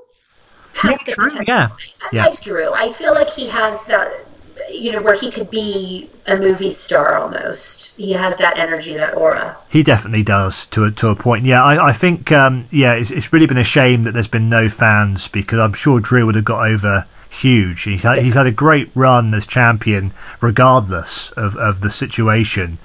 Yeah, 0.84 0.98
Drew, 1.06 1.30
yeah, 1.48 1.70
I 2.02 2.10
yeah. 2.12 2.26
like 2.28 2.42
Drew. 2.42 2.74
I 2.74 2.92
feel 2.92 3.14
like 3.14 3.30
he 3.30 3.48
has 3.48 3.80
that, 3.88 4.26
you 4.72 4.92
know, 4.92 5.02
where 5.02 5.16
he 5.16 5.32
could 5.32 5.50
be 5.50 6.10
a 6.28 6.38
movie 6.38 6.72
star 6.72 7.18
almost. 7.18 7.98
He 7.98 8.14
has 8.14 8.38
that 8.38 8.58
energy, 8.58 8.96
that 8.96 9.16
aura. 9.16 9.58
He 9.70 9.84
definitely 9.84 10.24
does 10.24 10.66
to 10.68 10.86
a, 10.86 10.92
to 10.92 11.10
a 11.10 11.16
point. 11.16 11.46
Yeah, 11.46 11.64
I, 11.64 11.90
I 11.90 11.94
think 11.94 12.32
um, 12.32 12.68
yeah, 12.72 12.94
it's, 12.94 13.12
it's 13.12 13.34
really 13.34 13.46
been 13.46 13.58
a 13.58 13.64
shame 13.64 14.04
that 14.04 14.14
there's 14.14 14.28
been 14.28 14.50
no 14.50 14.70
fans 14.70 15.28
because 15.28 15.60
I'm 15.60 15.74
sure 15.74 16.00
Drew 16.00 16.26
would 16.26 16.36
have 16.36 16.46
got 16.46 16.68
over 16.68 17.06
huge. 17.30 17.84
He's 17.84 18.04
had, 18.04 18.20
he's 18.20 18.36
had 18.36 18.48
a 18.48 18.52
great 18.52 18.90
run 18.96 19.34
as 19.34 19.46
champion 19.46 20.12
regardless 20.42 21.32
of, 21.32 21.56
of 21.58 21.82
the 21.82 21.90
situation, 21.90 22.78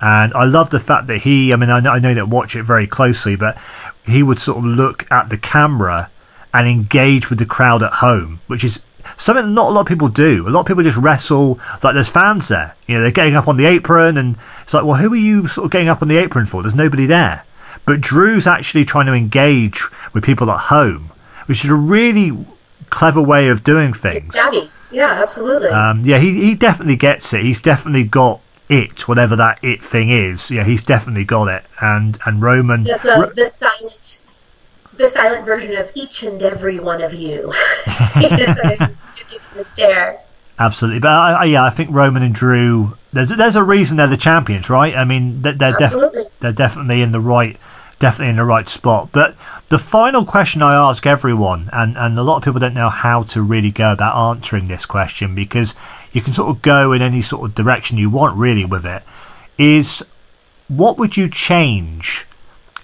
and 0.00 0.34
I 0.34 0.44
love 0.44 0.70
the 0.70 0.80
fact 0.80 1.06
that 1.06 1.18
he. 1.18 1.52
I 1.52 1.56
mean, 1.56 1.70
I 1.70 1.80
know, 1.80 1.90
I 1.90 1.98
know 1.98 2.14
that 2.14 2.28
watch 2.28 2.56
it 2.56 2.64
very 2.64 2.86
closely, 2.86 3.36
but 3.36 3.56
he 4.04 4.22
would 4.22 4.40
sort 4.40 4.58
of 4.58 4.64
look 4.64 5.10
at 5.10 5.28
the 5.28 5.38
camera 5.38 6.10
and 6.52 6.66
engage 6.66 7.30
with 7.30 7.38
the 7.38 7.46
crowd 7.46 7.82
at 7.82 7.94
home, 7.94 8.40
which 8.46 8.64
is 8.64 8.80
something 9.16 9.44
that 9.46 9.50
not 9.52 9.70
a 9.70 9.72
lot 9.74 9.80
of 9.82 9.86
people 9.86 10.08
do. 10.08 10.46
A 10.46 10.50
lot 10.50 10.60
of 10.60 10.66
people 10.66 10.82
just 10.82 10.98
wrestle 10.98 11.58
like 11.82 11.94
there's 11.94 12.08
fans 12.08 12.48
there. 12.48 12.74
You 12.86 12.96
know, 12.96 13.02
they're 13.02 13.10
getting 13.10 13.36
up 13.36 13.48
on 13.48 13.56
the 13.56 13.66
apron, 13.66 14.16
and 14.16 14.36
it's 14.62 14.74
like, 14.74 14.84
well, 14.84 14.96
who 14.96 15.12
are 15.12 15.16
you 15.16 15.46
sort 15.48 15.66
of 15.66 15.70
getting 15.70 15.88
up 15.88 16.02
on 16.02 16.08
the 16.08 16.16
apron 16.18 16.46
for? 16.46 16.62
There's 16.62 16.74
nobody 16.74 17.06
there. 17.06 17.44
But 17.84 18.00
Drew's 18.00 18.46
actually 18.46 18.84
trying 18.84 19.06
to 19.06 19.12
engage 19.12 19.84
with 20.12 20.24
people 20.24 20.50
at 20.50 20.60
home, 20.60 21.10
which 21.46 21.64
is 21.64 21.70
a 21.70 21.74
really 21.74 22.46
clever 22.90 23.20
way 23.20 23.48
of 23.48 23.64
doing 23.64 23.92
things. 23.92 24.30
savvy. 24.30 24.70
Yeah, 24.90 25.10
absolutely. 25.10 25.70
Um, 25.70 26.02
yeah, 26.04 26.18
he, 26.18 26.44
he 26.44 26.54
definitely 26.54 26.96
gets 26.96 27.32
it. 27.32 27.42
He's 27.42 27.60
definitely 27.60 28.04
got 28.04 28.40
it, 28.68 29.08
whatever 29.08 29.34
that 29.36 29.58
it 29.64 29.82
thing 29.82 30.10
is. 30.10 30.50
Yeah, 30.50 30.64
he's 30.64 30.84
definitely 30.84 31.24
got 31.24 31.48
it. 31.48 31.64
And 31.80 32.18
and 32.26 32.42
Roman, 32.42 32.82
That's 32.82 33.04
a, 33.04 33.32
the 33.34 33.46
silent, 33.46 34.20
the 34.96 35.08
silent 35.08 35.44
version 35.44 35.76
of 35.76 35.90
each 35.94 36.22
and 36.22 36.42
every 36.42 36.78
one 36.78 37.02
of 37.02 37.14
you. 37.14 37.52
the 39.54 39.64
stare. 39.64 40.20
Absolutely, 40.58 41.00
but 41.00 41.08
I, 41.08 41.32
I, 41.32 41.44
yeah, 41.44 41.64
I 41.64 41.70
think 41.70 41.90
Roman 41.92 42.22
and 42.22 42.34
Drew. 42.34 42.96
There's 43.12 43.30
there's 43.30 43.56
a 43.56 43.62
reason 43.62 43.96
they're 43.96 44.06
the 44.06 44.16
champions, 44.16 44.70
right? 44.70 44.94
I 44.94 45.04
mean, 45.04 45.42
they're 45.42 45.54
they're, 45.54 45.76
def- 45.76 46.38
they're 46.40 46.52
definitely 46.52 47.02
in 47.02 47.12
the 47.12 47.20
right, 47.20 47.56
definitely 47.98 48.30
in 48.30 48.36
the 48.36 48.44
right 48.44 48.68
spot. 48.68 49.10
But 49.12 49.34
the 49.70 49.78
final 49.78 50.24
question 50.24 50.62
I 50.62 50.74
ask 50.74 51.06
everyone, 51.06 51.70
and 51.72 51.96
and 51.96 52.18
a 52.18 52.22
lot 52.22 52.36
of 52.36 52.44
people 52.44 52.60
don't 52.60 52.74
know 52.74 52.90
how 52.90 53.22
to 53.24 53.42
really 53.42 53.70
go 53.70 53.92
about 53.92 54.30
answering 54.30 54.68
this 54.68 54.86
question 54.86 55.34
because 55.34 55.74
you 56.12 56.20
can 56.20 56.32
sort 56.32 56.50
of 56.50 56.62
go 56.62 56.92
in 56.92 57.02
any 57.02 57.22
sort 57.22 57.48
of 57.48 57.54
direction 57.54 57.96
you 57.96 58.10
want 58.10 58.36
really 58.36 58.64
with 58.64 58.84
it. 58.84 59.02
Is 59.58 60.02
what 60.68 60.98
would 60.98 61.16
you 61.16 61.28
change 61.28 62.26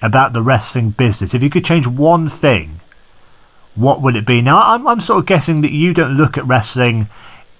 about 0.02 0.32
the 0.32 0.42
wrestling 0.42 0.90
business 0.90 1.34
if 1.34 1.42
you 1.42 1.50
could 1.50 1.64
change 1.64 1.87
one 1.87 2.28
thing? 2.28 2.80
What 3.74 4.02
would 4.02 4.16
it 4.16 4.26
be? 4.26 4.42
Now, 4.42 4.61
I'm 4.61 4.87
I'm 4.87 5.00
sort 5.00 5.20
of 5.20 5.26
guessing 5.26 5.61
that 5.61 5.70
you 5.70 5.94
don't 5.94 6.16
look 6.16 6.37
at 6.37 6.46
wrestling 6.46 7.08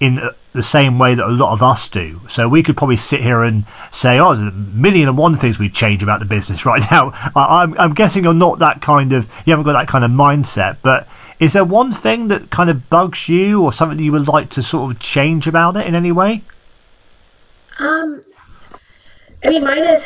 in 0.01 0.21
the 0.53 0.63
same 0.63 0.99
way 0.99 1.15
that 1.15 1.27
a 1.27 1.31
lot 1.31 1.53
of 1.53 1.63
us 1.63 1.89
do. 1.89 2.21
So 2.29 2.49
we 2.49 2.63
could 2.63 2.77
probably 2.77 2.97
sit 2.97 3.21
here 3.21 3.43
and 3.43 3.65
say, 3.93 4.19
"Oh, 4.19 4.35
there's 4.35 4.49
a 4.49 4.57
million 4.57 5.09
and 5.09 5.19
one 5.19 5.37
things 5.37 5.59
we'd 5.59 5.75
change 5.75 6.03
about 6.03 6.21
the 6.21 6.27
business 6.27 6.67
right 6.71 6.83
now." 6.91 7.13
I, 7.35 7.63
I'm, 7.63 7.79
I'm 7.79 7.95
guessing 7.95 8.25
you're 8.25 8.35
not 8.35 8.59
that 8.59 8.81
kind 8.81 9.13
of, 9.13 9.29
you 9.45 9.53
haven't 9.53 9.65
got 9.65 9.75
that 9.75 9.89
kind 9.89 10.05
of 10.05 10.11
mindset. 10.11 10.79
But 10.83 11.09
is 11.39 11.53
there 11.53 11.65
one 11.65 11.93
thing 11.93 12.29
that 12.29 12.51
kind 12.51 12.71
of 12.71 12.91
bugs 12.91 13.29
you, 13.29 13.63
or 13.63 13.73
something 13.73 13.99
that 13.99 14.05
you 14.05 14.13
would 14.13 14.29
like 14.29 14.51
to 14.51 14.63
sort 14.63 14.91
of 14.93 15.01
change 15.01 15.47
about 15.47 15.77
it 15.77 15.87
in 15.87 15.95
any 15.95 16.13
way? 16.13 16.43
Um, 17.79 18.23
I 19.45 19.51
mean, 19.51 19.63
mine 19.63 19.85
is 19.85 20.05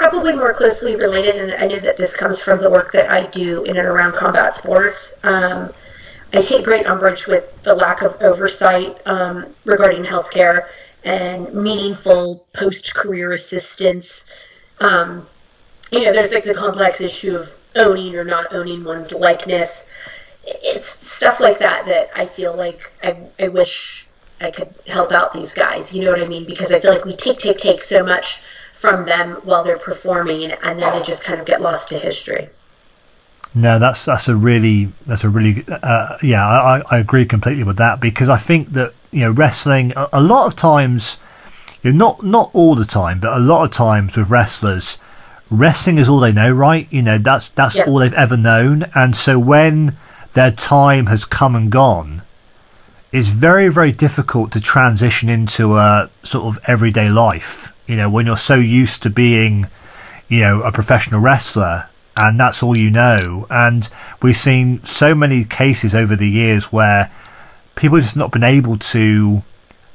probably 0.00 0.32
more 0.32 0.54
closely 0.54 0.96
related, 0.96 1.36
and 1.36 1.52
I 1.62 1.66
know 1.66 1.78
that 1.78 1.98
this 1.98 2.14
comes 2.14 2.40
from 2.40 2.58
the 2.58 2.70
work 2.70 2.90
that 2.92 3.10
I 3.10 3.26
do 3.26 3.64
in 3.64 3.76
and 3.76 3.86
around 3.86 4.14
combat 4.14 4.54
sports. 4.54 5.12
Um, 5.24 5.74
I 6.32 6.40
take 6.40 6.64
great 6.64 6.86
umbrage 6.86 7.26
with 7.26 7.62
the 7.64 7.74
lack 7.74 8.00
of 8.00 8.16
oversight 8.22 8.96
um, 9.06 9.54
regarding 9.66 10.02
healthcare 10.02 10.68
and 11.04 11.52
meaningful 11.52 12.46
post-career 12.54 13.32
assistance. 13.32 14.24
Um, 14.80 15.26
you 15.92 16.02
know, 16.02 16.14
there's 16.14 16.32
like 16.32 16.44
the 16.44 16.54
complex 16.54 17.02
issue 17.02 17.36
of 17.36 17.52
owning 17.76 18.16
or 18.16 18.24
not 18.24 18.54
owning 18.54 18.82
one's 18.82 19.12
likeness. 19.12 19.84
it's 20.46 20.88
stuff 21.06 21.40
like 21.40 21.58
that 21.58 21.84
that 21.84 22.08
I 22.16 22.24
feel 22.24 22.56
like 22.56 22.90
I, 23.02 23.18
I 23.38 23.48
wish 23.48 24.08
I 24.40 24.50
could 24.50 24.74
help 24.86 25.12
out 25.12 25.34
these 25.34 25.52
guys. 25.52 25.92
You 25.92 26.04
know 26.04 26.12
what 26.12 26.22
I 26.22 26.26
mean? 26.26 26.46
Because 26.46 26.72
I 26.72 26.80
feel 26.80 26.90
like 26.94 27.04
we 27.04 27.14
take, 27.16 27.38
take, 27.38 27.58
take 27.58 27.82
so 27.82 28.02
much 28.02 28.40
from 28.80 29.04
them 29.04 29.32
while 29.44 29.62
they're 29.62 29.78
performing, 29.78 30.52
and 30.52 30.80
then 30.80 30.92
they 30.92 31.02
just 31.02 31.22
kind 31.22 31.38
of 31.38 31.44
get 31.46 31.60
lost 31.60 31.88
to 31.90 31.98
history. 31.98 32.48
No, 33.54 33.78
that's 33.78 34.04
that's 34.04 34.28
a 34.28 34.36
really 34.36 34.88
that's 35.06 35.24
a 35.24 35.28
really 35.28 35.64
uh, 35.68 36.16
yeah. 36.22 36.46
I, 36.46 36.82
I 36.90 36.98
agree 36.98 37.26
completely 37.26 37.64
with 37.64 37.76
that 37.76 38.00
because 38.00 38.28
I 38.28 38.38
think 38.38 38.70
that 38.72 38.94
you 39.10 39.20
know 39.20 39.30
wrestling 39.32 39.92
a, 39.96 40.08
a 40.14 40.22
lot 40.22 40.46
of 40.46 40.56
times, 40.56 41.18
you 41.82 41.92
know, 41.92 41.98
not 41.98 42.24
not 42.24 42.50
all 42.54 42.74
the 42.74 42.84
time, 42.84 43.20
but 43.20 43.36
a 43.36 43.40
lot 43.40 43.64
of 43.64 43.72
times 43.72 44.16
with 44.16 44.30
wrestlers, 44.30 44.98
wrestling 45.50 45.98
is 45.98 46.08
all 46.08 46.20
they 46.20 46.32
know, 46.32 46.50
right? 46.50 46.86
You 46.90 47.02
know 47.02 47.18
that's 47.18 47.48
that's 47.48 47.74
Yes. 47.76 47.88
all 47.88 47.98
they've 47.98 48.14
ever 48.14 48.36
known, 48.36 48.86
and 48.94 49.16
so 49.16 49.38
when 49.38 49.96
their 50.32 50.52
time 50.52 51.06
has 51.06 51.24
come 51.24 51.56
and 51.56 51.70
gone, 51.72 52.22
it's 53.12 53.28
very 53.28 53.68
very 53.68 53.92
difficult 53.92 54.52
to 54.52 54.60
transition 54.60 55.28
into 55.28 55.76
a 55.76 56.08
sort 56.22 56.44
of 56.46 56.62
everyday 56.66 57.08
life. 57.10 57.72
You 57.90 57.96
know 57.96 58.08
when 58.08 58.26
you're 58.26 58.36
so 58.36 58.54
used 58.54 59.02
to 59.02 59.10
being, 59.10 59.66
you 60.28 60.40
know, 60.40 60.62
a 60.62 60.70
professional 60.70 61.20
wrestler 61.20 61.88
and 62.16 62.38
that's 62.38 62.62
all 62.62 62.76
you 62.76 62.90
know. 62.90 63.46
And 63.50 63.88
we've 64.22 64.36
seen 64.36 64.84
so 64.84 65.14
many 65.14 65.44
cases 65.44 65.94
over 65.94 66.14
the 66.16 66.28
years 66.28 66.72
where 66.72 67.10
people 67.76 67.96
have 67.96 68.04
just 68.04 68.16
not 68.16 68.30
been 68.30 68.44
able 68.44 68.76
to 68.78 69.42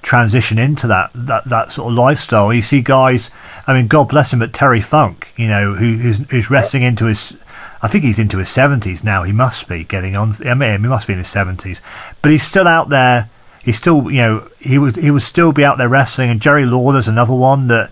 transition 0.01 0.57
into 0.57 0.87
that 0.87 1.09
that, 1.13 1.45
that 1.45 1.71
sort 1.71 1.91
of 1.91 1.97
lifestyle. 1.97 2.53
You 2.53 2.61
see 2.61 2.81
guys, 2.81 3.31
I 3.67 3.73
mean, 3.73 3.87
God 3.87 4.09
bless 4.09 4.33
him, 4.33 4.39
but 4.39 4.53
Terry 4.53 4.81
Funk, 4.81 5.27
you 5.37 5.47
know, 5.47 5.73
who, 5.75 5.97
who's, 5.97 6.17
who's 6.29 6.49
wrestling 6.49 6.83
into 6.83 7.05
his, 7.05 7.37
I 7.81 7.87
think 7.87 8.03
he's 8.03 8.19
into 8.19 8.39
his 8.39 8.49
seventies 8.49 9.03
now. 9.03 9.23
He 9.23 9.31
must 9.31 9.67
be 9.67 9.83
getting 9.83 10.15
on. 10.15 10.35
I 10.45 10.53
mean, 10.53 10.81
he 10.81 10.87
must 10.87 11.07
be 11.07 11.13
in 11.13 11.19
his 11.19 11.27
seventies, 11.27 11.81
but 12.21 12.31
he's 12.31 12.43
still 12.43 12.67
out 12.67 12.89
there. 12.89 13.29
He's 13.66 13.78
still, 13.78 14.09
you 14.11 14.22
know, 14.22 14.47
he 14.59 14.78
was 14.78 14.95
he 14.95 15.11
would 15.11 15.24
still 15.24 15.51
be 15.51 15.66
out 15.66 15.78
there 15.78 15.89
wrestling. 15.89 16.30
And 16.30 16.39
Jerry 16.39 16.66
Lawler's 16.66 17.07
another 17.09 17.34
one 17.34 17.68
that, 17.68 17.91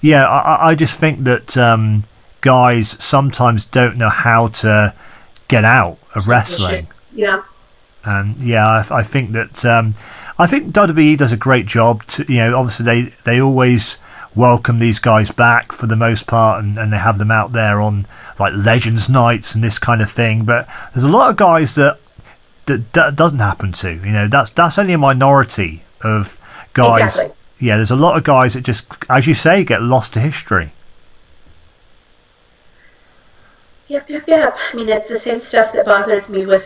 yeah, 0.00 0.26
I, 0.26 0.38
I- 0.54 0.68
I 0.70 0.74
just 0.74 0.96
think 0.98 1.24
that. 1.24 1.56
um 1.56 2.04
guys 2.40 2.90
sometimes 3.02 3.64
don't 3.64 3.96
know 3.96 4.08
how 4.08 4.46
to 4.46 4.94
get 5.48 5.64
out 5.64 5.98
of 6.14 6.28
wrestling. 6.28 6.86
Yeah. 7.12 7.42
And 8.04 8.36
yeah, 8.36 8.64
I, 8.64 8.98
I 8.98 9.02
think 9.02 9.32
that 9.32 9.64
um, 9.64 9.96
I 10.38 10.46
think 10.46 10.68
WWE 10.72 11.18
does 11.18 11.32
a 11.32 11.36
great 11.36 11.66
job. 11.66 12.06
To 12.06 12.24
you 12.32 12.38
know, 12.38 12.56
obviously 12.56 12.84
they 12.84 13.12
they 13.24 13.40
always 13.40 13.98
welcome 14.36 14.78
these 14.78 15.00
guys 15.00 15.32
back 15.32 15.72
for 15.72 15.88
the 15.88 15.96
most 15.96 16.28
part, 16.28 16.62
and, 16.62 16.78
and 16.78 16.92
they 16.92 16.96
have 16.98 17.18
them 17.18 17.32
out 17.32 17.50
there 17.52 17.80
on 17.80 18.06
like 18.38 18.52
Legends 18.54 19.08
nights 19.08 19.56
and 19.56 19.64
this 19.64 19.80
kind 19.80 20.00
of 20.00 20.08
thing. 20.12 20.44
But 20.44 20.68
there's 20.94 21.02
a 21.02 21.08
lot 21.08 21.30
of 21.30 21.36
guys 21.36 21.74
that 21.74 21.98
that, 22.68 22.92
that 22.92 23.16
doesn't 23.16 23.40
happen 23.40 23.72
to. 23.72 23.90
You 23.90 24.12
know, 24.12 24.28
that's 24.28 24.50
that's 24.50 24.78
only 24.78 24.92
a 24.92 24.98
minority 24.98 25.82
of 26.02 26.40
guys. 26.72 27.02
Exactly. 27.02 27.34
Yeah, 27.60 27.76
there's 27.76 27.90
a 27.90 27.96
lot 27.96 28.16
of 28.16 28.22
guys 28.22 28.54
that 28.54 28.60
just, 28.60 28.86
as 29.10 29.26
you 29.26 29.34
say, 29.34 29.64
get 29.64 29.82
lost 29.82 30.12
to 30.12 30.20
history. 30.20 30.70
Yep, 33.88 34.08
yep, 34.08 34.24
yep. 34.28 34.56
I 34.72 34.76
mean, 34.76 34.88
it's 34.88 35.08
the 35.08 35.18
same 35.18 35.40
stuff 35.40 35.72
that 35.72 35.84
bothers 35.84 36.28
me 36.28 36.46
with 36.46 36.64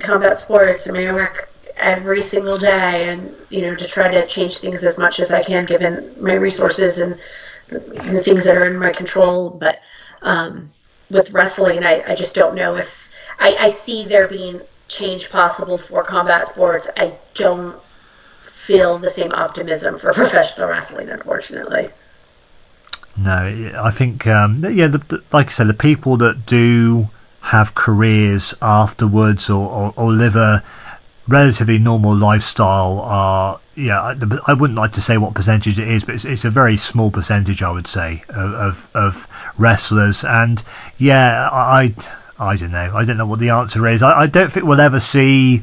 combat 0.00 0.36
sports. 0.36 0.86
I 0.86 0.90
mean, 0.90 1.08
I 1.08 1.14
work 1.14 1.50
every 1.78 2.20
single 2.20 2.58
day 2.58 3.08
and, 3.08 3.34
you 3.48 3.62
know, 3.62 3.74
to 3.74 3.86
try 3.86 4.12
to 4.12 4.26
change 4.26 4.58
things 4.58 4.84
as 4.84 4.98
much 4.98 5.18
as 5.18 5.32
I 5.32 5.42
can 5.42 5.64
given 5.64 6.12
my 6.20 6.34
resources 6.34 6.98
and 6.98 7.18
the, 7.68 7.78
the 7.78 8.22
things 8.22 8.44
that 8.44 8.56
are 8.56 8.66
in 8.66 8.76
my 8.76 8.92
control. 8.92 9.48
But 9.48 9.80
um, 10.20 10.70
with 11.10 11.30
wrestling, 11.30 11.84
I, 11.84 12.02
I 12.06 12.14
just 12.14 12.34
don't 12.34 12.54
know 12.54 12.76
if 12.76 13.08
I, 13.38 13.56
I 13.58 13.70
see 13.70 14.04
there 14.04 14.28
being 14.28 14.60
change 14.88 15.30
possible 15.30 15.78
for 15.78 16.02
combat 16.02 16.48
sports. 16.48 16.88
I 16.96 17.14
don't 17.34 17.78
feel 18.40 18.98
the 18.98 19.10
same 19.10 19.32
optimism 19.32 19.98
for 19.98 20.12
professional 20.14 20.68
wrestling, 20.68 21.08
unfortunately. 21.08 21.90
No, 23.16 23.72
I 23.76 23.90
think 23.90 24.26
um, 24.26 24.64
yeah, 24.64 24.86
the, 24.86 24.98
the, 24.98 25.22
like 25.32 25.48
I 25.48 25.50
said, 25.50 25.68
the 25.68 25.74
people 25.74 26.16
that 26.18 26.46
do 26.46 27.08
have 27.40 27.74
careers 27.74 28.54
afterwards 28.60 29.50
or, 29.50 29.68
or, 29.68 29.94
or 29.96 30.12
live 30.12 30.36
a 30.36 30.62
relatively 31.26 31.78
normal 31.78 32.16
lifestyle 32.16 33.00
are 33.00 33.60
yeah. 33.74 34.00
I, 34.00 34.16
I 34.46 34.54
wouldn't 34.54 34.78
like 34.78 34.92
to 34.92 35.00
say 35.00 35.18
what 35.18 35.34
percentage 35.34 35.78
it 35.78 35.88
is, 35.88 36.04
but 36.04 36.14
it's, 36.14 36.24
it's 36.24 36.44
a 36.44 36.50
very 36.50 36.76
small 36.76 37.10
percentage, 37.10 37.62
I 37.62 37.70
would 37.70 37.86
say, 37.86 38.22
of 38.28 38.54
of, 38.54 38.90
of 38.94 39.28
wrestlers. 39.58 40.24
And 40.24 40.62
yeah, 40.96 41.48
I 41.50 41.82
I 41.82 41.94
don't 42.56 42.70
know. 42.70 42.92
I 42.94 43.04
don't 43.04 43.16
know 43.16 43.26
what 43.26 43.40
the 43.40 43.50
answer 43.50 43.86
is. 43.88 44.02
I, 44.02 44.20
I 44.22 44.26
don't 44.26 44.52
think 44.52 44.64
we'll 44.66 44.80
ever 44.80 45.00
see 45.00 45.62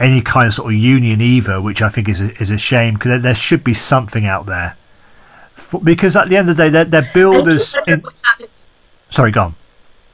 any 0.00 0.22
kind 0.22 0.46
of 0.48 0.54
sort 0.54 0.72
of 0.72 0.78
union 0.78 1.20
either, 1.20 1.60
which 1.60 1.82
I 1.82 1.88
think 1.88 2.08
is 2.08 2.20
a, 2.20 2.30
is 2.42 2.50
a 2.50 2.58
shame 2.58 2.94
because 2.94 3.08
there, 3.10 3.18
there 3.18 3.34
should 3.34 3.62
be 3.62 3.74
something 3.74 4.24
out 4.26 4.46
there. 4.46 4.76
For, 5.54 5.80
because 5.80 6.16
at 6.16 6.28
the 6.28 6.36
end 6.36 6.48
of 6.50 6.56
the 6.56 6.64
day, 6.64 6.68
they're, 6.70 6.84
they're 6.84 7.10
builders. 7.12 7.76
In, 7.86 8.02
sorry, 9.10 9.30
go 9.30 9.40
on. 9.42 9.54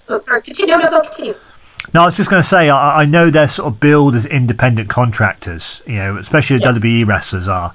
Oh, 0.08 0.16
sorry. 0.16 0.42
Continue. 0.42 0.76
No, 0.76 0.88
no, 0.90 1.00
continue. 1.00 1.34
No, 1.94 2.02
I 2.02 2.06
was 2.06 2.16
just 2.16 2.28
going 2.30 2.42
to 2.42 2.48
say, 2.48 2.68
I, 2.68 3.02
I 3.02 3.04
know 3.06 3.30
they're 3.30 3.48
sort 3.48 3.68
of 3.72 3.80
billed 3.80 4.14
as 4.14 4.26
independent 4.26 4.90
contractors, 4.90 5.80
you 5.86 5.94
know, 5.96 6.16
especially 6.18 6.58
the 6.58 6.64
Yes. 6.64 6.74
WWE 6.78 7.06
wrestlers 7.06 7.48
are. 7.48 7.74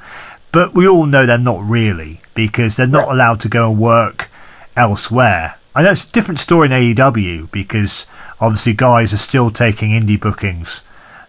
But 0.52 0.74
we 0.74 0.88
all 0.88 1.06
know 1.06 1.26
they're 1.26 1.38
not 1.38 1.64
really 1.64 2.22
because 2.34 2.76
they're 2.76 2.88
not 2.88 3.08
Right. 3.08 3.14
allowed 3.14 3.40
to 3.42 3.50
go 3.50 3.70
and 3.72 3.80
work 3.80 4.30
elsewhere. 4.78 5.56
I 5.76 5.84
know 5.84 5.92
it's 5.92 6.06
a 6.06 6.12
different 6.12 6.40
story 6.40 6.68
in 6.68 6.96
AEW 6.96 7.52
because 7.52 8.06
obviously 8.40 8.74
guys 8.74 9.14
are 9.14 9.18
still 9.18 9.52
taking 9.52 9.90
indie 9.92 10.20
bookings 10.20 10.82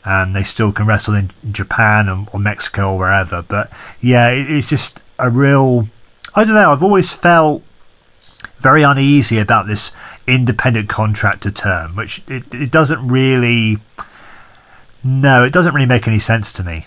and 0.05 0.37
they 0.37 0.45
still 0.45 0.71
can 0.71 0.87
wrestle 0.87 1.15
in 1.15 1.33
Japan 1.51 2.09
or, 2.09 2.27
or 2.33 2.39
Mexico 2.39 2.93
or 2.93 2.99
wherever. 2.99 3.43
But 3.43 3.71
yeah, 4.01 4.29
it, 4.29 4.49
it's 4.49 4.69
just 4.69 5.01
a 5.19 5.29
real. 5.29 5.89
I 6.35 6.45
don't 6.45 6.55
know. 6.55 6.71
I've 6.71 6.85
always 6.85 7.13
felt 7.13 7.65
very 8.59 8.85
uneasy 8.85 9.39
about 9.39 9.67
this 9.67 9.91
independent 10.29 10.89
contractor 10.89 11.51
term, 11.51 11.97
which 11.97 12.23
it, 12.29 12.55
it 12.55 12.71
doesn't 12.71 13.07
really. 13.07 13.79
No, 15.03 15.45
it 15.45 15.53
doesn't 15.53 15.75
really 15.75 15.87
make 15.87 16.07
any 16.07 16.21
sense 16.21 16.53
to 16.53 16.63
me. 16.63 16.87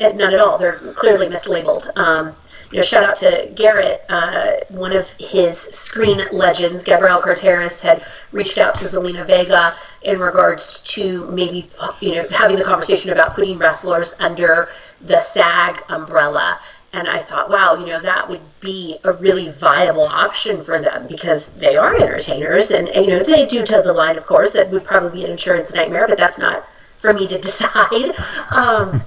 Not 0.00 0.20
at 0.20 0.40
all. 0.40 0.58
They're 0.58 0.78
clearly 0.94 1.28
mislabeled. 1.28 1.96
Um, 1.96 2.34
you 2.70 2.78
know, 2.78 2.82
shout 2.82 3.04
out 3.04 3.16
to 3.16 3.50
Garrett. 3.54 4.04
Uh, 4.08 4.52
one 4.68 4.92
of 4.92 5.08
his 5.18 5.58
screen 5.58 6.20
legends, 6.32 6.82
Gabrielle 6.82 7.22
Carteris, 7.22 7.80
had 7.80 8.04
reached 8.32 8.58
out 8.58 8.74
to 8.76 8.84
Zelina 8.86 9.26
Vega 9.26 9.76
in 10.02 10.18
regards 10.18 10.80
to 10.82 11.26
maybe, 11.30 11.68
you 12.00 12.14
know, 12.16 12.26
having 12.30 12.56
the 12.56 12.64
conversation 12.64 13.10
about 13.10 13.34
putting 13.34 13.58
wrestlers 13.58 14.14
under 14.18 14.68
the 15.00 15.18
SAG 15.18 15.82
umbrella. 15.88 16.58
And 16.92 17.08
I 17.08 17.18
thought, 17.18 17.50
wow, 17.50 17.74
you 17.74 17.86
know, 17.86 18.00
that 18.00 18.28
would 18.28 18.40
be 18.60 18.98
a 19.04 19.12
really 19.12 19.50
viable 19.50 20.04
option 20.06 20.62
for 20.62 20.80
them 20.80 21.06
because 21.06 21.48
they 21.48 21.76
are 21.76 21.94
entertainers, 21.94 22.70
and, 22.70 22.88
and 22.88 23.04
you 23.04 23.12
know, 23.12 23.22
they 23.22 23.44
do 23.44 23.62
toe 23.64 23.82
the 23.82 23.92
line, 23.92 24.16
of 24.16 24.26
course. 24.26 24.52
That 24.52 24.70
would 24.70 24.84
probably 24.84 25.20
be 25.20 25.24
an 25.24 25.32
insurance 25.32 25.74
nightmare, 25.74 26.06
but 26.08 26.16
that's 26.16 26.38
not 26.38 26.66
for 26.98 27.12
me 27.12 27.26
to 27.28 27.38
decide. 27.40 28.14
Um, 28.50 29.02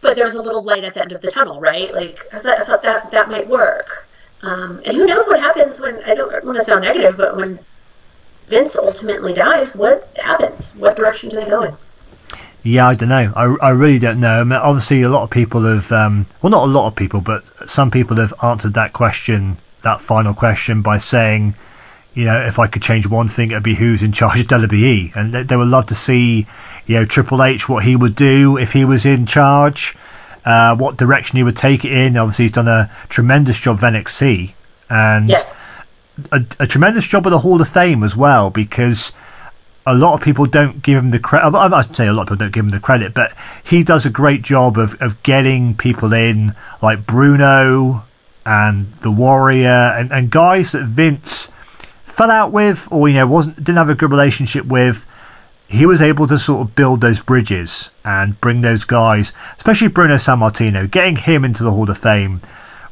but 0.00 0.16
there's 0.16 0.34
a 0.34 0.42
little 0.42 0.62
light 0.62 0.84
at 0.84 0.94
the 0.94 1.02
end 1.02 1.12
of 1.12 1.20
the 1.20 1.30
tunnel, 1.30 1.60
right? 1.60 1.92
Like 1.92 2.26
I 2.32 2.38
thought, 2.38 2.58
I 2.58 2.64
thought 2.64 2.82
that 2.82 3.10
that 3.10 3.28
might 3.28 3.48
work. 3.48 4.06
Um, 4.42 4.80
and 4.84 4.96
who 4.96 5.06
knows 5.06 5.26
what 5.26 5.40
happens 5.40 5.80
when 5.80 6.02
I 6.04 6.14
don't 6.14 6.44
want 6.44 6.58
to 6.58 6.64
sound 6.64 6.82
negative, 6.82 7.16
but 7.16 7.36
when 7.36 7.58
Vince 8.46 8.74
ultimately 8.76 9.34
dies, 9.34 9.76
what 9.76 10.16
happens? 10.16 10.74
What 10.76 10.96
direction 10.96 11.28
do 11.28 11.36
they 11.36 11.48
go 11.48 11.62
in? 11.62 11.74
Yeah, 12.62 12.88
I 12.88 12.94
don't 12.94 13.08
know. 13.08 13.32
I, 13.34 13.68
I 13.68 13.70
really 13.70 13.98
don't 13.98 14.20
know. 14.20 14.40
I 14.40 14.44
mean, 14.44 14.52
obviously, 14.52 15.02
a 15.02 15.08
lot 15.08 15.22
of 15.22 15.30
people 15.30 15.64
have, 15.64 15.90
um, 15.92 16.26
well, 16.42 16.50
not 16.50 16.64
a 16.64 16.70
lot 16.70 16.86
of 16.86 16.96
people, 16.96 17.20
but 17.20 17.42
some 17.68 17.90
people 17.90 18.16
have 18.18 18.34
answered 18.42 18.74
that 18.74 18.92
question, 18.92 19.56
that 19.82 20.00
final 20.00 20.34
question, 20.34 20.82
by 20.82 20.98
saying, 20.98 21.54
you 22.14 22.24
know, 22.24 22.38
if 22.44 22.58
I 22.58 22.66
could 22.66 22.82
change 22.82 23.06
one 23.06 23.28
thing, 23.28 23.50
it'd 23.50 23.62
be 23.62 23.76
who's 23.76 24.02
in 24.02 24.12
charge 24.12 24.40
of 24.40 24.46
WWE. 24.46 25.14
And 25.16 25.32
they, 25.32 25.42
they 25.42 25.56
would 25.56 25.68
love 25.68 25.86
to 25.86 25.94
see, 25.94 26.46
you 26.90 26.96
know, 26.96 27.04
Triple 27.04 27.42
H, 27.42 27.68
what 27.68 27.84
he 27.84 27.94
would 27.94 28.16
do 28.16 28.56
if 28.56 28.72
he 28.72 28.84
was 28.84 29.06
in 29.06 29.24
charge, 29.24 29.96
uh, 30.44 30.74
what 30.74 30.96
direction 30.96 31.36
he 31.36 31.44
would 31.44 31.56
take 31.56 31.84
it 31.84 31.92
in. 31.92 32.16
Obviously, 32.16 32.46
he's 32.46 32.52
done 32.52 32.66
a 32.66 32.90
tremendous 33.08 33.58
job 33.60 33.76
of 33.76 33.82
NXT. 33.82 34.52
And 34.88 35.28
Yes, 35.28 35.56
a, 36.32 36.44
a 36.58 36.66
tremendous 36.66 37.06
job 37.06 37.26
of 37.26 37.30
the 37.30 37.38
Hall 37.38 37.60
of 37.60 37.68
Fame 37.68 38.02
as 38.02 38.16
well 38.16 38.50
because 38.50 39.12
a 39.86 39.94
lot 39.94 40.14
of 40.14 40.20
people 40.20 40.46
don't 40.46 40.82
give 40.82 40.98
him 40.98 41.10
the 41.10 41.20
credit. 41.20 41.56
I 41.56 41.68
must 41.68 41.94
say 41.94 42.08
a 42.08 42.12
lot 42.12 42.22
of 42.22 42.26
people 42.28 42.38
don't 42.38 42.52
give 42.52 42.64
him 42.64 42.72
the 42.72 42.80
credit, 42.80 43.14
but 43.14 43.34
he 43.62 43.84
does 43.84 44.04
a 44.04 44.10
great 44.10 44.42
job 44.42 44.76
of, 44.76 45.00
of 45.00 45.22
getting 45.22 45.76
people 45.76 46.12
in 46.12 46.54
like 46.82 47.06
Bruno 47.06 48.02
and 48.44 48.92
the 48.94 49.12
Warrior 49.12 49.68
and, 49.68 50.12
and 50.12 50.28
guys 50.28 50.72
that 50.72 50.84
Vince 50.84 51.50
fell 52.02 52.32
out 52.32 52.50
with 52.50 52.88
or 52.90 53.08
you 53.08 53.14
know 53.14 53.28
wasn't 53.28 53.56
didn't 53.56 53.76
have 53.76 53.90
a 53.90 53.94
good 53.94 54.10
relationship 54.10 54.66
with. 54.66 55.06
He 55.70 55.86
was 55.86 56.02
able 56.02 56.26
to 56.26 56.38
sort 56.38 56.66
of 56.66 56.74
build 56.74 57.00
those 57.00 57.20
bridges 57.20 57.90
and 58.04 58.38
bring 58.40 58.60
those 58.60 58.84
guys, 58.84 59.32
especially 59.56 59.88
Bruno 59.88 60.16
Sammartino, 60.16 60.90
getting 60.90 61.16
him 61.16 61.44
into 61.44 61.62
the 61.62 61.70
Hall 61.70 61.88
of 61.88 61.96
Fame 61.96 62.40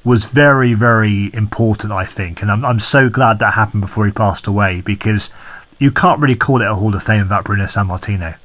was 0.04 0.24
very, 0.24 0.74
very 0.74 1.30
important, 1.34 1.92
I 1.92 2.04
think. 2.04 2.40
And 2.40 2.50
I'm, 2.50 2.64
I'm 2.64 2.80
so 2.80 3.08
glad 3.08 3.40
that 3.40 3.54
happened 3.54 3.80
before 3.80 4.06
he 4.06 4.12
passed 4.12 4.46
away 4.46 4.80
because 4.80 5.30
you 5.78 5.90
can't 5.90 6.20
really 6.20 6.36
call 6.36 6.62
it 6.62 6.66
a 6.66 6.74
Hall 6.74 6.94
of 6.94 7.02
Fame 7.02 7.22
without 7.22 7.44
Bruno 7.44 7.64
Sammartino. 7.64 8.36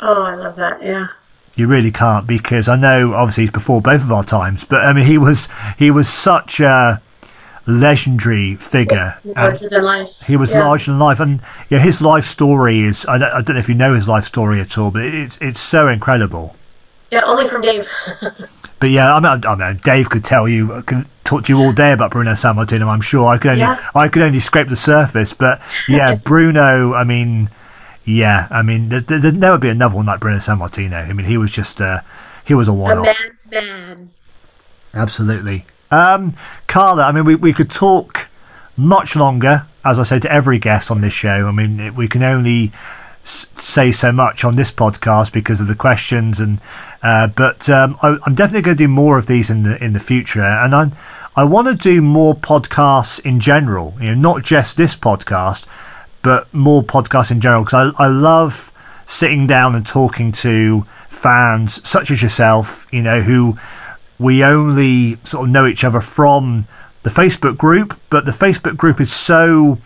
Oh, 0.00 0.22
I 0.22 0.34
love 0.34 0.56
that. 0.56 0.82
Yeah. 0.82 1.08
You 1.54 1.66
really 1.66 1.90
can't 1.90 2.26
because 2.26 2.68
I 2.68 2.76
know 2.76 3.14
obviously 3.14 3.44
he's 3.44 3.50
before 3.50 3.80
both 3.80 4.02
of 4.02 4.12
our 4.12 4.24
times, 4.24 4.64
but 4.64 4.82
I 4.82 4.92
mean 4.92 5.04
he 5.04 5.18
was 5.18 5.48
he 5.78 5.90
was 5.90 6.08
such 6.08 6.60
a 6.60 7.02
legendary 7.66 8.56
figure. 8.56 9.16
Larger 9.24 9.68
than 9.68 9.82
life. 9.84 10.20
He 10.26 10.36
was 10.36 10.50
yeah. 10.52 10.64
larger 10.66 10.90
than 10.92 10.98
life, 11.00 11.20
and 11.20 11.40
yeah, 11.68 11.78
his 11.78 12.00
life 12.00 12.26
story 12.26 12.80
is 12.80 13.04
I 13.06 13.18
don't, 13.18 13.30
I 13.32 13.40
don't 13.42 13.54
know 13.56 13.60
if 13.60 13.68
you 13.68 13.74
know 13.74 13.94
his 13.94 14.08
life 14.08 14.26
story 14.26 14.60
at 14.60 14.76
all, 14.78 14.90
but 14.90 15.02
it's 15.04 15.38
it's 15.40 15.60
so 15.60 15.88
incredible. 15.88 16.56
Yeah, 17.10 17.22
only 17.24 17.46
from 17.48 17.60
Dave. 17.62 17.86
But 18.80 18.88
yeah, 18.88 19.14
I 19.14 19.20
mean, 19.20 19.44
I 19.44 19.54
mean, 19.56 19.78
Dave 19.84 20.08
could 20.08 20.24
tell 20.24 20.48
you, 20.48 20.80
could 20.86 21.04
talk 21.24 21.44
to 21.44 21.52
you 21.52 21.58
all 21.62 21.70
day 21.70 21.92
about 21.92 22.12
Bruno 22.12 22.32
Sammartino. 22.32 22.86
I'm 22.86 23.02
sure 23.02 23.26
I 23.28 23.36
could 23.36 23.50
only, 23.50 23.60
Yeah. 23.60 23.90
I 23.94 24.08
could 24.08 24.22
only 24.22 24.40
scrape 24.40 24.70
the 24.70 24.74
surface. 24.76 25.34
But 25.34 25.60
yeah, 25.86 26.14
Bruno. 26.24 26.94
I 26.94 27.04
mean, 27.04 27.50
yeah, 28.06 28.48
I 28.50 28.62
mean, 28.62 28.88
there, 28.88 29.00
there- 29.00 29.18
there'd 29.18 29.36
never 29.36 29.58
be 29.58 29.68
another 29.68 29.96
one 29.96 30.06
like 30.06 30.20
Bruno 30.20 30.38
Sammartino. 30.38 30.94
I 30.94 31.12
mean, 31.12 31.26
he 31.26 31.36
was 31.36 31.50
just, 31.50 31.78
uh, 31.82 32.00
he 32.42 32.54
was 32.54 32.68
a 32.68 32.70
A 32.70 32.74
one-off. 32.74 33.04
man's 33.04 33.44
man. 33.50 34.10
Absolutely. 34.94 35.66
Um, 35.90 36.34
Carla, 36.66 37.02
I 37.04 37.12
mean, 37.12 37.24
we, 37.24 37.34
we 37.34 37.52
could 37.52 37.70
talk 37.70 38.28
much 38.76 39.16
longer, 39.16 39.66
as 39.84 39.98
I 39.98 40.04
say 40.04 40.18
to 40.20 40.32
every 40.32 40.58
guest 40.58 40.90
on 40.90 41.00
this 41.00 41.12
show. 41.12 41.46
I 41.46 41.50
mean, 41.50 41.94
we 41.94 42.08
can 42.08 42.22
only 42.22 42.72
say 43.24 43.92
so 43.92 44.12
much 44.12 44.44
on 44.44 44.56
this 44.56 44.70
podcast 44.72 45.32
because 45.32 45.60
of 45.60 45.66
the 45.66 45.74
questions, 45.74 46.40
and 46.40 46.58
uh, 47.02 47.26
but 47.28 47.68
um, 47.68 47.98
I, 48.02 48.18
I'm 48.24 48.34
definitely 48.34 48.62
going 48.62 48.76
to 48.76 48.84
do 48.84 48.88
more 48.88 49.18
of 49.18 49.26
these 49.26 49.50
in 49.50 49.62
the 49.62 49.82
in 49.82 49.92
the 49.92 50.00
future, 50.00 50.42
and 50.42 50.74
I 50.74 50.90
I 51.36 51.44
want 51.44 51.68
to 51.68 51.74
do 51.74 52.00
more 52.00 52.34
podcasts 52.34 53.20
in 53.20 53.40
general. 53.40 53.94
You 54.00 54.08
know, 54.08 54.14
not 54.14 54.42
just 54.42 54.76
this 54.76 54.96
podcast, 54.96 55.66
but 56.22 56.52
more 56.54 56.82
podcasts 56.82 57.30
in 57.30 57.40
general 57.40 57.64
because 57.64 57.94
I 57.98 58.04
I 58.04 58.08
love 58.08 58.72
sitting 59.06 59.46
down 59.46 59.74
and 59.74 59.86
talking 59.86 60.32
to 60.32 60.86
fans 61.08 61.86
such 61.88 62.10
as 62.10 62.22
yourself. 62.22 62.86
You 62.90 63.02
know 63.02 63.20
who 63.20 63.58
we 64.20 64.44
only 64.44 65.16
sort 65.24 65.46
of 65.46 65.50
know 65.50 65.66
each 65.66 65.82
other 65.82 66.00
from 66.00 66.66
the 67.02 67.10
Facebook 67.10 67.56
group, 67.56 67.98
but 68.10 68.24
the 68.26 68.30
Facebook 68.32 68.76
group 68.76 69.00
is 69.00 69.12
so. 69.12 69.78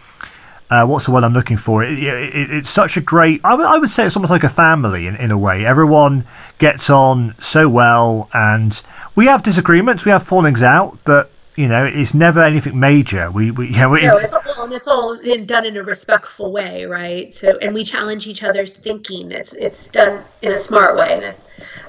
Uh, 0.70 0.84
what's 0.86 1.04
the 1.04 1.12
word 1.12 1.22
I'm 1.22 1.34
looking 1.34 1.56
for? 1.58 1.84
It, 1.84 1.98
it, 2.02 2.34
it- 2.34 2.50
it's 2.50 2.70
such 2.70 2.96
a 2.96 3.00
great. 3.00 3.40
I 3.44 3.54
would- 3.54 3.80
would 3.80 3.90
say 3.90 4.04
it's 4.06 4.16
almost 4.16 4.30
like 4.32 4.42
a 4.44 4.48
family 4.48 5.06
in, 5.06 5.14
in 5.16 5.30
a 5.30 5.38
way. 5.38 5.64
Everyone 5.64 6.24
gets 6.58 6.90
on 6.90 7.34
so 7.38 7.68
well, 7.68 8.28
and 8.34 8.82
we 9.14 9.26
have 9.26 9.42
disagreements, 9.42 10.04
we 10.04 10.10
have 10.10 10.26
fallings 10.26 10.62
out, 10.62 10.98
but 11.04 11.30
you 11.56 11.68
know, 11.68 11.84
it's 11.84 12.14
never 12.14 12.42
anything 12.42 12.78
major. 12.78 13.30
We, 13.30 13.50
we, 13.50 13.68
yeah, 13.68 13.88
we, 13.88 14.02
No, 14.02 14.16
it's 14.16 14.32
all 14.32 14.64
and 14.64 14.72
it's 14.72 14.88
all 14.88 15.12
in, 15.12 15.46
done 15.46 15.64
in 15.64 15.76
a 15.76 15.82
respectful 15.82 16.50
way, 16.50 16.84
right? 16.84 17.32
So, 17.32 17.58
and 17.58 17.72
we 17.74 17.84
challenge 17.84 18.26
each 18.26 18.42
other's 18.42 18.72
thinking. 18.72 19.30
It's 19.30 19.52
it's 19.52 19.86
done 19.88 20.24
in 20.42 20.52
a 20.52 20.58
smart 20.58 20.96
way, 20.96 21.12
and 21.12 21.36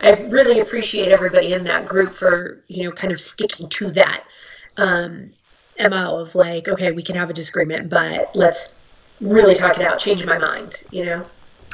I, 0.03 0.11
I 0.11 0.21
really 0.27 0.59
appreciate 0.59 1.11
everybody 1.11 1.53
in 1.53 1.63
that 1.63 1.87
group 1.87 2.13
for 2.13 2.61
you 2.67 2.83
know 2.83 2.91
kind 2.91 3.11
of 3.11 3.19
sticking 3.19 3.67
to 3.69 3.89
that 3.91 4.23
um, 4.77 5.31
mo 5.79 6.17
of 6.17 6.35
like, 6.35 6.67
okay, 6.67 6.91
we 6.91 7.01
can 7.01 7.15
have 7.15 7.29
a 7.29 7.33
disagreement, 7.33 7.89
but 7.89 8.35
let's 8.35 8.73
really 9.21 9.55
talk 9.55 9.79
it 9.79 9.85
out, 9.85 9.97
change 9.97 10.25
my 10.25 10.37
mind, 10.37 10.83
you 10.91 11.05
know. 11.05 11.25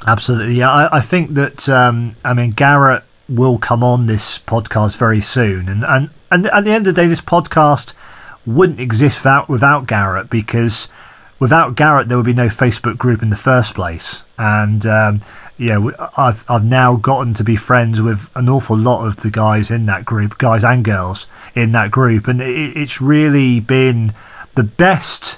Absolutely, 0.07 0.55
yeah. 0.55 0.71
I, 0.71 0.97
I 0.97 1.01
think 1.01 1.33
that 1.33 1.67
um, 1.67 2.15
I 2.23 2.33
mean 2.33 2.51
Garrett 2.51 3.03
will 3.29 3.57
come 3.57 3.83
on 3.83 4.07
this 4.07 4.39
podcast 4.39 4.97
very 4.97 5.21
soon, 5.21 5.69
and, 5.69 5.83
and 5.85 6.09
and 6.29 6.47
at 6.47 6.63
the 6.63 6.71
end 6.71 6.87
of 6.87 6.95
the 6.95 7.01
day, 7.01 7.07
this 7.07 7.21
podcast 7.21 7.93
wouldn't 8.45 8.79
exist 8.79 9.19
without 9.19 9.49
without 9.49 9.87
Garrett 9.87 10.29
because 10.29 10.87
without 11.39 11.75
Garrett 11.75 12.07
there 12.07 12.17
would 12.17 12.25
be 12.25 12.33
no 12.33 12.47
Facebook 12.47 12.97
group 12.97 13.21
in 13.21 13.29
the 13.29 13.35
first 13.35 13.73
place, 13.73 14.23
and 14.37 14.85
um, 14.85 15.21
yeah, 15.57 15.79
I've 16.17 16.43
I've 16.49 16.65
now 16.65 16.95
gotten 16.95 17.33
to 17.35 17.43
be 17.43 17.55
friends 17.55 18.01
with 18.01 18.29
an 18.35 18.49
awful 18.49 18.77
lot 18.77 19.05
of 19.05 19.17
the 19.17 19.29
guys 19.29 19.69
in 19.69 19.85
that 19.85 20.05
group, 20.05 20.37
guys 20.37 20.63
and 20.63 20.83
girls 20.83 21.27
in 21.53 21.71
that 21.73 21.91
group, 21.91 22.27
and 22.27 22.41
it, 22.41 22.77
it's 22.77 23.01
really 23.01 23.59
been 23.59 24.13
the 24.55 24.63
best 24.63 25.37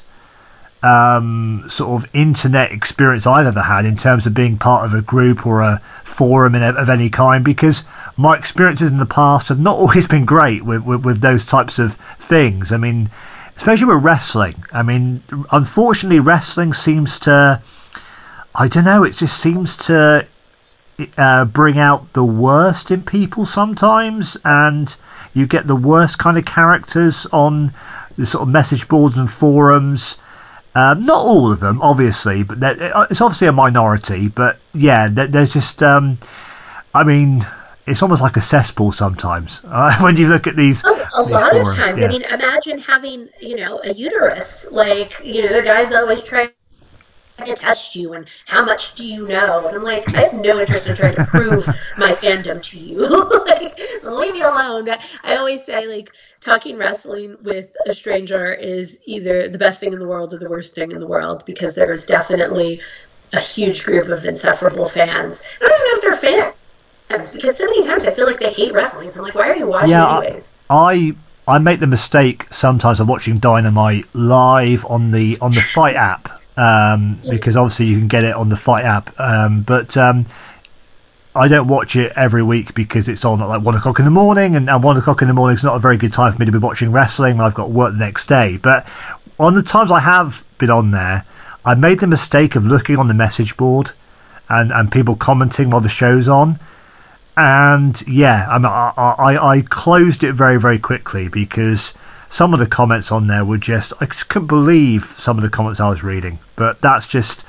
um, 0.84 1.66
sort 1.68 2.04
of 2.04 2.16
internet 2.16 2.72
experience 2.72 3.26
I've 3.26 3.48
ever 3.48 3.64
had 3.64 3.86
in 3.86 3.98
terms 3.98 4.26
of 4.26 4.34
being 4.34 4.58
part 4.58 4.86
of 4.86 4.94
a 4.94 5.02
group 5.02 5.46
or 5.46 5.62
a 5.62 5.82
forum 6.14 6.56
in, 6.56 6.64
of 6.64 6.90
any 6.90 7.10
kind 7.10 7.44
because 7.44 7.84
my 8.16 8.38
experiences 8.38 8.92
in 8.92 8.98
the 8.98 9.06
past 9.06 9.50
have 9.50 9.60
not 9.60 9.78
always 9.80 10.08
been 10.08 10.26
great 10.26 10.64
with, 10.64 10.84
with, 10.84 11.06
with 11.06 11.22
those 11.22 11.46
types 11.46 11.80
of 11.80 11.96
things. 12.20 12.72
I 12.72 12.78
mean, 12.78 13.10
especially 13.58 13.86
with 13.86 14.04
wrestling. 14.04 14.64
I 14.72 14.84
mean, 14.84 15.24
unfortunately, 15.52 16.20
wrestling 16.20 16.74
seems 16.74 17.20
to, 17.20 17.62
I 18.56 18.68
don't 18.68 18.86
know, 18.86 19.04
it 19.04 19.12
just 19.12 19.40
seems 19.40 19.78
to 19.78 20.28
uh, 21.18 21.46
bring 21.46 21.80
out 21.80 22.14
the 22.14 22.24
worst 22.24 22.92
in 22.92 23.04
people 23.04 23.46
sometimes, 23.46 24.38
and 24.44 24.96
you 25.34 25.48
get 25.48 25.68
the 25.68 25.76
worst 25.76 26.20
kind 26.20 26.38
of 26.38 26.46
characters 26.46 27.26
on 27.32 27.74
the 28.18 28.26
sort 28.26 28.44
of 28.44 28.48
message 28.50 28.88
boards 28.88 29.18
and 29.18 29.30
forums. 29.30 30.18
Um, 30.76 31.06
not 31.06 31.20
all 31.26 31.52
of 31.52 31.60
them, 31.60 31.82
obviously, 31.82 32.44
but 32.44 32.64
uh, 32.64 33.06
it's 33.10 33.22
obviously 33.22 33.48
a 33.48 33.52
minority. 33.52 34.28
But 34.28 34.58
yeah, 34.74 35.08
there- 35.08 35.28
there's 35.28 35.54
just, 35.54 35.84
um, 35.84 36.18
I 36.96 37.04
mean, 37.04 37.46
it's 37.86 38.02
almost 38.02 38.22
like 38.22 38.38
a 38.38 38.42
cesspool 38.42 38.92
sometimes 38.92 39.62
uh, 39.66 39.98
when 40.00 40.18
you 40.18 40.28
look 40.30 40.48
at 40.48 40.56
these. 40.56 40.84
A, 40.84 40.90
a 40.90 41.24
these 41.24 41.32
lot 41.32 41.56
of 41.56 41.76
times. 41.76 42.00
yeah. 42.00 42.06
I 42.06 42.08
mean, 42.08 42.24
imagine 42.24 42.80
having, 42.80 43.30
you 43.40 43.56
know, 43.58 43.82
a 43.84 43.94
uterus. 43.94 44.66
Like, 44.72 45.14
you 45.24 45.44
know, 45.44 45.54
the 45.54 45.62
guys 45.62 45.92
always 45.92 46.24
try 46.24 46.50
to 47.38 47.56
test 47.56 47.96
you 47.96 48.14
and 48.14 48.28
how 48.46 48.64
much 48.64 48.96
do 48.96 49.06
you 49.06 49.28
know? 49.28 49.68
And 49.68 49.78
I'm 49.78 49.84
like, 49.84 50.08
I 50.14 50.24
have 50.24 50.34
no 50.34 50.60
interest 50.60 50.88
in 50.88 50.96
trying 50.96 51.16
to 51.16 51.26
prove 51.26 51.66
my 51.98 52.12
fandom 52.12 52.62
to 52.64 52.78
you. 52.78 53.08
like, 53.46 53.80
leave 54.04 54.34
me 54.34 54.42
alone. 54.42 54.90
I 55.24 55.36
always 55.38 55.66
say, 55.66 55.88
like, 55.88 56.12
talking 56.42 56.78
wrestling 56.78 57.38
with 57.44 57.76
a 57.88 57.94
stranger 57.94 58.54
is 58.54 59.00
either 59.06 59.48
the 59.48 59.58
best 59.58 59.80
thing 59.80 59.94
in 59.94 60.00
the 60.00 60.08
world 60.08 60.34
or 60.34 60.38
the 60.38 60.50
worst 60.50 60.76
thing 60.76 60.92
in 60.92 61.00
the 61.00 61.08
world 61.08 61.44
because 61.46 61.74
there 61.74 61.92
is 61.92 62.06
definitely 62.06 62.82
a 63.34 63.40
huge 63.40 63.84
group 63.84 64.08
of 64.10 64.26
insufferable 64.26 64.86
fans. 64.86 65.42
I 65.62 65.68
don't 65.68 65.72
even 65.72 65.86
know 65.86 66.16
if 66.16 66.22
they're 66.22 66.54
fans 67.10 67.32
because 67.32 67.58
so 67.58 67.66
many 67.66 67.84
times 67.84 68.06
I 68.06 68.12
feel 68.12 68.26
like 68.26 68.40
they 68.40 68.54
hate 68.54 68.74
wrestling. 68.74 69.10
So 69.12 69.20
I'm 69.20 69.26
like, 69.26 69.36
why 69.36 69.50
are 69.50 69.56
you 69.56 69.68
watching 69.68 69.90
Yeah, 69.90 70.06
I- 70.06 70.26
anyways? 70.26 70.52
I 70.70 71.16
I 71.46 71.60
make 71.60 71.82
the 71.82 71.88
mistake 71.88 72.48
sometimes 72.52 73.02
of 73.02 73.10
watching 73.10 73.38
Dynamite 73.38 74.06
live 74.14 74.86
on 74.86 75.12
the 75.12 75.38
on 75.42 75.52
the 75.52 75.62
FITE 75.62 75.96
app 75.96 76.43
um, 76.58 77.20
because 77.30 77.56
obviously 77.56 77.88
you 77.88 77.98
can 77.98 78.08
get 78.08 78.24
it 78.24 78.36
on 78.36 78.50
the 78.50 78.58
FITE 78.58 78.86
app, 78.86 79.20
um, 79.20 79.62
but 79.62 79.96
um, 79.98 80.26
I 81.36 81.48
don't 81.48 81.68
watch 81.68 81.96
it 81.96 82.14
every 82.16 82.44
week 82.44 82.74
because 82.74 83.08
it's 83.08 83.26
on 83.26 83.42
at 83.42 83.48
like 83.48 83.62
one 83.62 83.76
o'clock 83.76 84.00
in 84.00 84.06
the 84.06 84.12
morning, 84.12 84.56
and, 84.56 84.70
and 84.70 84.84
one 84.84 84.98
o'clock 84.98 85.22
in 85.22 85.28
the 85.28 85.34
morning 85.34 85.56
is 85.56 85.64
not 85.64 85.76
a 85.76 85.80
very 85.80 85.98
good 85.98 86.14
time 86.14 86.34
for 86.34 86.40
me 86.40 86.46
to 86.46 86.52
be 86.52 86.58
watching 86.58 86.92
wrestling. 86.92 87.40
I've 87.40 87.56
got 87.56 87.70
work 87.70 87.94
the 87.94 88.00
next 88.00 88.28
day, 88.28 88.58
but 88.58 88.86
on 89.40 89.54
the 89.54 89.64
times 89.64 89.92
I 89.92 90.00
have 90.00 90.44
been 90.58 90.70
on 90.70 90.92
there, 90.92 91.26
I 91.66 91.76
made 91.76 92.00
the 92.00 92.08
mistake 92.08 92.56
of 92.56 92.66
looking 92.66 92.98
on 92.98 93.08
the 93.08 93.14
message 93.14 93.58
board 93.58 93.92
and, 94.50 94.72
and 94.72 94.92
people 94.92 95.16
commenting 95.16 95.70
while 95.70 95.82
the 95.82 95.90
show's 95.90 96.28
on 96.28 96.60
and 97.36 98.06
yeah, 98.08 98.48
I, 98.50 98.58
mean, 98.58 98.66
I, 98.66 98.94
I 98.98 99.58
I 99.58 99.62
closed 99.62 100.24
it 100.24 100.34
very 100.34 100.60
very 100.60 100.78
quickly 100.78 101.28
because 101.28 101.94
some 102.34 102.52
of 102.52 102.60
the 102.60 102.66
comments 102.66 103.12
on 103.12 103.28
there 103.28 103.46
were 103.46 103.60
just 103.60 103.94
I 104.02 104.08
just 104.08 104.28
couldn't 104.28 104.48
believe 104.48 105.14
some 105.18 105.38
of 105.38 105.44
the 105.44 105.52
comments 105.52 105.80
I 105.80 105.88
was 105.88 106.04
reading. 106.04 106.40
But 106.56 106.82
that's 106.82 107.06
just 107.06 107.46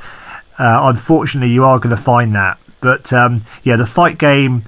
uh, 0.59 0.81
unfortunately 0.83 1.55
you 1.55 1.65
are 1.65 1.79
going 1.79 1.97
to 1.97 2.03
find 2.03 2.35
that. 2.35 2.59
But 2.83 3.11
um, 3.11 3.47
yeah, 3.63 3.77
the 3.77 3.87
fight 3.87 4.19
game 4.19 4.65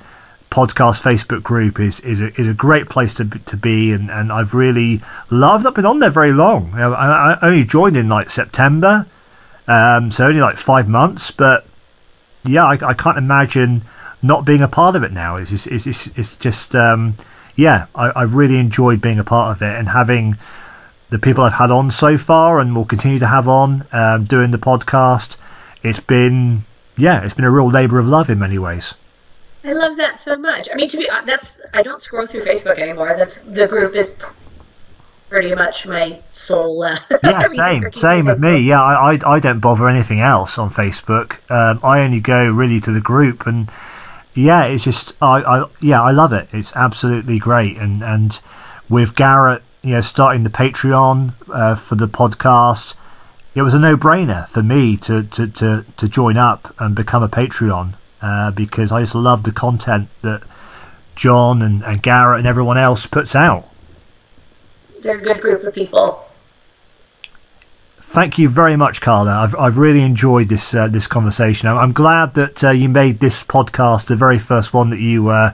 podcast 0.51 1.03
Facebook 1.03 1.43
group 1.43 1.79
is 1.79 2.01
is 2.01 2.23
a, 2.23 2.29
is 2.41 2.49
a 2.49 2.55
great 2.55 2.89
place 2.89 3.13
to 3.17 3.27
to 3.27 3.59
be, 3.59 3.93
and, 3.93 4.11
and 4.11 4.33
I've 4.33 4.55
really 4.55 5.03
loved. 5.29 5.61
I've 5.61 5.65
not 5.65 5.75
been 5.75 5.85
on 5.85 5.99
there 5.99 6.11
very 6.11 6.33
long. 6.33 6.73
I, 6.73 7.35
I 7.35 7.39
only 7.43 7.65
joined 7.65 7.99
in 7.99 8.09
like 8.09 8.31
September, 8.31 9.05
um, 9.69 10.11
so 10.11 10.29
only 10.29 10.41
like 10.41 10.57
five 10.57 10.89
months. 10.89 11.31
But 11.31 11.67
yeah, 12.43 12.65
I, 12.65 12.79
I 12.81 12.95
can't 12.95 13.19
imagine 13.19 13.83
not 14.23 14.47
being 14.47 14.63
a 14.63 14.69
part 14.69 14.97
of 14.97 15.03
it 15.03 15.13
now. 15.13 15.37
It's 15.37 15.51
just, 15.51 15.67
it's, 15.67 15.87
it's, 15.87 16.07
it's 16.17 16.37
just 16.37 16.75
um, 16.75 17.17
yeah, 17.57 17.87
I, 17.95 18.13
I've 18.15 18.35
really 18.35 18.59
enjoyed 18.59 19.01
being 19.01 19.19
a 19.19 19.25
part 19.25 19.57
of 19.57 19.63
it 19.63 19.75
and 19.75 19.89
having 19.89 20.37
the 21.11 21.19
people 21.19 21.45
I've 21.45 21.55
had 21.55 21.71
on 21.71 21.91
so 21.91 22.19
far 22.19 22.61
and 22.61 22.75
will 22.75 22.85
continue 22.85 23.19
to 23.19 23.27
have 23.27 23.49
on 23.49 23.87
um, 23.93 24.25
doing 24.25 24.51
the 24.51 24.59
podcast. 24.59 25.37
It's 25.83 26.01
been 26.01 26.65
yeah, 26.97 27.23
it's 27.25 27.35
been 27.35 27.45
a 27.45 27.51
real 27.51 27.71
labour 27.71 27.99
of 27.99 28.07
love 28.07 28.31
in 28.31 28.39
many 28.39 28.59
ways. 28.59 28.95
I 29.65 29.73
love 29.73 29.97
that 29.97 30.21
so 30.21 30.37
much. 30.37 30.69
I 30.71 30.77
mean, 30.77 30.89
to 30.89 30.97
be 30.97 31.09
uh, 31.09 31.23
that's 31.23 31.57
I 31.75 31.83
don't 31.83 32.01
scroll 32.01 32.27
through 32.27 32.43
Facebook 32.43 32.79
anymore. 32.79 33.15
That's 33.17 33.41
the 33.41 33.67
group 33.67 33.95
is 33.97 34.15
pretty 35.29 35.55
much 35.55 35.87
my 35.87 36.21
sole. 36.33 36.83
Uh, 36.83 36.97
Yeah, 37.25 37.43
same, 37.49 37.93
same 37.93 38.27
with 38.27 38.41
me. 38.41 38.59
Yeah, 38.61 38.83
I, 38.83 39.15
I, 39.15 39.35
I 39.35 39.39
don't 39.41 39.61
bother 39.61 39.89
anything 39.89 40.21
else 40.21 40.59
on 40.59 40.71
Facebook. 40.71 41.39
Um, 41.51 41.81
I 41.83 42.01
only 42.01 42.21
go 42.21 42.49
really 42.51 42.81
to 42.81 42.93
the 42.93 43.01
group, 43.01 43.47
and 43.47 43.69
yeah, 44.37 44.65
it's 44.65 44.85
just 44.85 45.15
I, 45.23 45.43
I 45.43 45.65
yeah, 45.81 46.03
I 46.03 46.11
love 46.11 46.33
it. 46.33 46.49
It's 46.53 46.75
absolutely 46.77 47.39
great, 47.39 47.77
and 47.79 48.03
and 48.03 48.39
with 48.89 49.17
Garrett, 49.17 49.63
you 49.83 49.93
know, 49.93 50.01
starting 50.03 50.45
the 50.45 50.51
Patreon 50.51 51.33
uh, 51.49 51.75
for 51.75 51.95
the 51.95 52.07
podcast, 52.07 52.95
it 53.55 53.63
was 53.63 53.75
a 53.75 53.79
no-brainer 53.79 54.47
for 54.49 54.63
me 54.63 54.97
to 54.99 55.23
to, 55.23 55.49
to, 55.49 55.85
to 55.97 56.09
join 56.09 56.37
up 56.37 56.75
and 56.79 56.95
become 56.95 57.23
a 57.23 57.29
Patreon 57.29 57.95
uh, 58.21 58.51
because 58.51 58.93
I 58.93 59.01
just 59.01 59.15
love 59.15 59.43
the 59.43 59.53
content 59.53 60.09
that 60.23 60.43
John 61.15 61.63
and, 61.63 61.83
and 61.83 62.03
Garrett 62.03 62.39
and 62.39 62.47
everyone 62.47 62.77
else 62.77 63.07
puts 63.07 63.35
out. 63.35 63.69
They're 65.01 65.19
a 65.19 65.23
good 65.23 65.41
group 65.41 65.63
of 65.63 65.75
people. 65.75 66.27
Thank 68.09 68.39
you 68.39 68.49
very 68.49 68.77
much, 68.77 69.01
Carla. 69.01 69.33
I've, 69.33 69.55
I've 69.57 69.77
really 69.77 70.01
enjoyed 70.01 70.49
this 70.49 70.75
uh, 70.75 70.89
this 70.89 71.07
conversation. 71.07 71.69
I'm, 71.69 71.77
I'm 71.77 71.93
glad 71.93 72.35
that 72.35 72.65
uh, 72.65 72.71
you 72.71 72.89
made 72.89 73.19
this 73.21 73.43
podcast 73.45 74.07
the 74.07 74.17
very 74.17 74.39
first 74.39 74.73
one 74.73 74.91
that 74.91 75.01
you 75.01 75.29
uh, 75.29 75.53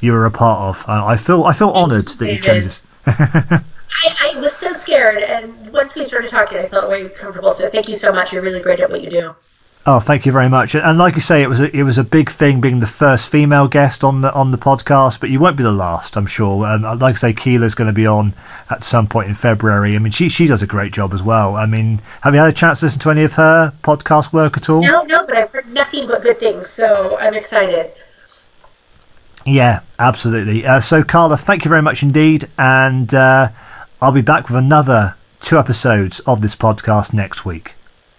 you 0.00 0.12
were 0.12 0.26
a 0.26 0.30
part 0.30 0.60
of. 0.60 0.84
I 0.88 1.16
feel 1.16 1.44
I 1.44 1.54
feel 1.54 1.70
honoured 1.70 2.06
that 2.08 2.32
you 2.32 2.40
chose 2.40 2.64
this. 2.64 2.80
I, 3.06 4.34
I 4.34 4.40
was 4.40 4.52
so 4.52 4.72
scared, 4.72 5.22
and 5.22 5.72
once 5.72 5.94
we 5.94 6.04
started 6.04 6.30
talking, 6.30 6.58
I 6.58 6.66
felt 6.66 6.88
very 6.88 7.08
comfortable. 7.08 7.52
So 7.52 7.68
thank 7.68 7.88
you 7.88 7.94
so 7.94 8.12
much. 8.12 8.32
You're 8.32 8.42
really 8.42 8.60
great 8.60 8.80
at 8.80 8.90
what 8.90 9.02
you 9.02 9.10
do. 9.10 9.34
Oh, 9.84 9.98
thank 9.98 10.24
you 10.26 10.30
very 10.30 10.48
much. 10.48 10.76
And 10.76 10.96
like 10.96 11.16
you 11.16 11.20
say, 11.20 11.42
it 11.42 11.48
was 11.48 11.58
a, 11.58 11.76
it 11.76 11.82
was 11.82 11.98
a 11.98 12.04
big 12.04 12.30
thing 12.30 12.60
being 12.60 12.78
the 12.78 12.86
first 12.86 13.28
female 13.28 13.66
guest 13.66 14.04
on 14.04 14.20
the 14.20 14.32
on 14.32 14.52
the 14.52 14.58
podcast, 14.58 15.18
but 15.18 15.28
you 15.28 15.40
won't 15.40 15.56
be 15.56 15.64
the 15.64 15.72
last, 15.72 16.16
I'm 16.16 16.26
sure. 16.26 16.64
And 16.66 16.86
um, 16.86 17.00
like 17.00 17.16
I 17.16 17.18
say, 17.18 17.32
Keela's 17.32 17.74
going 17.74 17.88
to 17.88 17.92
be 17.92 18.06
on 18.06 18.32
at 18.70 18.84
some 18.84 19.08
point 19.08 19.28
in 19.28 19.34
February. 19.34 19.96
I 19.96 19.98
mean, 19.98 20.12
she 20.12 20.28
she 20.28 20.46
does 20.46 20.62
a 20.62 20.68
great 20.68 20.92
job 20.92 21.12
as 21.12 21.20
well. 21.20 21.56
I 21.56 21.66
mean, 21.66 22.00
have 22.20 22.32
you 22.32 22.38
had 22.38 22.48
a 22.48 22.52
chance 22.52 22.78
to 22.78 22.86
listen 22.86 23.00
to 23.00 23.10
any 23.10 23.24
of 23.24 23.32
her 23.32 23.72
podcast 23.82 24.32
work 24.32 24.56
at 24.56 24.70
all? 24.70 24.82
No, 24.82 25.02
no, 25.02 25.26
but 25.26 25.36
I've 25.36 25.50
heard 25.50 25.68
nothing 25.68 26.06
but 26.06 26.22
good 26.22 26.38
things, 26.38 26.70
so 26.70 27.18
I'm 27.18 27.34
excited. 27.34 27.90
Yeah, 29.44 29.80
absolutely. 29.98 30.64
Uh, 30.64 30.80
so, 30.80 31.02
Carla, 31.02 31.36
thank 31.36 31.64
you 31.64 31.68
very 31.68 31.82
much 31.82 32.04
indeed, 32.04 32.48
and 32.56 33.12
uh, 33.12 33.48
I'll 34.00 34.12
be 34.12 34.22
back 34.22 34.48
with 34.48 34.56
another 34.56 35.16
two 35.40 35.58
episodes 35.58 36.20
of 36.20 36.40
this 36.40 36.54
podcast 36.54 37.12
next 37.12 37.44
week. 37.44 37.72